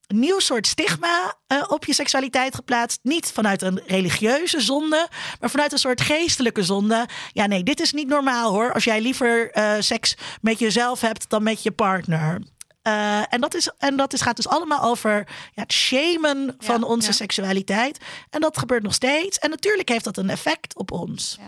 [0.06, 2.98] nieuw soort stigma eh, op je seksualiteit geplaatst.
[3.02, 5.08] Niet vanuit een religieuze zonde,
[5.40, 7.08] maar vanuit een soort geestelijke zonde.
[7.32, 8.72] Ja, nee, dit is niet normaal hoor.
[8.72, 12.40] Als jij liever eh, seks met jezelf hebt dan met je partner.
[12.82, 16.84] Eh, en dat, is, en dat is, gaat dus allemaal over ja, het shamen van
[16.84, 17.98] onze seksualiteit.
[18.30, 19.38] En dat gebeurt nog steeds.
[19.38, 21.38] En natuurlijk heeft dat een effect op ons.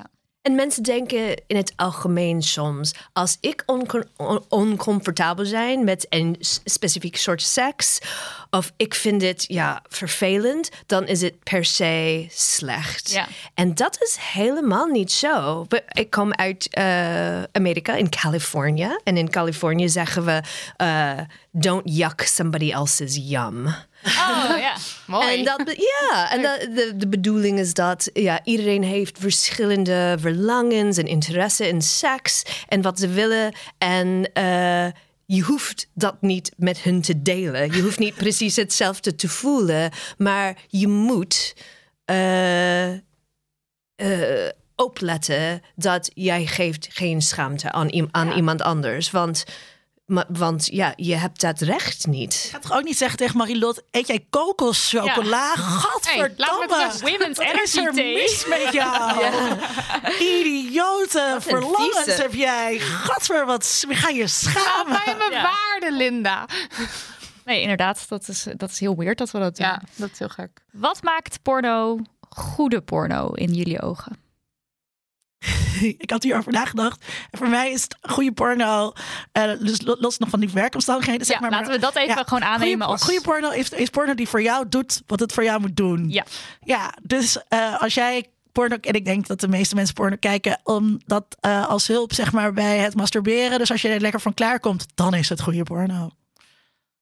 [0.47, 6.37] En mensen denken in het algemeen soms: als ik onco- on- oncomfortabel zijn met een
[6.65, 7.99] specifiek soort seks,
[8.51, 13.11] of ik vind het ja, vervelend, dan is het per se slecht.
[13.11, 13.29] Ja.
[13.55, 15.67] En dat is helemaal niet zo.
[15.93, 18.99] Ik kom uit eh, Amerika, in Californië.
[19.05, 20.43] En in Californië zeggen we:
[20.77, 21.21] eh,
[21.51, 23.69] don't yuck somebody else's yum.
[24.07, 24.77] Oh ja.
[25.07, 25.39] Mooi.
[25.39, 30.97] En dat, ja, en dat, de, de bedoeling is dat ja, iedereen heeft verschillende verlangens
[30.97, 33.55] en interesse in seks en wat ze willen.
[33.79, 34.87] En eh,
[35.27, 37.73] je hoeft dat niet met hun te delen.
[37.73, 41.55] Je hoeft niet precies hetzelfde te voelen, maar je moet
[42.05, 42.99] eh, eh,
[44.77, 49.11] opletten dat jij geeft geen schaamte aan, aan iemand anders.
[49.11, 49.45] Want,
[50.07, 52.35] ma- want ja, je hebt dat recht niet.
[52.45, 55.47] Ik ga toch ook niet zeggen tegen Marilot: eet jij kokoschocola?
[55.55, 56.91] Hey, Gadverdamme!
[57.01, 59.25] Women's Wat is energy er mis met jou?
[60.39, 62.79] Idiote een verlangens heb jij.
[62.79, 65.01] Gadver, wat ga je schamen.
[65.05, 65.43] Bij mijn Ja.
[65.43, 66.47] waarde, Linda.
[67.45, 69.67] Nee, inderdaad, dat is, dat is heel weird dat we dat doen.
[69.67, 70.51] Ja, dat is heel gek.
[70.73, 71.99] Wat maakt porno
[72.29, 74.25] goede porno in jullie ogen?
[75.99, 77.05] Ik had hierover nagedacht.
[77.31, 78.93] En voor mij is het goede porno,
[79.33, 81.51] eh, dus lo- los nog van die werkomstandigheden, zeg Ja, maar.
[81.51, 84.29] laten maar- we dat even gewoon aannemen goede, als- Goede porno is, is porno die
[84.29, 86.09] voor jou doet wat het voor jou moet doen.
[86.11, 86.25] Ja.
[86.61, 88.77] Ja, dus eh, als jij porno...
[88.81, 92.53] En ik denk dat de meeste mensen porno kijken omdat eh, als hulp zeg maar
[92.53, 93.59] bij het masturberen.
[93.59, 96.11] Dus als je er lekker van klaarkomt, dan is het goede porno.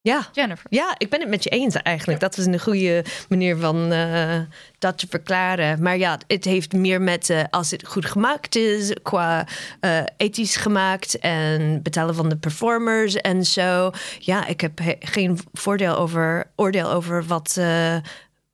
[0.04, 0.28] Ja.
[0.32, 0.66] Jennifer.
[0.70, 2.20] Ja, ik ben het met je eens eigenlijk.
[2.20, 4.38] Dat is een goede manier van eh,
[4.78, 5.82] dat te verklaren.
[5.82, 9.46] Maar ja, het heeft meer met eh, als het goed gemaakt is, qua
[9.80, 13.90] eh, ethisch gemaakt en betalen van de performers en zo.
[14.18, 17.60] Ja, ik heb he- geen voordeel over, oordeel over wat,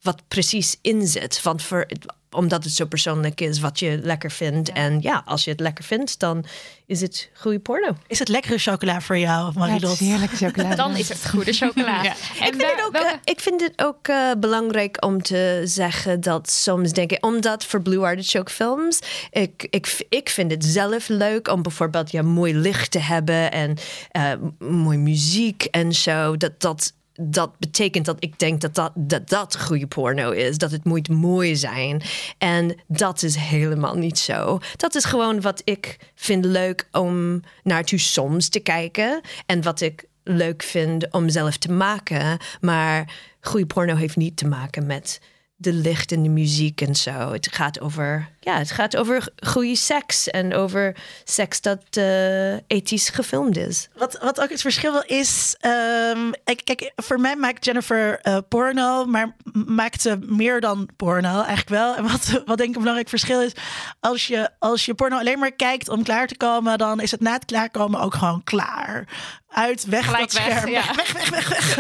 [0.01, 1.42] wat precies in zit.
[1.42, 1.86] Want voor,
[2.30, 4.72] omdat het zo persoonlijk is wat je lekker vindt.
[4.72, 6.44] En ja, als je het lekker vindt, dan
[6.86, 7.96] is het goede porno.
[8.06, 9.98] Is het lekkere chocola voor jou, Marilot?
[9.98, 10.74] heerlijke chocolade.
[10.82, 12.04] Dan is het goede chocola.
[12.04, 15.62] En Ik vind, wel- het ook, eh, ik vind het ook eh, belangrijk om te
[15.64, 18.98] zeggen dat soms denk ik, omdat voor Blue Artichoke films,
[19.30, 23.76] ik, ik, ik vind het zelf leuk om bijvoorbeeld ja, mooi licht te hebben en
[24.10, 26.36] eh, mooi muziek en zo.
[26.36, 26.92] Dat, dat,
[27.22, 30.58] dat betekent dat ik denk dat dat, dat dat goede porno is.
[30.58, 32.02] Dat het moet mooi zijn.
[32.38, 34.58] En dat is helemaal niet zo.
[34.76, 39.20] Dat is gewoon wat ik vind leuk om naartoe soms te kijken.
[39.46, 42.38] En wat ik leuk vind om zelf te maken.
[42.60, 45.20] Maar goede porno heeft niet te maken met
[45.56, 47.32] de licht en de muziek en zo.
[47.32, 53.08] Het gaat over, ja, het gaat over goede seks en over seks dat eh, ethisch
[53.08, 53.88] gefilmd is.
[53.96, 55.57] Wat, wat ook het verschil wel is.
[55.61, 59.37] ehm, ik, kijk, voor mij maakt Jennifer eh, porno, maar
[59.67, 61.95] maakt ze meer dan porno eigenlijk wel.
[61.96, 63.53] En wat, wat denk ik een belangrijk verschil is.
[64.00, 67.21] Als je, als je porno alleen maar kijkt om klaar te komen, dan is het
[67.21, 69.08] na het klaarkomen ook gewoon klaar.
[69.50, 70.71] Uit, weg Gelijk dat weg, scherm.
[70.71, 70.95] ja.
[70.95, 71.79] Weg, weg, weg, weg.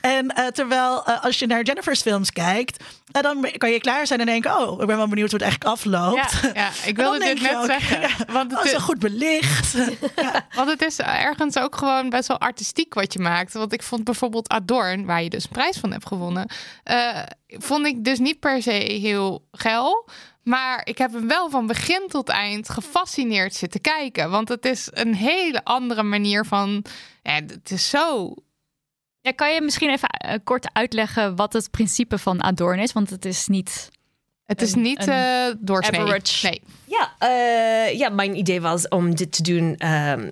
[0.00, 4.26] En eh, terwijl als je naar Jennifer's films kijkt, dan kan je klaar zijn en
[4.26, 5.95] denken: Oh, ik ben wel benieuwd hoe het eigenlijk afloopt.
[5.98, 8.00] Ja, Ja, ik wilde dit net ook, zeggen.
[8.00, 9.72] ja, Want Oh, het, zo is, goed belicht.
[10.16, 10.46] ja.
[10.54, 13.52] want het is ergens ook gewoon best wel artistiek wat je maakt.
[13.52, 16.46] Want ik vond bijvoorbeeld Adorn, waar je dus een prijs van hebt gewonnen,
[16.82, 20.08] eh, vond ik dus niet per se heel geil.
[20.42, 24.30] Maar ik heb hem wel van begin tot eind gefascineerd zitten kijken.
[24.30, 26.84] Want het is een hele andere manier van.
[27.22, 28.34] Ja, het is zo.
[29.20, 32.92] Ja, kan je misschien even eh, kort uitleggen wat het principe van Adorn is?
[32.92, 33.88] Want het is niet...
[34.46, 36.00] Het is Een- niet een eh doorsnee.
[36.00, 36.46] average.
[36.46, 36.62] Nee.
[36.84, 40.30] Ja, eh, ja, mijn idee was om dit te doen, ehm,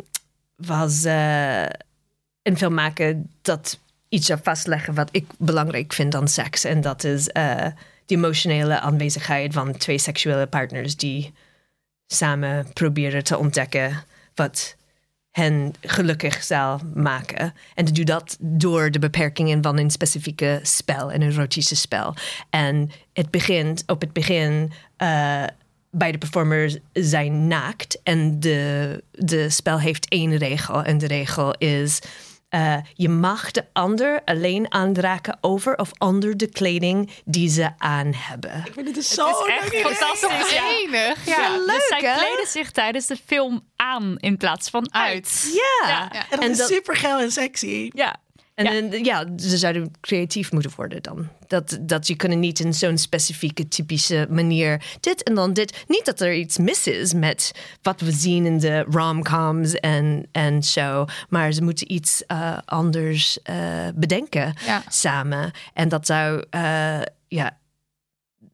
[0.57, 1.63] was eh,
[2.43, 3.79] een film maken dat
[4.09, 6.65] iets zou vastleggen wat ik belangrijk vind aan seks.
[6.65, 7.67] En dat is eh
[8.07, 11.33] de emotionele aanwezigheid van twee seksuele partners die
[12.07, 14.05] samen proberen te ontdekken
[14.35, 14.77] wat
[15.35, 17.55] hen gelukkig zal maken.
[17.75, 22.15] En te doen dat door de beperkingen van een specifieke spel, een erotische spel.
[22.51, 24.73] En het begint op het begin.
[24.97, 25.45] eh,
[25.91, 30.83] beide performers zijn naakt en de, de spel heeft één regel.
[30.83, 31.99] En de regel is:
[32.55, 38.13] eh, je mag de ander alleen aanraken over of onder de kleding die ze aan
[38.15, 38.63] hebben.
[38.65, 39.87] Ik vind het is zo is echt leuk.
[39.87, 40.53] fantastisch.
[40.53, 40.63] Ja.
[40.69, 41.27] Enig.
[41.27, 41.49] Ja.
[41.57, 42.15] dus leuk, zij hè?
[42.17, 45.53] kleden zich tijdens de film aan in plaats van uit.
[45.55, 45.89] Ja.
[45.89, 46.11] Ja.
[46.13, 47.91] En dat En is dat- super geil en sexy.
[47.95, 48.17] Ja.
[48.55, 48.81] En Ja.
[48.91, 51.29] dan, ja, ze zouden creatief moeten worden dan.
[51.47, 55.85] Dat, dat je kunnen niet in zo'n specifieke, typische manier dit en dan dit.
[55.89, 57.53] Niet dat er iets mis is met
[57.83, 61.05] wat we zien in de romcoms en, en zo.
[61.29, 63.57] Maar ze moeten iets eh, anders eh,
[63.95, 64.83] bedenken Ja.
[64.89, 65.51] samen.
[65.73, 67.59] En dat zou, eh, ja,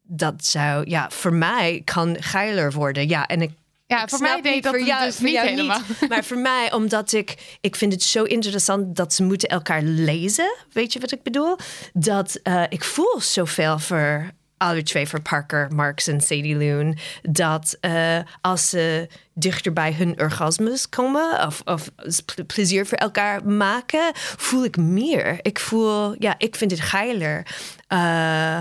[0.02, 3.08] dat zou, ja, voor mij kan geiler worden.
[3.08, 3.50] Ja, en ik
[3.90, 5.80] Ja, ik voor mij deed niet, dat voor jou, dus voor niet jou helemaal.
[6.08, 10.54] Maar voor mij, omdat ik, ik vind het zo interessant dat ze moeten elkaar lezen.
[10.72, 11.56] Weet je wat ik bedoel?
[11.92, 16.98] Dat eh, ik voel zoveel voor alle twee, voor Parker, Marks en Sadie Loon.
[17.22, 21.90] Dat eh, als ze dichter bij hun orgasmes komen of, of
[22.24, 25.38] ple- plezier voor elkaar maken, voel ik meer.
[25.42, 27.46] Ik voel, ja, ik vind het geiler.
[27.86, 28.60] eh,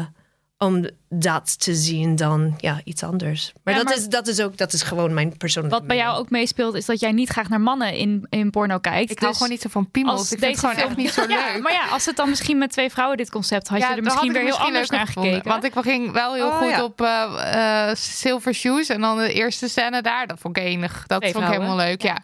[0.65, 3.53] om dat te zien dan ja, iets anders.
[3.63, 5.97] Maar, Ja, dat, maar- Is, dat is ook dat is gewoon mijn persoonlijke Wat bij
[5.97, 9.11] jou ook meespeelt, is dat jij niet graag naar mannen in, in porno kijkt.
[9.11, 10.31] Ik hou Dus gewoon niet zo van piemels.
[10.31, 11.61] Ik vind het gewoon film- echt niet zo Ja, leuk.
[11.63, 14.27] maar ja, als het dan misschien met twee vrouwen dit concept had, je er misschien
[14.31, 15.31] weer heel misschien anders naar gevonden.
[15.31, 15.51] gekeken.
[15.51, 16.83] Want ik ging wel heel Oh, goed ja.
[16.83, 18.89] op eh, eh, Silver Shoes.
[18.89, 21.03] En dan de eerste scène daar, dat vond ik enig.
[21.07, 21.69] Dat Twee vond ik vrouwen.
[21.69, 22.17] helemaal leuk, ja.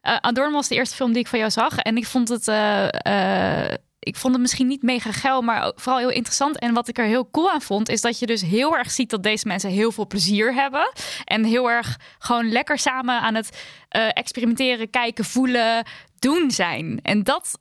[0.00, 1.76] Eh, Adorn was de eerste film die ik van jou zag.
[1.78, 5.98] En ik vond het, eh, eh, ik vond het misschien niet mega geil, maar vooral
[6.00, 6.58] heel interessant.
[6.58, 9.10] En wat ik er heel cool aan vond, is dat je dus heel erg ziet
[9.10, 10.92] dat deze mensen heel veel plezier hebben.
[11.24, 15.86] En heel erg gewoon lekker samen aan het eh, experimenteren, kijken, voelen,
[16.18, 17.00] doen zijn.
[17.02, 17.58] En dat.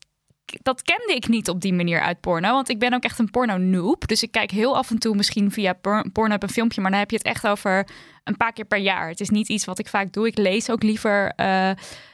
[0.62, 2.52] Dat kende ik niet op die manier uit porno.
[2.54, 4.08] Want ik ben ook echt een porno-noob.
[4.08, 6.82] Dus ik kijk heel af en toe misschien via por- Pornhub een filmpje.
[6.82, 7.88] Maar dan heb je het echt over
[8.24, 9.08] een paar keer per jaar.
[9.10, 10.28] Het is niet iets wat ik vaak doe.
[10.28, 11.34] Ik lees ook liever...
[11.36, 11.72] eh,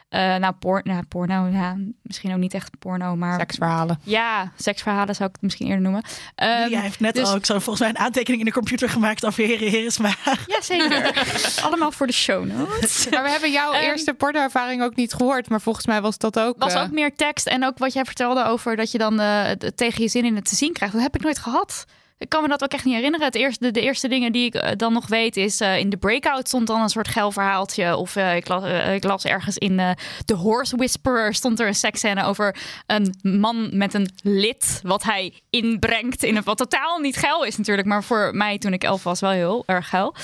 [0.10, 4.00] eh, nou, por nou, porno, ja, misschien ook niet echt porno, maar Seksverhalen.
[4.04, 6.04] ja, seksverhalen zou ik het misschien eerder noemen.
[6.36, 9.26] Ehm, Jij heeft net dus- ook zo volgens mij een aantekening in de computer gemaakt
[9.26, 10.14] over Heren Heresma.
[10.48, 11.26] Ja, zeker.
[11.66, 13.08] Allemaal voor de show notes.
[13.12, 15.50] Maar we hebben jouw Ehm, eerste porno-ervaring ook niet gehoord.
[15.50, 16.58] Maar volgens mij was dat ook...
[16.58, 19.52] was eh, ook meer tekst en ook wat jij vertelde over dat je dan eh,
[19.76, 20.94] tegen je zin in het te zien krijgt.
[20.94, 21.86] Dat heb ik nooit gehad.
[22.20, 23.26] Ik kan me dat ook echt niet herinneren.
[23.26, 25.60] Het eerste, de, eerste dingen die ik eh, dan nog weet is...
[25.60, 27.96] eh, in de breakout stond dan een soort geil verhaaltje.
[27.96, 28.64] Of eh, ik, las,
[28.96, 29.96] ik las ergens in
[30.26, 31.34] The Horse Whisperer...
[31.34, 34.80] stond er een seksscène over een man met een lid...
[34.84, 36.44] wat hij inbrengt in een...
[36.44, 37.88] wat totaal niet geil is natuurlijk...
[37.88, 40.16] maar voor mij toen ik elf was wel heel erg geil.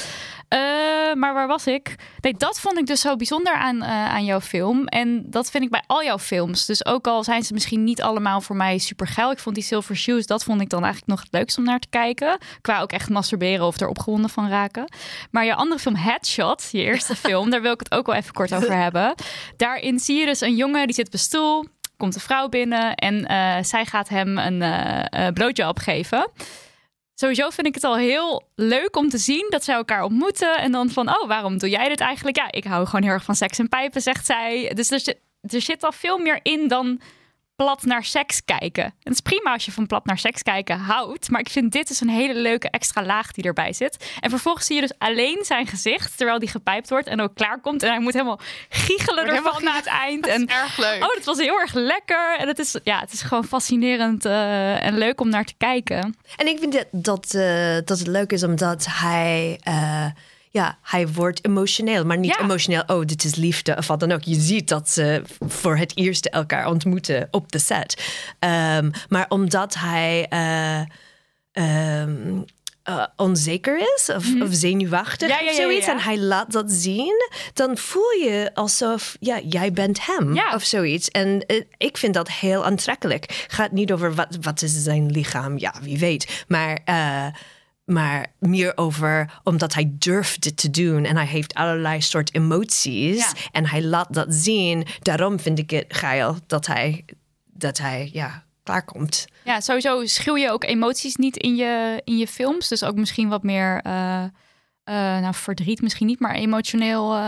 [0.54, 1.96] Eh, maar waar was ik?
[2.20, 4.88] Nee, dat vond ik dus zo bijzonder aan, eh, aan jouw film.
[4.88, 6.66] En dat vind ik bij al jouw films.
[6.66, 9.32] Dus ook al zijn ze misschien niet allemaal voor mij super geil.
[9.32, 11.80] Ik vond die Silver Shoes, dat vond ik dan eigenlijk nog het leukst om naar
[11.80, 12.38] te kijken.
[12.62, 14.94] Qua ook echt masturberen of er opgewonden van raken.
[15.32, 18.34] Maar je andere film, Headshot, je eerste film, daar wil ik het ook wel even
[18.34, 19.16] kort over hebben.
[19.58, 21.66] Daarin zie je dus een jongen die zit op een stoel.
[21.98, 26.32] Komt een vrouw binnen en eh, zij gaat hem een eh eh, blowjob geven.
[27.16, 30.58] Sowieso vind ik het al heel leuk om te zien dat zij elkaar ontmoeten.
[30.58, 32.38] En dan van, oh, waarom doe jij dit eigenlijk?
[32.38, 34.72] Ja, ik hou gewoon heel erg van seks en pijpen, zegt zij.
[34.74, 35.16] Dus er
[35.50, 37.00] er zit al veel meer in dan
[37.56, 38.84] plat naar seks kijken.
[38.84, 41.30] En het is prima als je van plat naar seks kijken houdt.
[41.30, 44.14] Maar ik vind dit is een hele leuke extra laag die erbij zit.
[44.20, 47.84] En vervolgens zie je dus alleen zijn gezicht terwijl die gepijpt wordt en ook klaarkomt.
[47.84, 48.40] En hij moet helemaal
[48.70, 50.24] giechelen Wordt ervan helemaal na het eind.
[50.24, 51.04] Dat is En erg leuk.
[51.04, 52.38] Oh, dat was heel erg lekker.
[52.38, 56.18] En het is, ja, het is gewoon fascinerend eh, en leuk om naar te kijken.
[56.36, 60.06] En ik vind dat, dat, eh, dat het leuk is omdat hij, eh,
[60.54, 62.06] ja, hij wordt emotioneel.
[62.06, 62.44] Maar niet Ja.
[62.44, 64.24] emotioneel, oh, dit is liefde of wat dan ook.
[64.24, 68.04] Je ziet dat ze voor het eerst elkaar ontmoeten op de set.
[68.40, 70.80] Ehm, maar omdat hij eh,
[71.52, 72.42] ehm,
[72.84, 75.38] eh, onzeker is of, of zenuwachtig Mhm.
[75.38, 75.88] Ja, ja, of zoiets...
[75.88, 77.30] en hij laat dat zien...
[77.54, 81.10] dan voel je alsof ja, jij bent hem of zoiets.
[81.10, 83.46] En eh, ik vind dat heel aantrekkelijk.
[83.48, 86.44] Gaat niet over wat, wat is zijn lichaam, ja, wie weet.
[86.48, 86.80] Maar,
[87.86, 91.06] maar meer over omdat hij durft dit te doen.
[91.06, 93.18] En hij heeft allerlei soort emoties.
[93.18, 93.32] Ja.
[93.52, 94.86] En hij laat dat zien.
[95.02, 97.06] Daarom vind ik het geil dat hij,
[97.46, 99.26] dat hij ja, klaarkomt.
[99.44, 102.68] Ja, sowieso schuw je ook emoties niet in je, in je films.
[102.68, 107.14] Dus ook misschien wat meer, eh, eh, nou verdriet misschien niet, maar emotioneel.
[107.14, 107.20] eh,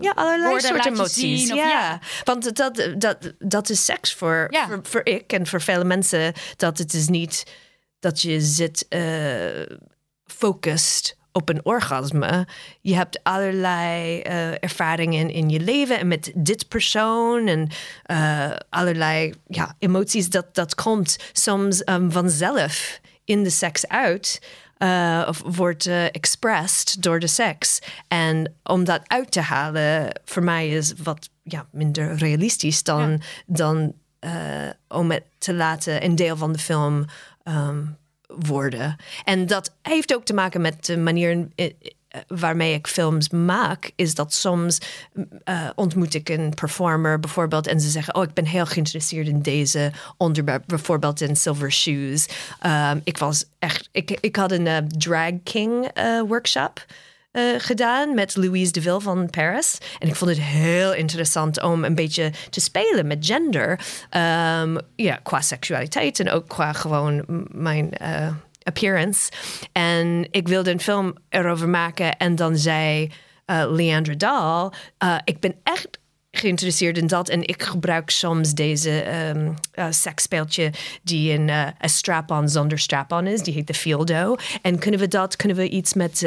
[0.00, 1.40] Ja, allerlei soorten je emoties.
[1.46, 1.68] zien, of ja.
[1.68, 2.00] ja.
[2.24, 4.66] want dat, dat, dat is seks voor, Ja.
[4.66, 6.32] voor, voor ik en voor vele mensen.
[6.56, 7.44] Dat het is niet
[8.00, 9.76] dat je zit eh
[10.24, 12.46] focust op een orgasme.
[12.80, 17.68] Je hebt allerlei eh, ervaringen in je leven en met dit persoon en
[18.02, 20.30] eh, allerlei ja, emoties.
[20.30, 24.40] Dat, dat komt soms ehm, vanzelf in de seks uit.
[25.28, 27.78] of wordt expressed door de seks.
[28.08, 33.94] En om dat uit te halen, voor mij is wat ja, minder realistisch dan, dan
[34.88, 37.04] om het te laten een deel van de film
[37.48, 37.84] ehm,
[38.28, 38.96] worden.
[39.24, 41.66] En dat heeft ook te maken met de manier eh,
[42.08, 43.92] eh, waarmee ik films maak.
[43.96, 44.78] Is dat soms
[45.44, 49.42] eh, ontmoet ik een performer bijvoorbeeld en ze zeggen: Oh, ik ben heel geïnteresseerd in
[49.42, 52.28] deze onderwerp, bijvoorbeeld in Silver Shoes.
[52.60, 55.90] Ehm, ik was echt, ik, ik had een Drag King
[56.26, 56.84] workshop
[57.38, 59.78] eh, gedaan met Louise Deville van Paris.
[59.98, 63.80] En ik vond het heel interessant om een beetje te spelen met gender.
[64.10, 68.28] Ehm, ja, qua seksualiteit en ook qua gewoon mijn eh,
[68.62, 69.30] appearance.
[69.72, 72.16] En ik wilde een film erover maken.
[72.16, 73.10] En dan zei
[73.44, 74.70] eh Leandra Dahl,
[75.24, 75.98] ik ben echt
[76.30, 77.28] geïnteresseerd in dat.
[77.28, 83.42] En ik gebruik soms deze ehm eh, seksspeeltje die een, een strap-on zonder strap-on is.
[83.42, 84.36] Die heet de Fieldo.
[84.62, 86.26] En kunnen we dat, kunnen we iets met...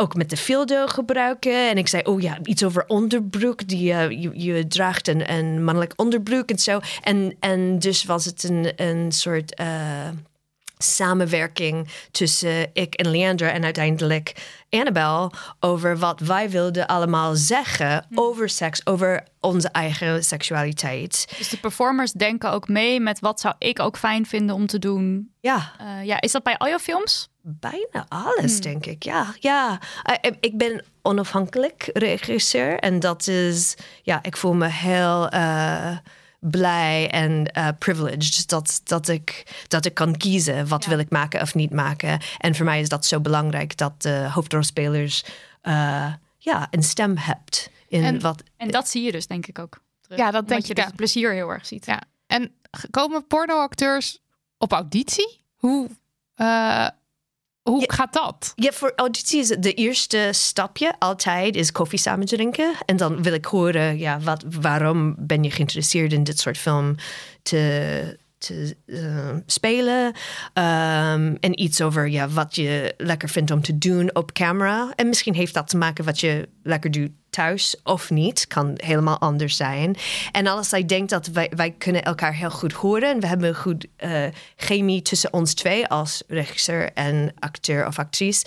[0.00, 1.68] ook met de Fieldo gebruiken.
[1.68, 3.68] En ik zei, oh ja, iets over onderbroek.
[3.68, 6.80] Die eh, je, je draagt een, een mannelijk onderbroek en zo.
[7.02, 10.08] En, en dus was het een, een soort eh,
[10.82, 14.32] samenwerking tussen ik en Leander en uiteindelijk
[14.70, 21.34] Annabel over wat wij wilden allemaal zeggen over seks, over onze eigen seksualiteit.
[21.38, 24.78] Dus de performers denken ook mee met wat zou ik ook fijn vinden om te
[24.78, 25.32] doen.
[25.40, 25.72] Ja.
[25.78, 27.28] Eh, ja, is dat bij al jouw films?
[27.60, 29.02] Bijna alles, denk ik.
[29.02, 29.80] Ja, ja.
[30.02, 32.78] Eh, Ik ben onafhankelijk regisseur.
[32.78, 35.96] En dat is, ja, ik voel me heel eh,
[36.40, 41.40] blij en eh, privileged dat, dat, ik, dat ik kan kiezen wat wil ik maken
[41.42, 42.20] of niet maken.
[42.38, 45.24] En voor mij is dat zo belangrijk dat de hoofdrolspelers
[45.62, 48.42] eh, ja, een stem hebt in En- wat.
[48.56, 49.80] En dat zie je dus denk ik ook.
[50.00, 50.18] terug.
[50.18, 50.90] Ja, dat Omdat denk je ik, dus ja.
[50.96, 51.86] plezier heel erg ziet.
[51.86, 52.02] Ja.
[52.26, 52.52] En
[52.90, 54.18] komen pornoacteurs
[54.58, 55.38] op auditie?
[55.54, 55.88] Hoe,
[56.34, 56.88] eh,
[57.70, 57.94] hoe Ja.
[57.94, 58.52] gaat dat?
[58.54, 62.72] Ja, voor auditie is het de eerste stapje altijd is koffie samen drinken.
[62.86, 66.94] En dan wil ik horen, ja, wat, waarom ben je geïnteresseerd in dit soort film
[67.42, 70.12] te, te eh, spelen?
[70.52, 74.92] Ehm, en iets over ja, wat je lekker vindt om te doen op camera.
[74.96, 78.46] En misschien heeft dat te maken wat je lekker doet thuis of niet.
[78.46, 79.96] Kan helemaal anders zijn.
[80.32, 83.10] En als zij denkt dat wij, wij kunnen elkaar heel goed horen...
[83.10, 84.24] en we hebben een goed eh,
[84.56, 85.86] chemie tussen ons twee...
[85.86, 88.44] als regisseur en acteur of actrice...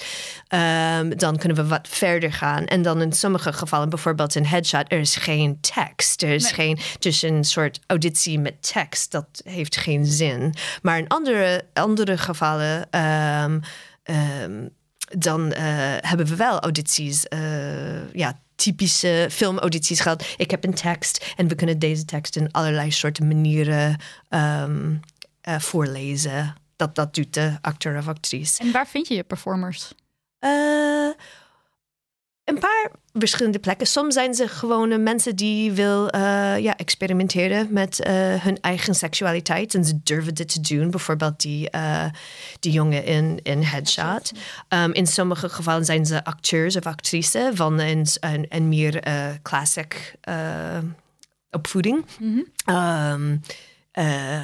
[0.48, 2.66] ehm, dan kunnen we wat verder gaan.
[2.66, 4.92] En dan in sommige gevallen, bijvoorbeeld in Headshot...
[4.92, 6.22] er is geen tekst.
[6.22, 6.80] Er is geen...
[7.00, 10.54] Dus een soort auditie met tekst, dat heeft geen zin.
[10.82, 12.88] Maar in andere, andere gevallen...
[12.90, 13.60] ehm,
[14.04, 14.68] ehm,
[15.18, 15.64] dan eh,
[16.00, 20.26] hebben we wel audities, eh, ja, typische filmaudities gehad.
[20.38, 23.98] Ik heb een tekst en we kunnen deze tekst in allerlei soorten manieren
[24.30, 24.96] ehm,
[25.42, 26.56] eh, voorlezen.
[26.76, 28.64] Dat, dat doet de acteur of actrice.
[28.64, 29.94] En waar vind je je performers?
[32.44, 33.88] Een paar verschillende plekken.
[33.88, 38.14] Soms zijn ze gewone mensen die wil eh, ja, experimenteren met eh,
[38.44, 39.74] hun eigen seksualiteit.
[39.76, 40.92] En ze durven dit te doen.
[40.92, 42.06] Bijvoorbeeld die, eh,
[42.60, 44.32] die jongen in, in Headshot.
[44.70, 49.04] Um, in sommige gevallen zijn ze acteurs of actrices van een, een, een meer
[49.42, 50.16] classic...
[51.52, 52.06] opvoeding.
[52.66, 53.36] Ehm,
[53.94, 54.42] eh,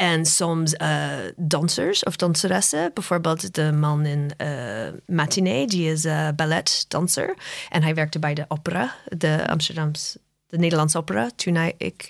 [0.00, 2.90] en soms eh, dansers of danseressen.
[2.94, 7.34] Bijvoorbeeld de man in uh, Matinee, die is uh, balletdanser.
[7.68, 12.08] En hij werkte bij de opera, de Amsterdamse, de Nederlandse opera, toen, ik,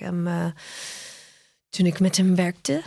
[1.70, 2.82] toen ik met hem werkte.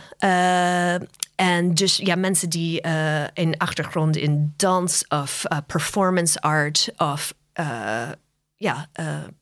[1.34, 2.86] en dus ja, mensen die
[3.34, 7.34] een achtergrond in dans of performance art of
[8.56, 8.88] ja,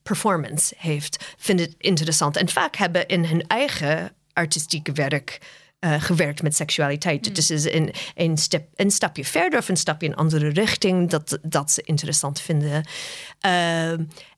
[0.01, 2.37] performance heeft, vinden het interessant.
[2.37, 5.39] En vaak hebben in hun eigen artistieke werk
[5.83, 7.27] uh, gewerkt met seksualiteit.
[7.27, 7.33] Mm.
[7.33, 11.09] Dus is een, een, step, een stapje verder of een stapje in een andere richting
[11.09, 12.83] dat, dat ze interessant vinden.
[13.45, 13.91] Uh,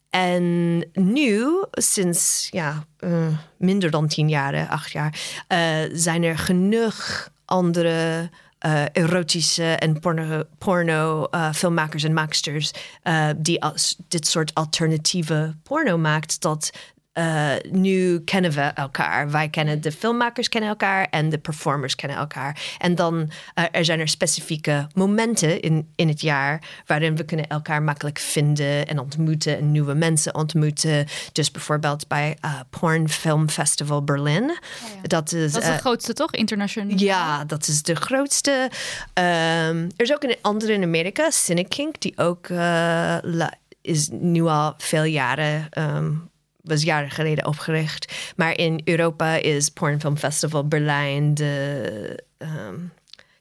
[0.10, 3.28] en nu, sinds ja, uh,
[3.58, 5.20] minder dan tien jaar, acht jaar,
[5.94, 8.30] zijn er genoeg andere
[8.92, 12.72] erotische en porno, porno filmmakers en maaksters
[13.38, 16.72] die als dit soort alternatieve porno maakt, dat
[17.18, 19.32] uh, nu kennen we elkaar.
[19.32, 22.76] Wij kennen de filmmakers kennen elkaar en de performers kennen elkaar.
[22.78, 27.48] En dan uh, er zijn er specifieke momenten in, in het jaar waarin we kunnen
[27.48, 31.06] elkaar makkelijk vinden en ontmoeten en nieuwe mensen ontmoeten.
[31.32, 34.44] Dus bijvoorbeeld bij uh, Porn Film Festival Berlin.
[34.44, 35.02] Oh ja.
[35.02, 36.32] Dat is, dat is de grootste toch?
[36.32, 36.98] Internationaal?
[36.98, 38.70] Ja, dat is de grootste.
[39.14, 42.48] Um, er is ook een andere in Amerika, Cinekink, die ook
[43.82, 46.30] is nu al veel jaren um,
[46.66, 48.34] was jaren geleden opgericht.
[48.36, 52.92] Maar in Europa is Porn Film Festival Berlijn de, um,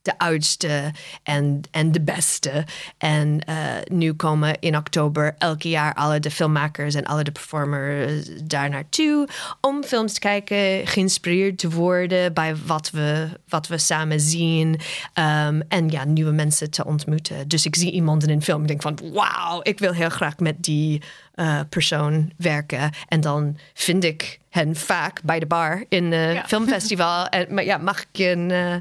[0.05, 2.64] de oudste en, en de beste.
[2.98, 3.55] En uh,
[3.85, 9.28] nu komen in oktober elk jaar alle de filmmakers en alle de performers daar naartoe
[9.60, 14.68] om films te kijken, geïnspireerd te worden bij wat we, wat we samen zien.
[15.14, 17.48] Um, en ja, nieuwe mensen te ontmoeten.
[17.48, 20.39] Dus ik zie iemand in een film en denk van wauw, ik wil heel graag
[20.39, 21.02] met die
[21.35, 22.90] uh, persoon werken.
[23.09, 26.44] En dan vind ik hen vaak bij de bar in een ja.
[26.47, 27.26] filmfestival.
[27.26, 28.76] en, maar ja, mag ik je een, uh,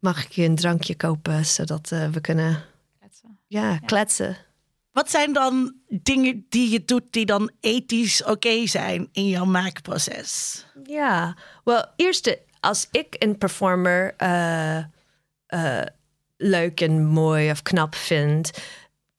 [0.00, 2.64] mag ik je een drankje kopen zodat uh, we kunnen
[2.98, 3.38] kletsen.
[3.46, 4.36] Ja, ja, kletsen.
[4.92, 9.44] Wat zijn dan dingen die je doet die dan ethisch oké okay zijn in jouw
[9.44, 10.64] maakproces?
[10.84, 14.14] Ja, wel, eerst als ik een performer
[16.36, 18.50] leuk en mooi of knap vind,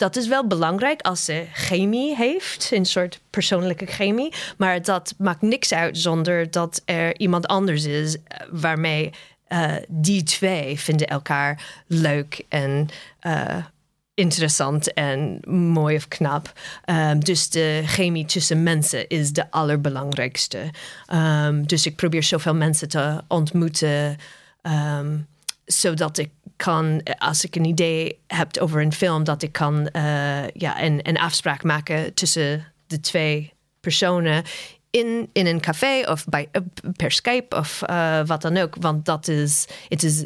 [0.02, 4.34] dat is wel belangrijk als ze chemie heeft, een soort persoonlijke chemie.
[4.58, 9.14] Maar dat maakt niks uit zonder dat er iemand anders is eh, waarmee
[9.54, 12.90] uh, die twee vinden elkaar leuk en
[13.22, 13.66] uh,
[14.14, 16.54] interessant en mooi of knap.
[16.86, 20.70] Um, dus de chemie tussen mensen is de allerbelangrijkste.
[21.14, 24.18] Um, dus ik probeer zoveel mensen te ontmoeten.
[24.62, 25.28] Um,
[25.66, 30.48] zodat ik kan, als ik een idee heb over een film, dat ik kan uh,
[30.48, 34.44] ja, een, een afspraak maken tussen de twee personen
[34.92, 36.50] in, in een café of bij,
[36.96, 38.76] per Skype of uh, wat dan ook.
[38.80, 40.26] Want dat is, het is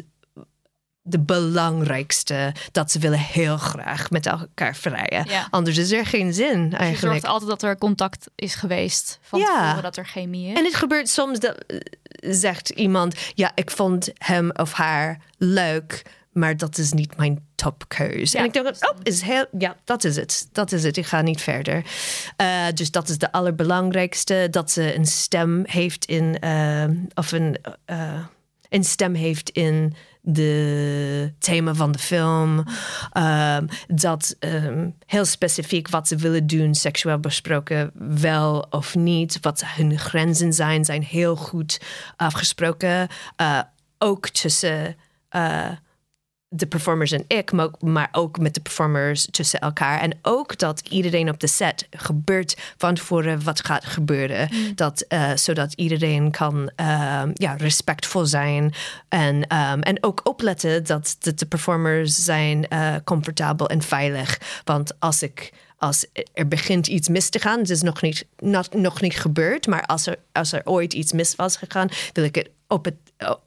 [1.02, 2.54] de belangrijkste.
[2.72, 5.24] Dat ze willen heel graag met elkaar vrijen.
[5.28, 5.46] Ja.
[5.50, 7.00] Anders is er geen zin eigenlijk.
[7.00, 9.18] Je zorgt altijd dat er contact is geweest.
[9.22, 9.60] Van ja.
[9.62, 10.58] tevoren dat er chemie is.
[10.58, 11.64] En het gebeurt soms dat
[12.20, 13.14] zegt iemand...
[13.34, 16.02] ja, ik vond hem of haar leuk...
[16.36, 18.36] maar dat is niet mijn topkeuze.
[18.36, 18.42] Ja.
[18.42, 20.48] En ik denk, oh, is heel, ja, dat is het.
[20.52, 20.96] Dat is het.
[20.96, 21.84] Ik ga niet verder.
[22.40, 24.48] Uh, dus dat is de allerbelangrijkste.
[24.50, 26.36] Dat ze een stem heeft in...
[26.44, 26.84] Uh,
[27.14, 28.24] of een, uh,
[28.68, 32.64] een stem heeft in de thema van de film.
[33.16, 37.90] Um, dat um, heel specifiek wat ze willen doen, seksueel besproken,
[38.20, 39.38] wel of niet.
[39.40, 41.80] Wat hun grenzen zijn, zijn heel goed
[42.16, 43.08] afgesproken.
[43.40, 43.60] Uh,
[43.98, 44.96] ook tussen
[45.36, 45.68] uh,
[46.58, 50.00] de performers en ik, maar ook met de performers tussen elkaar.
[50.00, 54.48] En ook dat iedereen op de set gebeurt van tevoren wat gaat gebeuren.
[54.52, 54.74] Mm.
[54.74, 58.74] Dat, uh, zodat iedereen kan uh, ja, respectvol zijn.
[59.08, 64.40] En, um, en ook opletten dat de, de performers zijn uh, comfortabel en veilig.
[64.64, 68.74] Want als ik als er begint iets mis te gaan, het is nog niet, not,
[68.74, 72.34] nog niet gebeurd, maar als er, als er ooit iets mis was gegaan, wil ik
[72.34, 72.94] het op het,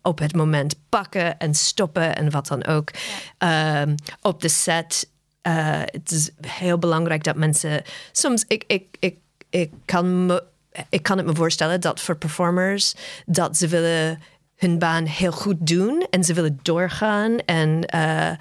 [0.02, 2.90] op het moment pakken en stoppen en wat dan ook.
[3.40, 3.82] Ja.
[3.82, 5.10] Um, op de set.
[5.48, 7.82] Uh, het is heel belangrijk dat mensen.
[8.12, 9.18] Soms, ik, ik, ik,
[9.50, 10.44] ik, kan me,
[10.90, 14.22] ik kan het me voorstellen dat voor performers dat ze willen
[14.56, 17.96] hun baan heel goed doen en ze willen doorgaan en.
[17.96, 18.32] Uh,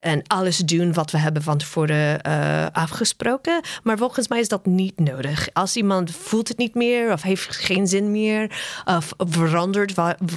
[0.00, 3.60] en alles doen wat we hebben van tevoren uh, afgesproken.
[3.82, 5.48] Maar volgens mij is dat niet nodig.
[5.52, 9.92] Als iemand voelt het niet meer of heeft geen zin meer of verandert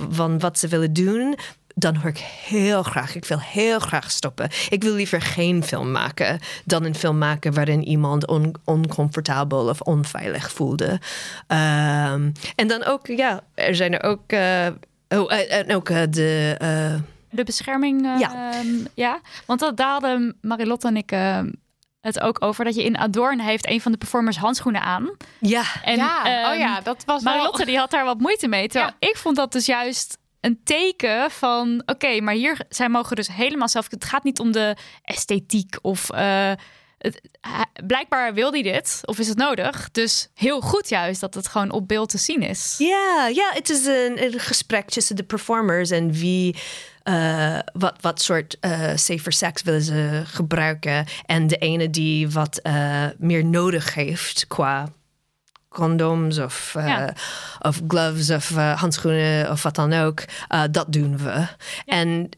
[0.09, 1.35] van wat ze willen doen,
[1.75, 2.17] dan hoor ik
[2.47, 4.49] heel graag, ik wil heel graag stoppen.
[4.69, 9.81] Ik wil liever geen film maken dan een film maken waarin iemand on, oncomfortabel of
[9.81, 10.99] onveilig voelde.
[11.47, 14.67] Ehm, en dan ook, ja, er zijn er ook, eh,
[15.09, 16.99] oh, eh, en ook eh, de.
[17.31, 18.19] De bescherming.
[18.19, 18.51] Ja.
[18.53, 19.19] ehm, ja.
[19.45, 21.51] Want dat, daar hadden Marilotte en ik ehm,
[22.01, 22.65] het ook over.
[22.65, 25.09] Dat je in Adorn heeft een van de performers handschoenen aan.
[25.39, 27.33] ja, En, ja, ehm, oh ja, dat was wel...
[27.33, 28.67] Marilotte die had daar wat moeite mee.
[28.67, 31.81] Terwijl ik vond dat dus juist een teken van...
[31.85, 33.89] Oké, maar hier, zij mogen dus helemaal zelf...
[33.89, 36.09] Het gaat niet om de esthetiek of...
[36.09, 36.51] eh,
[36.97, 37.21] het,
[37.85, 39.91] blijkbaar wil hij dit, of is het nodig?
[39.91, 42.75] Dus heel goed juist dat het gewoon op beeld te zien is.
[42.77, 46.55] Ja, ja, het is een, een gesprek tussen de performers en wie,
[47.03, 51.05] eh, wat, wat soort eh, safer sex willen ze gebruiken.
[51.25, 54.87] En de ene die wat eh, meer nodig heeft qua
[55.69, 57.13] condoms of, Ja.
[57.59, 60.23] of gloves of handschoenen of wat dan ook.
[60.71, 61.47] dat doen we.
[61.85, 62.29] En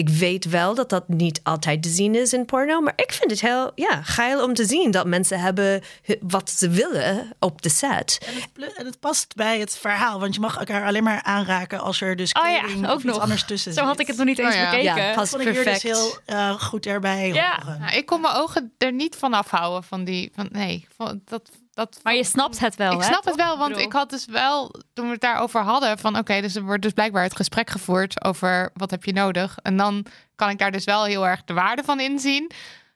[0.00, 2.80] ik weet wel dat dat niet altijd te zien is in porno.
[2.80, 5.82] Maar ik vind het heel ja, geil om te zien dat mensen hebben
[6.20, 8.18] wat ze willen op de set.
[8.26, 11.22] En het, plu- en het past bij het verhaal, want je mag elkaar alleen maar
[11.22, 13.18] aanraken als er dus Oh ja, ook of iets nog.
[13.20, 13.88] anders tussen Zo zit.
[13.88, 14.70] had ik het nog niet eens Oh ja.
[14.70, 15.02] bekeken.
[15.02, 15.82] Ja, past vond ik hier perfect.
[15.82, 17.62] dus heel eh, goed erbij Ja.
[17.78, 20.32] Nou, ik kon mijn ogen er niet van afhouden van die...
[20.34, 23.32] Van, nee, van, dat, dat, Maar je snapt het wel, ik hè, snap toch?
[23.32, 26.54] het wel, want ik had dus wel, toen we het daarover hadden, van oké, dus
[26.54, 29.56] er wordt dus blijkbaar het gesprek gevoerd over wat heb je nodig.
[29.62, 32.50] En dan kan ik daar dus wel heel erg de waarde van inzien.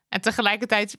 [0.09, 0.91] En tegelijkertijd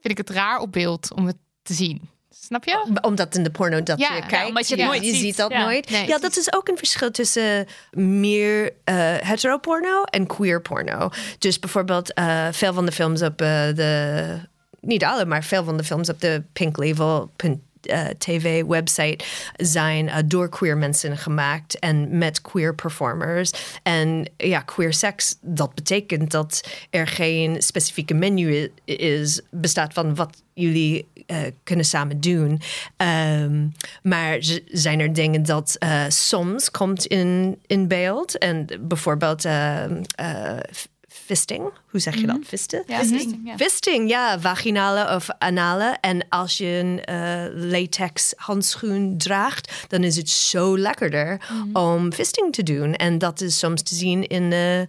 [0.00, 2.10] vind ik het raar op beeld om het te zien.
[2.30, 2.98] Snap je?
[3.00, 4.48] Omdat in de porno dat Ja, je ja, kijkt.
[4.48, 5.36] omdat je het ja, nooit je ziet.
[5.36, 5.62] dat Ja.
[5.64, 5.90] nooit.
[5.90, 11.10] Nee, ja, dat is ook een verschil tussen meer eh hetero porno en queer porno.
[11.38, 14.50] Dus bijvoorbeeld eh, veel van de films op eh, de...
[14.86, 17.30] Niet alle, maar veel van de films op de Pink Label...
[17.82, 19.24] eh, TV-website
[19.56, 23.52] zijn eh, door queer mensen gemaakt en met queer performers.
[23.82, 30.42] En ja, queer seks, dat betekent dat er geen specifieke menu is, bestaat van wat
[30.54, 32.60] jullie eh, kunnen samen doen.
[32.96, 33.66] Ehm,
[34.02, 34.36] maar
[34.66, 35.78] zijn er dingen dat
[36.08, 40.56] soms komt in, in beeld en bijvoorbeeld ehm, eh,
[41.12, 42.38] fisting, hoe zeg je dat?
[42.46, 42.82] Fisten?
[42.86, 43.56] Ja, fisting, ja.
[43.56, 45.96] Fisting, ja, vaginale of anale.
[46.00, 51.40] En als je een eh, latex handschoen draagt, dan is het zo lekkerder
[51.72, 52.94] om fisting te doen.
[52.94, 54.80] En dat is soms te zien in eh,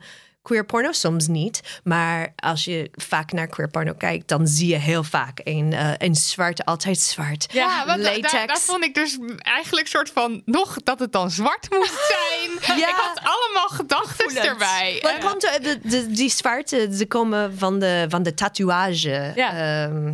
[0.43, 1.61] queer porno, soms niet.
[1.83, 5.91] Maar als je vaak naar queer porno kijkt, dan zie je heel vaak een, eh,
[5.97, 7.45] een zwart, altijd zwart.
[7.53, 8.31] Ja, want latex.
[8.31, 12.07] daar, daar vond ik dus eigenlijk soort van nog dat het dan zwart moest
[12.59, 12.77] zijn.
[12.79, 12.87] Ja.
[12.89, 14.99] Ik had allemaal gedachten erbij.
[15.01, 19.83] Wat En- komt de, die zwarte, ze komen van de, van de tatoeage Ja.
[19.85, 20.13] ehm,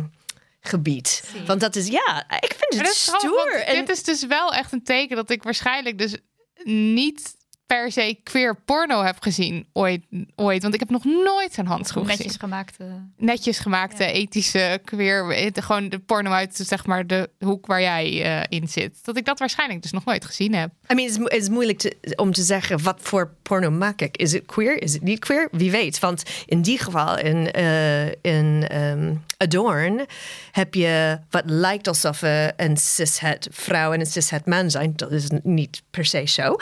[0.60, 1.22] gebied.
[1.46, 3.54] Want dat is, ja, ik vind het grappig, stoer.
[3.54, 6.16] En- Dit is dus wel echt een teken dat ik waarschijnlijk dus
[6.64, 7.34] niet
[7.76, 10.04] per se queer porno heb gezien ooit.
[10.36, 12.40] ooit want ik heb nog nooit een handschoen Netjes gezien.
[12.40, 12.76] gemaakt.
[12.78, 12.86] eh.
[13.16, 18.22] Netjes gemaakte, ethische, queer, eh, gewoon de porno uit zeg maar de hoek waar jij
[18.24, 18.98] eh, in zit.
[19.04, 20.70] Dat ik dat waarschijnlijk dus nog nooit gezien heb.
[20.90, 24.00] I mean, het is, mo- is moeilijk te- om te zeggen wat voor porno maak
[24.00, 24.16] ik.
[24.16, 24.82] Is het queer?
[24.82, 25.48] Is het niet queer?
[25.52, 25.98] Wie weet.
[25.98, 30.06] Want in die geval, in, eh, in ehm, Adorn,
[30.52, 34.92] heb je wat lijkt alsof we een cishet vrouw en een cishet man zijn.
[34.96, 36.56] Dat is niet per se zo.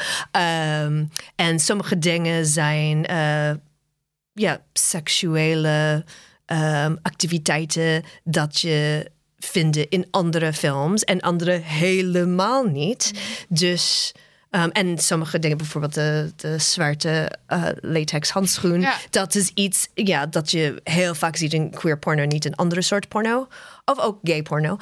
[0.98, 3.50] Ehm, en sommige dingen zijn eh,
[4.32, 6.04] ja, seksuele
[6.46, 13.12] ehm, activiteiten dat je vinden in andere films en andere helemaal niet.
[13.48, 14.12] Dus
[14.50, 18.96] ehm, en sommige dingen, bijvoorbeeld de, de zwarte eh, latex handschoen, Ja.
[19.10, 22.82] dat is iets ja, dat je heel vaak ziet in queer porno, niet een andere
[22.82, 23.48] soort porno.
[23.84, 24.76] Of ook gay porno.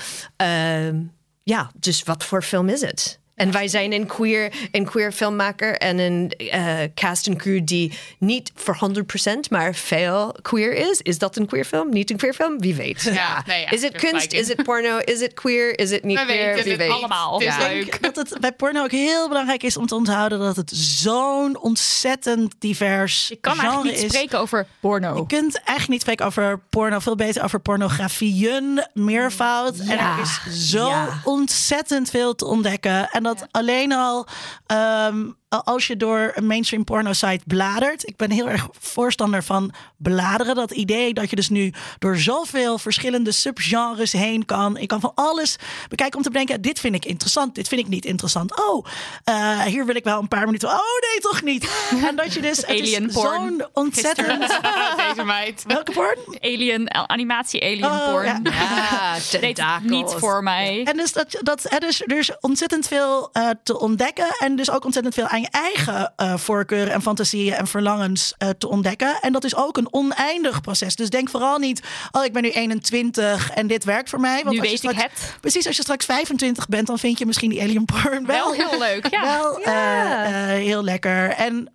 [1.43, 3.18] Ja, dus wat voor film is het?
[3.36, 7.92] En wij zijn een queer, een queer filmmaker en een eh, cast en crew die
[8.18, 8.78] niet voor
[9.26, 11.00] 100% maar veel queer is.
[11.02, 11.90] Is dat een queer film?
[11.90, 12.60] Niet een queer film?
[12.60, 13.02] Wie weet.
[13.02, 14.32] Ja, nee, ja, is het is kunst?
[14.32, 14.98] Is het porno?
[14.98, 15.78] Is het queer?
[15.78, 16.44] Is het niet We queer?
[16.46, 16.90] weten Wie het weet.
[16.90, 17.32] allemaal.
[17.38, 17.68] Het is Ja.
[17.68, 17.86] leuk.
[17.94, 20.70] Ik denk dat het bij porno ook heel belangrijk is om te onthouden dat het
[20.74, 24.16] zo'n ontzettend divers Je kan genre eigenlijk niet is.
[24.16, 25.16] spreken over porno.
[25.16, 29.78] Je kunt echt niet spreken over porno, veel beter over pornografieën, meervoud.
[29.78, 31.20] En er is zo ja.
[31.24, 33.08] ontzettend veel te ontdekken.
[33.10, 34.27] En dat alleen al
[34.66, 35.31] ehm,
[35.65, 38.09] als je door een mainstream porno site bladert.
[38.09, 40.55] Ik ben heel erg voorstander van bladeren.
[40.55, 44.77] Dat idee dat je dus nu door zoveel verschillende subgenres heen kan.
[44.81, 45.57] Je kan van alles
[45.89, 48.59] bekijken om te bedenken, dit vind ik interessant, dit vind ik niet interessant.
[48.69, 48.87] Oh,
[49.24, 50.69] eh, hier wil ik wel een paar minuten.
[50.69, 51.65] Oh nee, toch niet.
[52.09, 54.61] En dat je dus het is Alien zo'n ontzettend...
[55.09, 55.65] Deze meid.
[55.66, 56.19] Welke porn?
[56.41, 58.43] Alien, animatie alien Oh, porn.
[58.45, 59.16] ja.
[59.31, 59.91] Tentakels.
[59.91, 60.83] niet voor mij.
[60.85, 64.27] En dus dat, dat er, is, er is ontzettend veel eh, te ontdekken.
[64.39, 68.68] En dus ook ontzettend veel aan eigen eh, voorkeuren en fantasieën en verlangens eh, te
[68.68, 69.18] ontdekken.
[69.20, 70.97] En dat is ook een oneindig proces.
[70.97, 71.82] Dus denk vooral niet,
[72.12, 74.43] oh, ik ben nu 21 en dit werkt voor mij.
[74.44, 75.36] Want Nu weet ik het.
[75.40, 78.68] Precies, als je straks 25 bent, dan vind je misschien die alien porn wel, Wel
[78.68, 79.23] heel leuk, ja.
[79.39, 80.24] wel Ja.
[80.24, 80.31] eh,
[80.64, 81.31] heel lekker.
[81.31, 81.70] En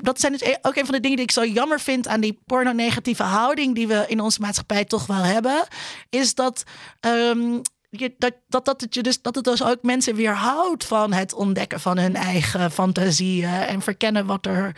[0.00, 2.20] dat zijn dus e- ook een van de dingen die ik zo jammer vind aan
[2.20, 5.66] die porno-negatieve houding die we in onze maatschappij toch wel hebben.
[6.10, 6.62] Is dat.
[7.00, 7.58] ehm,
[7.90, 11.34] je, dat, dat, dat, het je dus, dat het dus ook mensen weerhoudt van het
[11.34, 14.76] ontdekken van hun eigen fantasieën en verkennen wat er,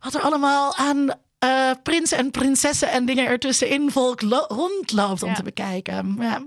[0.00, 1.08] wat er allemaal aan
[1.38, 5.34] eh, prinsen en prinsessen en dingen ertussenin volk lo- rondloopt om Ja.
[5.34, 6.16] te bekijken.
[6.20, 6.42] Ja.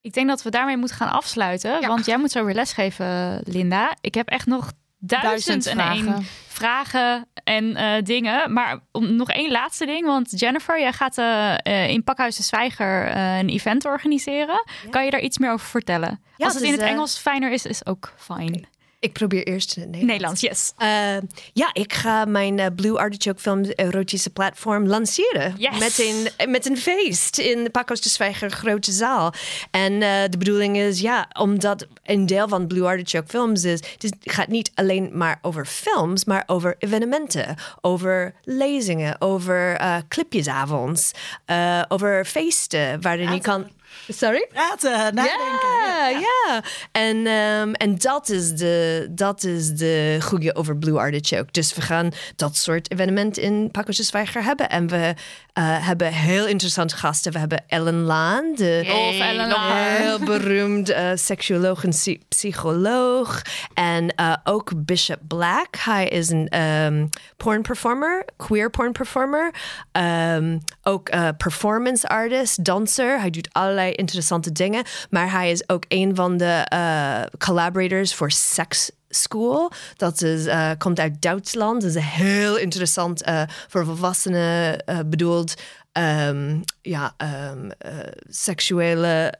[0.00, 1.80] Ik denk dat we daarmee moeten gaan afsluiten.
[1.80, 1.88] Ja.
[1.88, 3.96] Want jij moet zo weer lesgeven, Linda.
[4.00, 4.72] Ik heb echt nog
[5.06, 7.26] duizend, Duizend en één vragen.
[7.44, 8.52] en eh, dingen.
[8.52, 10.06] Maar om, nog één laatste ding.
[10.06, 14.64] Want Jennifer, jij gaat eh, eh, in Pakhuis de Zwijger een event organiseren.
[14.90, 16.20] Kan je daar iets meer over vertellen?
[16.36, 18.66] Ja, Als het dus, in het Engels fijner is, is ook fijn.
[19.04, 20.12] Ik probeer eerst in het Nederlands.
[20.12, 20.72] Nederlands, yes.
[20.76, 25.54] Eh, ja, ik ga mijn eh, Blue Artichoke Film erotische platform lanceren.
[25.58, 25.78] Yes.
[25.78, 29.32] Met, een, met een feest in de Paco's de Zwijger grote zaal.
[29.70, 33.80] En eh, de bedoeling is, ja, omdat een deel van Blue Artichoke Films is...
[33.92, 37.56] Het is- gaat niet alleen maar over films, maar over evenementen.
[37.80, 41.10] Over lezingen, over eh clipjesavonds.
[41.44, 43.70] eh, over feesten waarin je kan...
[44.08, 44.46] Sorry?
[44.52, 45.68] Praten, nadenken.
[45.82, 46.62] Ja, ja.
[46.92, 51.52] En, ehm, en dat, is de, dat is de goede over Blue Artichoke.
[51.52, 54.68] Dus we gaan dat soort evenement in Zwijger hebben.
[54.70, 55.14] En we
[55.54, 57.32] eh, hebben heel interessante gasten.
[57.32, 58.84] We hebben Ellen Laan, de
[59.20, 59.76] Ellen Laan.
[59.76, 63.42] heel beroemd eh, seksuoloog en psy- psycholoog.
[63.74, 65.76] En eh, ook Bishop Black.
[65.78, 67.06] Hij is een ehm,
[67.36, 69.54] porn performer, queer porn performer.
[69.92, 73.20] Ehm, ook performance artist, danser.
[73.20, 74.84] Hij doet allerlei interessante dingen.
[75.10, 79.70] Maar hij is ook een van de collaborators voor Sex School.
[79.96, 81.82] Dat is, eh, komt uit Duitsland.
[81.82, 85.54] Dat is heel interessant eh, voor volwassenen eh, bedoeld.
[85.92, 87.92] Ehm, ja, ehm, eh,
[88.28, 89.32] seksuele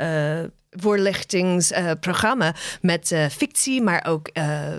[0.70, 4.74] voorlichtingsprogramma met fictie, maar ook, eh,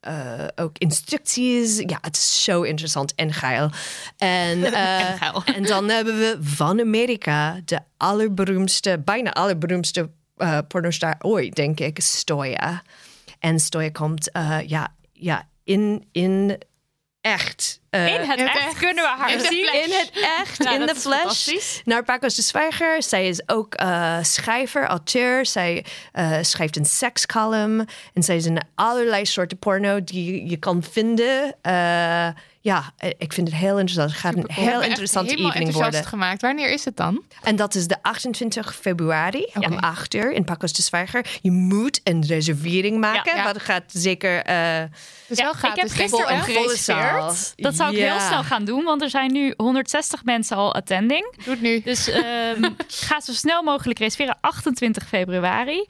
[0.00, 1.78] eh, ook instructies.
[1.78, 3.70] Ja, het is zo interessant en geil.
[4.16, 5.42] En, En geil.
[5.56, 10.10] en dan hebben we van Amerika de allerberoemdste, bijna allerberoemdste
[10.68, 12.82] pornostar ooit, denk ik, Stoya.
[13.38, 16.58] En Stoya komt eh, ja, ja, in, in
[17.20, 17.80] echt.
[17.90, 18.78] eh, In het echt echt.
[18.78, 19.72] kunnen we haar In zien.
[19.74, 20.10] in het
[20.40, 21.18] echt, Ja, in de flash.
[21.18, 21.82] fantastisch.
[21.84, 23.02] Naar Paco's de Zwijger.
[23.02, 25.46] Zij is ook eh, schrijver, auteur.
[25.46, 25.84] Zij
[26.40, 27.88] schrijft een sekscolumn.
[28.14, 31.54] En zij is in allerlei soorten porno die je kan vinden.
[32.68, 34.10] Eh, ja, ik vind het heel interessant.
[34.10, 36.04] Het gaat een heel interessante evening enthousiast worden.
[36.08, 36.42] gemaakt.
[36.42, 37.22] Wanneer is het dan?
[37.42, 41.26] En dat is de 28 februari om 8 uur in Paco's de Zwijger.
[41.42, 43.36] Je moet een reservering maken.
[43.36, 43.46] Ja.
[43.46, 44.42] Het gaat zeker...
[44.42, 44.82] eh,
[45.26, 47.52] Dus Ja, wel ik heb gisteren gereserveerd.
[47.56, 51.34] Dat zou ik heel snel gaan doen, want er zijn nu 160 mensen al attending.
[51.44, 51.80] Doe het nu.
[51.82, 52.62] Dus ehm,
[53.08, 54.36] ga zo snel mogelijk reserveren.
[54.40, 55.86] 28 februari.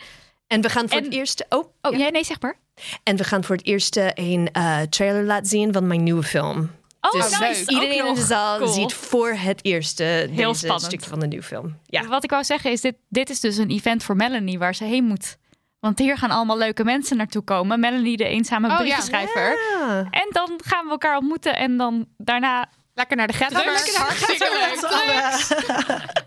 [0.49, 1.45] En we gaan voor En- het eerst...
[1.49, 2.59] Oh, Oh, jij nee, zeg maar.
[3.03, 6.71] En we gaan voor het eerst een eh, trailer laten zien van mijn nieuwe film.
[7.01, 7.67] Oh, Dus nice.
[7.67, 8.73] iedereen in de zaal Cool.
[8.73, 10.83] ziet voor het eerste Heel deze spannend.
[10.83, 11.79] stukje van de nieuwe film.
[11.85, 12.07] Ja.
[12.07, 14.85] Wat ik wou zeggen is, dit, dit is dus een event voor Melanie waar ze
[14.85, 15.37] heen moet.
[15.81, 17.81] Want hier gaan allemaal leuke mensen naartoe komen.
[17.81, 18.79] Melanie, de eenzame Oh, ja.
[18.81, 19.59] brievenschrijver.
[19.79, 20.07] Ja.
[20.11, 22.69] En dan gaan we elkaar ontmoeten en dan daarna...
[22.95, 23.53] Lekker naar de Gets.
[23.63, 23.97] Drugs.
[23.97, 26.18] Hartstikke leuk.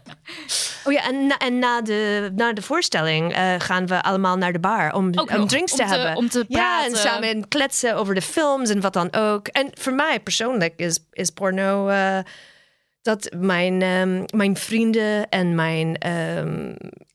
[0.84, 4.54] Oh ja, en, na, en na, de, na de voorstelling eh, gaan we allemaal naar
[4.54, 6.16] de bar om, om nog, drinks om te, te- hebben.
[6.16, 7.10] om te Ja, en praten.
[7.10, 9.48] samen kletsen over de films en wat dan ook.
[9.48, 12.18] En voor mij persoonlijk is, is porno eh,
[13.02, 16.74] dat mijn, ehm, mijn vrienden en mijn ehm,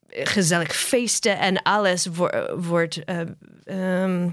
[0.09, 3.05] gezellig feesten en alles wo- wordt
[3.65, 4.29] ehm,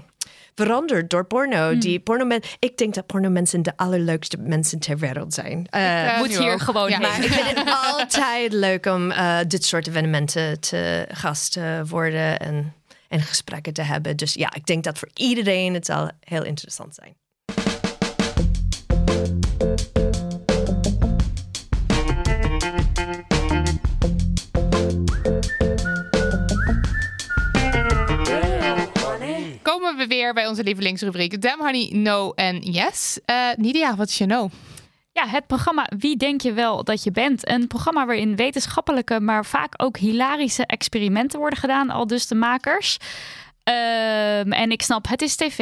[0.54, 1.70] veranderd door porno.
[1.70, 1.80] Hmm.
[1.80, 5.66] Die porno men, ik denk dat porno mensen de allerleukste mensen ter wereld zijn.
[5.70, 6.60] Eh, Eh, moet hier ook.
[6.60, 6.98] gewoon Ja.
[6.98, 12.38] maar ik vind het altijd leuk om eh, dit soort evenementen te gast te worden
[12.38, 12.74] en,
[13.08, 14.16] en gesprekken te hebben.
[14.16, 17.14] Dus ja, ik denk dat voor iedereen het zal heel interessant zijn.
[30.32, 33.18] Bij onze lievelingsrubriek Damn Honey, No en Yes.
[33.24, 34.48] Eh Nidia, wat is je no?
[35.12, 37.48] Ja, het programma Wie denk je wel dat je bent?
[37.48, 42.98] Een programma waarin wetenschappelijke, maar vaak ook hilarische experimenten worden gedaan, al dus de makers.
[43.64, 45.58] Ehm, en ik snap, het is tv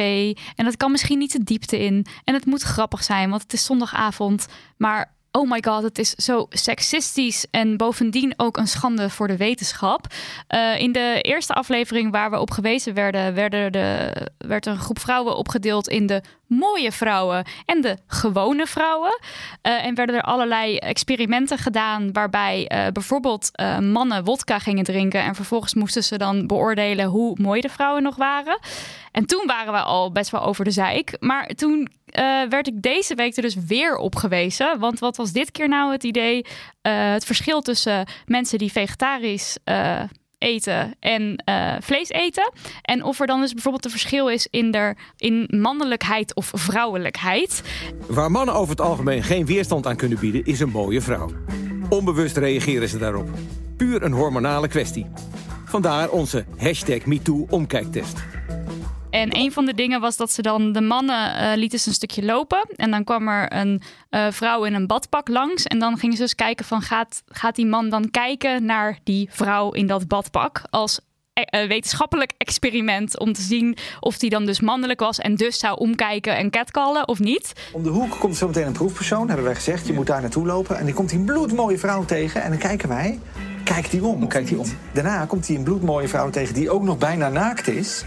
[0.55, 2.05] en het kan misschien niet de diepte in.
[2.23, 4.47] En het moet grappig zijn, want het is zondagavond.
[4.77, 9.37] Maar oh my god, het is zo seksistisch en bovendien ook een schande voor de
[9.37, 10.07] wetenschap.
[10.49, 14.99] Uh, in de eerste aflevering waar we op gewezen werden, werden de, werd een groep
[14.99, 19.19] vrouwen opgedeeld in de mooie vrouwen en de gewone vrouwen.
[19.63, 25.35] Uh, en werden er allerlei experimenten gedaan waarbij uh, bijvoorbeeld mannen wodka gingen drinken en
[25.35, 28.59] vervolgens moesten ze dan beoordelen hoe mooi de vrouwen nog waren.
[29.11, 31.15] En toen waren we al best wel over de zeik.
[31.19, 31.89] Maar toen
[32.49, 34.79] werd ik deze week er dus weer op gewezen.
[34.79, 36.45] Want wat was dit keer nou het idee?
[36.81, 39.57] het verschil tussen mensen die vegetarisch
[40.37, 41.43] eten en
[41.79, 42.51] vlees eten.
[42.81, 47.63] En of er dan dus bijvoorbeeld een verschil is in, der, in mannelijkheid of vrouwelijkheid.
[48.07, 51.29] Waar mannen over het algemeen geen weerstand aan kunnen bieden, is een mooie vrouw.
[51.89, 53.29] Onbewust reageren ze daarop.
[53.77, 55.05] Puur een hormonale kwestie.
[55.65, 58.23] Vandaar onze hashtag MeToo-omkijktest.
[59.13, 61.93] En een van de dingen was dat ze dan de mannen uh, lieten ze een
[61.93, 62.67] stukje lopen.
[62.75, 65.63] En dan kwam er een uh, vrouw in een badpak langs.
[65.63, 69.27] En dan gingen ze dus kijken van gaat, gaat die man dan kijken naar die
[69.31, 74.59] vrouw in dat badpak als uh, wetenschappelijk experiment om te zien of die dan dus
[74.59, 77.53] mannelijk was en dus zou omkijken en catcallen of niet.
[77.71, 79.87] Om de hoek komt zo meteen een proefpersoon, hebben wij gezegd.
[79.87, 82.89] Je moet daar naartoe lopen en die komt die bloedmooie vrouw tegen en dan kijken
[82.89, 83.19] wij.
[83.63, 84.27] Kijkt die om?
[84.27, 84.67] Kijkt die om?
[84.93, 88.03] Daarna komt hij een bloedmooie vrouw tegen die ook nog bijna naakt is.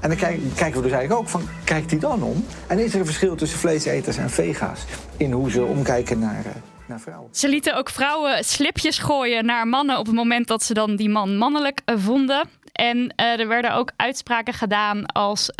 [0.00, 2.44] En dan kijken we dus eigenlijk ook van, kijkt hij dan om?
[2.66, 4.84] En is er een verschil tussen vleeseters en vega's
[5.16, 6.52] in hoe ze omkijken naar, uh,
[6.86, 7.28] naar vrouwen?
[7.32, 11.08] Ze lieten ook vrouwen slipjes gooien naar mannen op het moment dat ze dan die
[11.08, 12.48] man mannelijk vonden.
[12.72, 15.50] En uh, er werden ook uitspraken gedaan als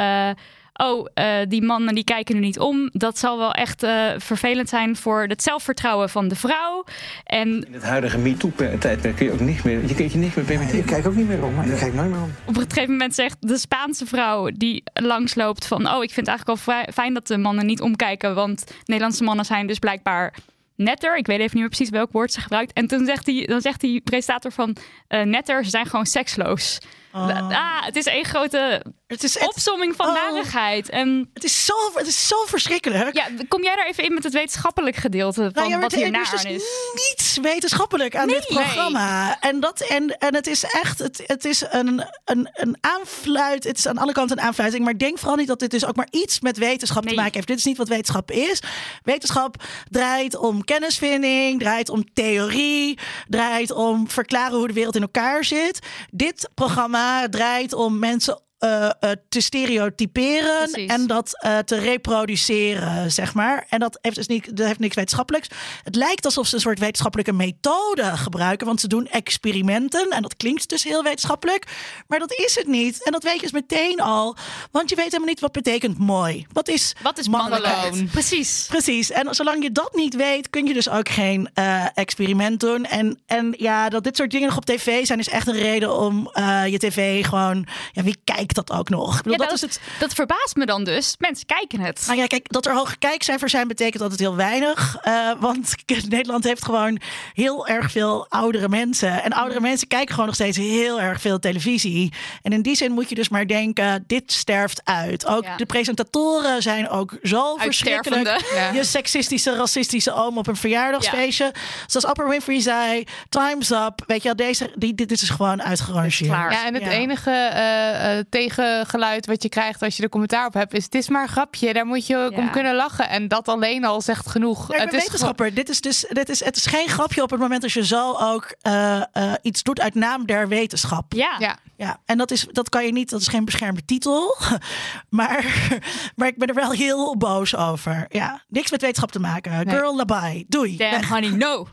[0.77, 2.89] oh, uh, die mannen die kijken nu niet om.
[2.93, 6.85] Dat zal wel echt uh, vervelend zijn voor het zelfvertrouwen van de vrouw.
[7.25, 10.45] En in het huidige MeToo-tijdperk kun je ook niet meer, je kunt je niet meer
[10.45, 10.81] permitteren.
[10.81, 12.33] Ik kijk ook niet meer om, maar ik kijk nooit meer om.
[12.45, 16.37] Op een gegeven moment zegt de Spaanse vrouw die langsloopt van, oh, ik vind het
[16.37, 20.35] eigenlijk wel fijn dat de mannen niet omkijken, want Nederlandse mannen zijn dus blijkbaar
[20.77, 21.17] netter.
[21.17, 22.73] Ik weet even niet meer precies welk woord ze gebruikt.
[22.73, 24.77] En toen zegt die, dan zegt die presentator van
[25.09, 26.79] uh, netter, ze zijn gewoon seksloos.
[27.17, 27.49] Oh.
[27.51, 30.15] Ah, het is één grote het is opsomming van oh.
[30.15, 30.89] narigheid.
[30.89, 33.15] En het, is zo, het is zo verschrikkelijk.
[33.17, 36.11] Ja, kom jij daar even in met het wetenschappelijk gedeelte van nou ja, wat hier
[36.11, 36.65] naar dus is?
[36.95, 39.27] niets wetenschappelijk aan dit programma.
[39.27, 39.53] Nee.
[39.53, 43.65] En, dat, en, en het is echt, het, het is een, een, een aanfluit.
[43.65, 44.85] Het is aan alle kanten een aanfluiting.
[44.85, 47.15] Maar denk vooral niet dat dit dus ook maar iets met wetenschap nee.
[47.15, 47.49] te maken heeft.
[47.49, 48.63] Dit is niet wat wetenschap is.
[49.03, 49.57] Wetenschap
[49.91, 52.99] draait om kennisvinding, draait om theorie,
[53.29, 55.79] draait om verklaren hoe de wereld in elkaar zit.
[56.11, 60.91] Dit programma draait om mensen uh, uh, te stereotyperen Precies.
[60.91, 63.67] en dat uh, te reproduceren, zeg maar.
[63.69, 65.49] En dat heeft dus niet, dat heeft niks wetenschappelijks.
[65.83, 70.37] Het lijkt alsof ze een soort wetenschappelijke methode gebruiken, want ze doen experimenten en dat
[70.37, 71.67] klinkt dus heel wetenschappelijk,
[72.07, 73.05] maar dat is het niet.
[73.05, 74.37] En dat weet je dus meteen al,
[74.71, 76.47] want je weet helemaal niet wat betekent mooi.
[76.53, 78.11] Wat is, wat is mannelijk?
[78.11, 78.67] Precies.
[78.69, 79.11] Precies.
[79.11, 81.51] En zolang je dat niet weet, kun je dus ook geen
[81.95, 82.85] experiment doen.
[82.85, 85.99] En, en ja, dat dit soort dingen nog op tv zijn, is echt een reden
[85.99, 86.31] om
[86.67, 89.17] je tv gewoon, ja, wie kijkt dat ook nog.
[89.17, 89.81] Bedoel, ja, dat, dat, is het...
[89.99, 91.15] dat verbaast me dan dus.
[91.19, 92.03] Mensen kijken het.
[92.07, 94.97] Nou ja, kijk, dat er hoge kijkcijfers zijn, betekent altijd heel weinig.
[95.05, 95.75] Uh, want
[96.09, 97.01] Nederland heeft gewoon
[97.35, 99.23] heel erg veel oudere mensen.
[99.23, 102.13] En oudere mensen kijken gewoon nog steeds heel erg veel televisie.
[102.43, 105.27] En in die zin moet je dus maar denken, dit sterft uit.
[105.27, 105.57] Ook ja.
[105.57, 108.45] de presentatoren zijn ook zo verschrikkelijk.
[108.55, 108.73] Ja.
[108.73, 111.53] Je seksistische, racistische oom op een verjaardagsfeestje.
[111.87, 114.05] Zoals Oprah Winfrey zei, time's up.
[114.07, 116.31] Weet je wel, deze, die, dit is gewoon uitgerangeerd.
[116.31, 120.75] Ja, en het enige uh, tegengeluid wat je krijgt als je er commentaar op hebt,
[120.75, 121.73] is het is maar een grapje.
[121.73, 122.39] Daar moet je ook ja.
[122.39, 123.09] om kunnen lachen.
[123.09, 124.73] En dat alleen al zegt genoeg.
[124.73, 125.55] Ja, het is wetenschapper.
[125.55, 128.13] Dit is dus dit is, het is geen grapje op het moment als je zo
[128.13, 131.13] ook uh, uh, iets doet uit naam der wetenschap.
[131.13, 131.37] Ja.
[131.39, 131.59] ja.
[131.77, 134.37] Ja, en dat, is, dat kan je niet, dat is geen beschermde titel.
[135.09, 135.71] Maar,
[136.17, 138.07] maar ik ben er wel heel boos over.
[138.09, 139.67] Ja, niks met wetenschap te maken.
[139.67, 139.77] Nee.
[139.77, 140.45] Girl, labai.
[140.49, 140.77] Doei.
[140.77, 141.55] Damn honey, no.
[141.59, 141.69] Oké,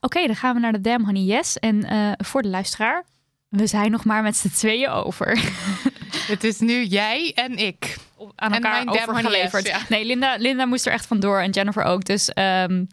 [0.00, 1.58] okay, dan gaan we naar de Damn Honey Yes.
[1.58, 3.04] En uh, voor de luisteraar,
[3.52, 5.40] we zijn nog maar met z'n tweeën over.
[6.32, 7.96] Het is nu jij en ik.
[8.36, 9.66] Aan elkaar en overgeleverd.
[9.66, 9.82] Yes, ja.
[9.88, 12.04] Nee, Linda, Linda moest er echt vandoor en Jennifer ook.
[12.04, 12.88] Dus um,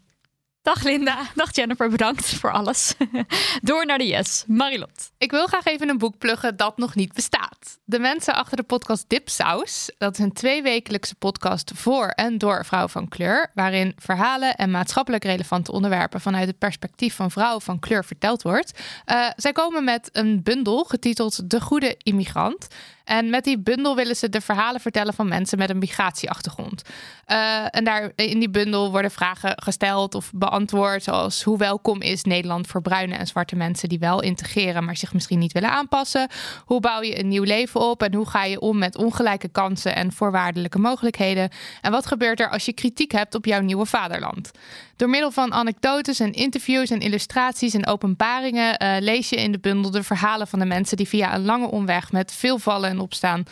[0.61, 2.93] Dag Linda, dag Jennifer, bedankt voor alles.
[3.61, 4.43] Door naar de yes.
[4.47, 5.11] Marilot.
[5.17, 7.79] Ik wil graag even een boek pluggen dat nog niet bestaat.
[7.85, 9.91] De mensen achter de podcast Dipsaus.
[9.97, 13.51] Dat is een tweewekelijkse podcast voor en door vrouwen van kleur.
[13.53, 18.79] Waarin verhalen en maatschappelijk relevante onderwerpen vanuit het perspectief van vrouwen van kleur verteld wordt.
[19.05, 22.67] Uh, zij komen met een bundel getiteld De Goede Immigrant.
[23.09, 26.81] En met die bundel willen ze de verhalen vertellen van mensen met een migratieachtergrond.
[27.27, 32.23] Uh, en daar in die bundel worden vragen gesteld of beantwoord, zoals hoe welkom is
[32.23, 36.29] Nederland voor bruine en zwarte mensen die wel integreren, maar zich misschien niet willen aanpassen?
[36.65, 39.95] Hoe bouw je een nieuw leven op en hoe ga je om met ongelijke kansen
[39.95, 41.49] en voorwaardelijke mogelijkheden?
[41.81, 44.51] En wat gebeurt er als je kritiek hebt op jouw nieuwe vaderland?
[44.95, 49.59] Door middel van anekdotes en interviews en illustraties en openbaringen uh, lees je in de
[49.59, 52.98] bundel de verhalen van de mensen die via een lange omweg met veel vallen en
[53.01, 53.43] opstaan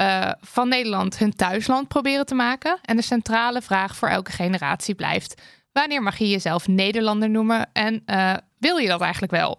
[0.00, 2.78] uh, van Nederland hun thuisland proberen te maken.
[2.82, 5.42] En de centrale vraag voor elke generatie blijft:
[5.72, 9.58] wanneer mag je jezelf Nederlander noemen en uh, wil je dat eigenlijk wel?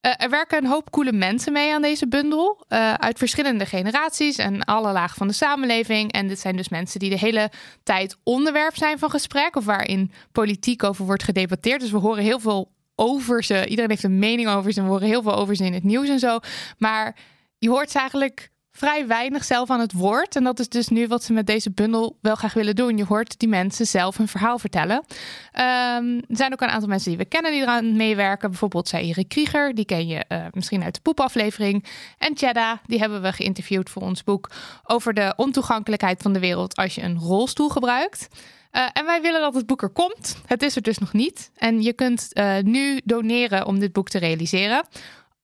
[0.00, 2.64] Uh, er werken een hoop coole mensen mee aan deze bundel.
[2.96, 6.12] Uit verschillende generaties en alle lagen van de samenleving.
[6.12, 7.50] En dit zijn dus mensen die de hele
[7.82, 9.56] tijd onderwerp zijn van gesprek.
[9.56, 11.80] Of waarin politiek over wordt gedebatteerd.
[11.80, 13.66] Dus we horen heel veel over ze.
[13.66, 14.82] Iedereen heeft een mening over ze.
[14.82, 16.38] We horen heel veel over ze in het nieuws en zo.
[16.78, 17.16] Maar
[17.58, 20.36] je hoort ze eigenlijk vrij weinig zelf aan het woord.
[20.36, 22.96] En dat is dus nu wat ze met deze bundel wel graag willen doen.
[22.96, 24.96] Je hoort die mensen zelf hun verhaal vertellen.
[24.96, 28.50] Um, er zijn ook een aantal mensen die we kennen die eraan meewerken.
[28.50, 31.84] Bijvoorbeeld Saïre Krieger, die ken je uh, misschien uit de poepaflevering.
[32.18, 34.50] En Chedda, die hebben we geïnterviewd voor ons boek
[34.84, 38.28] over de ontoegankelijkheid van de wereld als je een rolstoel gebruikt.
[38.72, 40.36] Uh, en wij willen dat het boek er komt.
[40.46, 41.50] Het is er dus nog niet.
[41.56, 44.84] En je kunt uh, nu doneren om dit boek te realiseren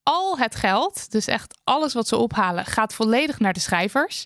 [0.03, 4.25] al het geld, dus echt alles wat ze ophalen, gaat volledig naar de schrijvers.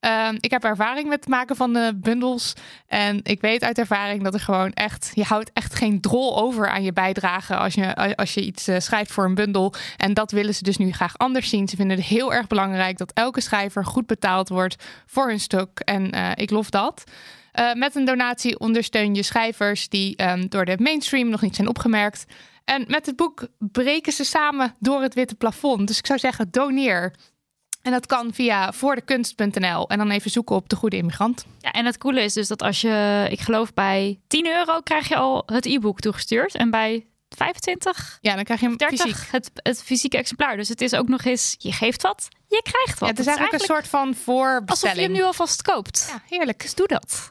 [0.00, 2.52] Uh, ik heb ervaring met het maken van de bundels.
[2.86, 5.10] En ik weet uit ervaring dat er gewoon echt.
[5.14, 8.78] Je houdt echt geen drol over aan je bijdrage als je, als je iets uh,
[8.78, 9.74] schrijft voor een bundel.
[9.96, 11.68] En dat willen ze dus nu graag anders zien.
[11.68, 15.80] Ze vinden het heel erg belangrijk dat elke schrijver goed betaald wordt voor hun stuk.
[15.80, 17.04] En uh, ik lof dat.
[17.74, 22.24] Met een donatie ondersteun je schrijvers die um, door de mainstream nog niet zijn opgemerkt.
[22.64, 25.86] En met het boek breken ze samen door het witte plafond.
[25.86, 27.14] Dus ik zou zeggen, doneer.
[27.82, 31.46] En dat kan via voordekunst.nl en dan even zoeken op de goede immigrant.
[31.58, 35.08] Ja, en het coole is dus dat als je, ik geloof bij 10 euro krijg
[35.08, 36.54] je al het e-book toegestuurd.
[36.54, 39.30] En bij 25, ja, dan krijg je hem 30, fysiek.
[39.30, 40.56] Het, het fysieke exemplaar.
[40.56, 43.08] Dus het is ook nog eens, je geeft wat, je krijgt wat.
[43.08, 44.70] Ja, het is eigenlijk, een soort van voorbestelling.
[44.70, 46.06] Alsof je hem nu alvast koopt.
[46.08, 46.62] Ja, heerlijk.
[46.62, 47.28] Dus doe dat.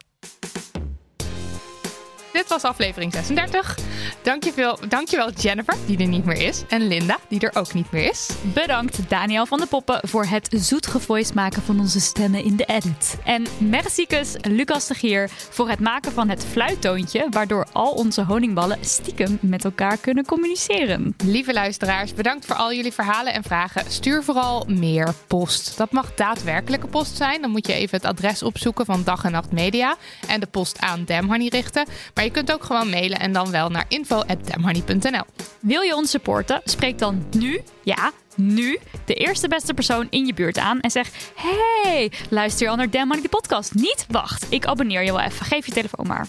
[2.34, 3.78] Dit was aflevering 36.
[4.22, 6.64] Dankjewel, dankjewel Jennifer, die er niet meer is.
[6.68, 8.30] En Linda, die er ook niet meer is.
[8.54, 12.66] Bedankt Daniel van de Poppen voor het zoet gevoice maken van onze stemmen in de
[12.66, 13.18] edit.
[13.24, 17.28] En mercicus Lucas de Gier voor het maken van het fluittoontje...
[17.30, 21.16] waardoor al onze honingballen stiekem met elkaar kunnen communiceren.
[21.24, 23.92] Lieve luisteraars, bedankt voor al jullie verhalen en vragen.
[23.92, 25.78] Stuur vooral meer post.
[25.78, 27.42] Dat mag daadwerkelijke post zijn.
[27.42, 29.96] Dan moet je even het adres opzoeken van Dag en Nacht Media...
[30.28, 31.86] en de post aan Damhoney richten.
[32.24, 35.24] Maar je kunt ook gewoon mailen en dan wel naar info.damhoney.nl.
[35.60, 36.62] Wil je ons supporten?
[36.64, 41.10] Spreek dan nu, ja, nu, de eerste beste persoon in je buurt aan en zeg:
[41.36, 43.74] Hey, luister je al naar Damn Money, de podcast?
[43.74, 44.06] Niet?
[44.10, 45.46] Wacht, ik abonneer je wel even.
[45.46, 46.28] Geef je telefoon maar.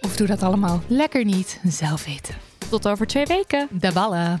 [0.00, 2.34] Of doe dat allemaal lekker niet, zelf weten.
[2.70, 3.68] Tot over twee weken.
[3.70, 4.40] De ballen.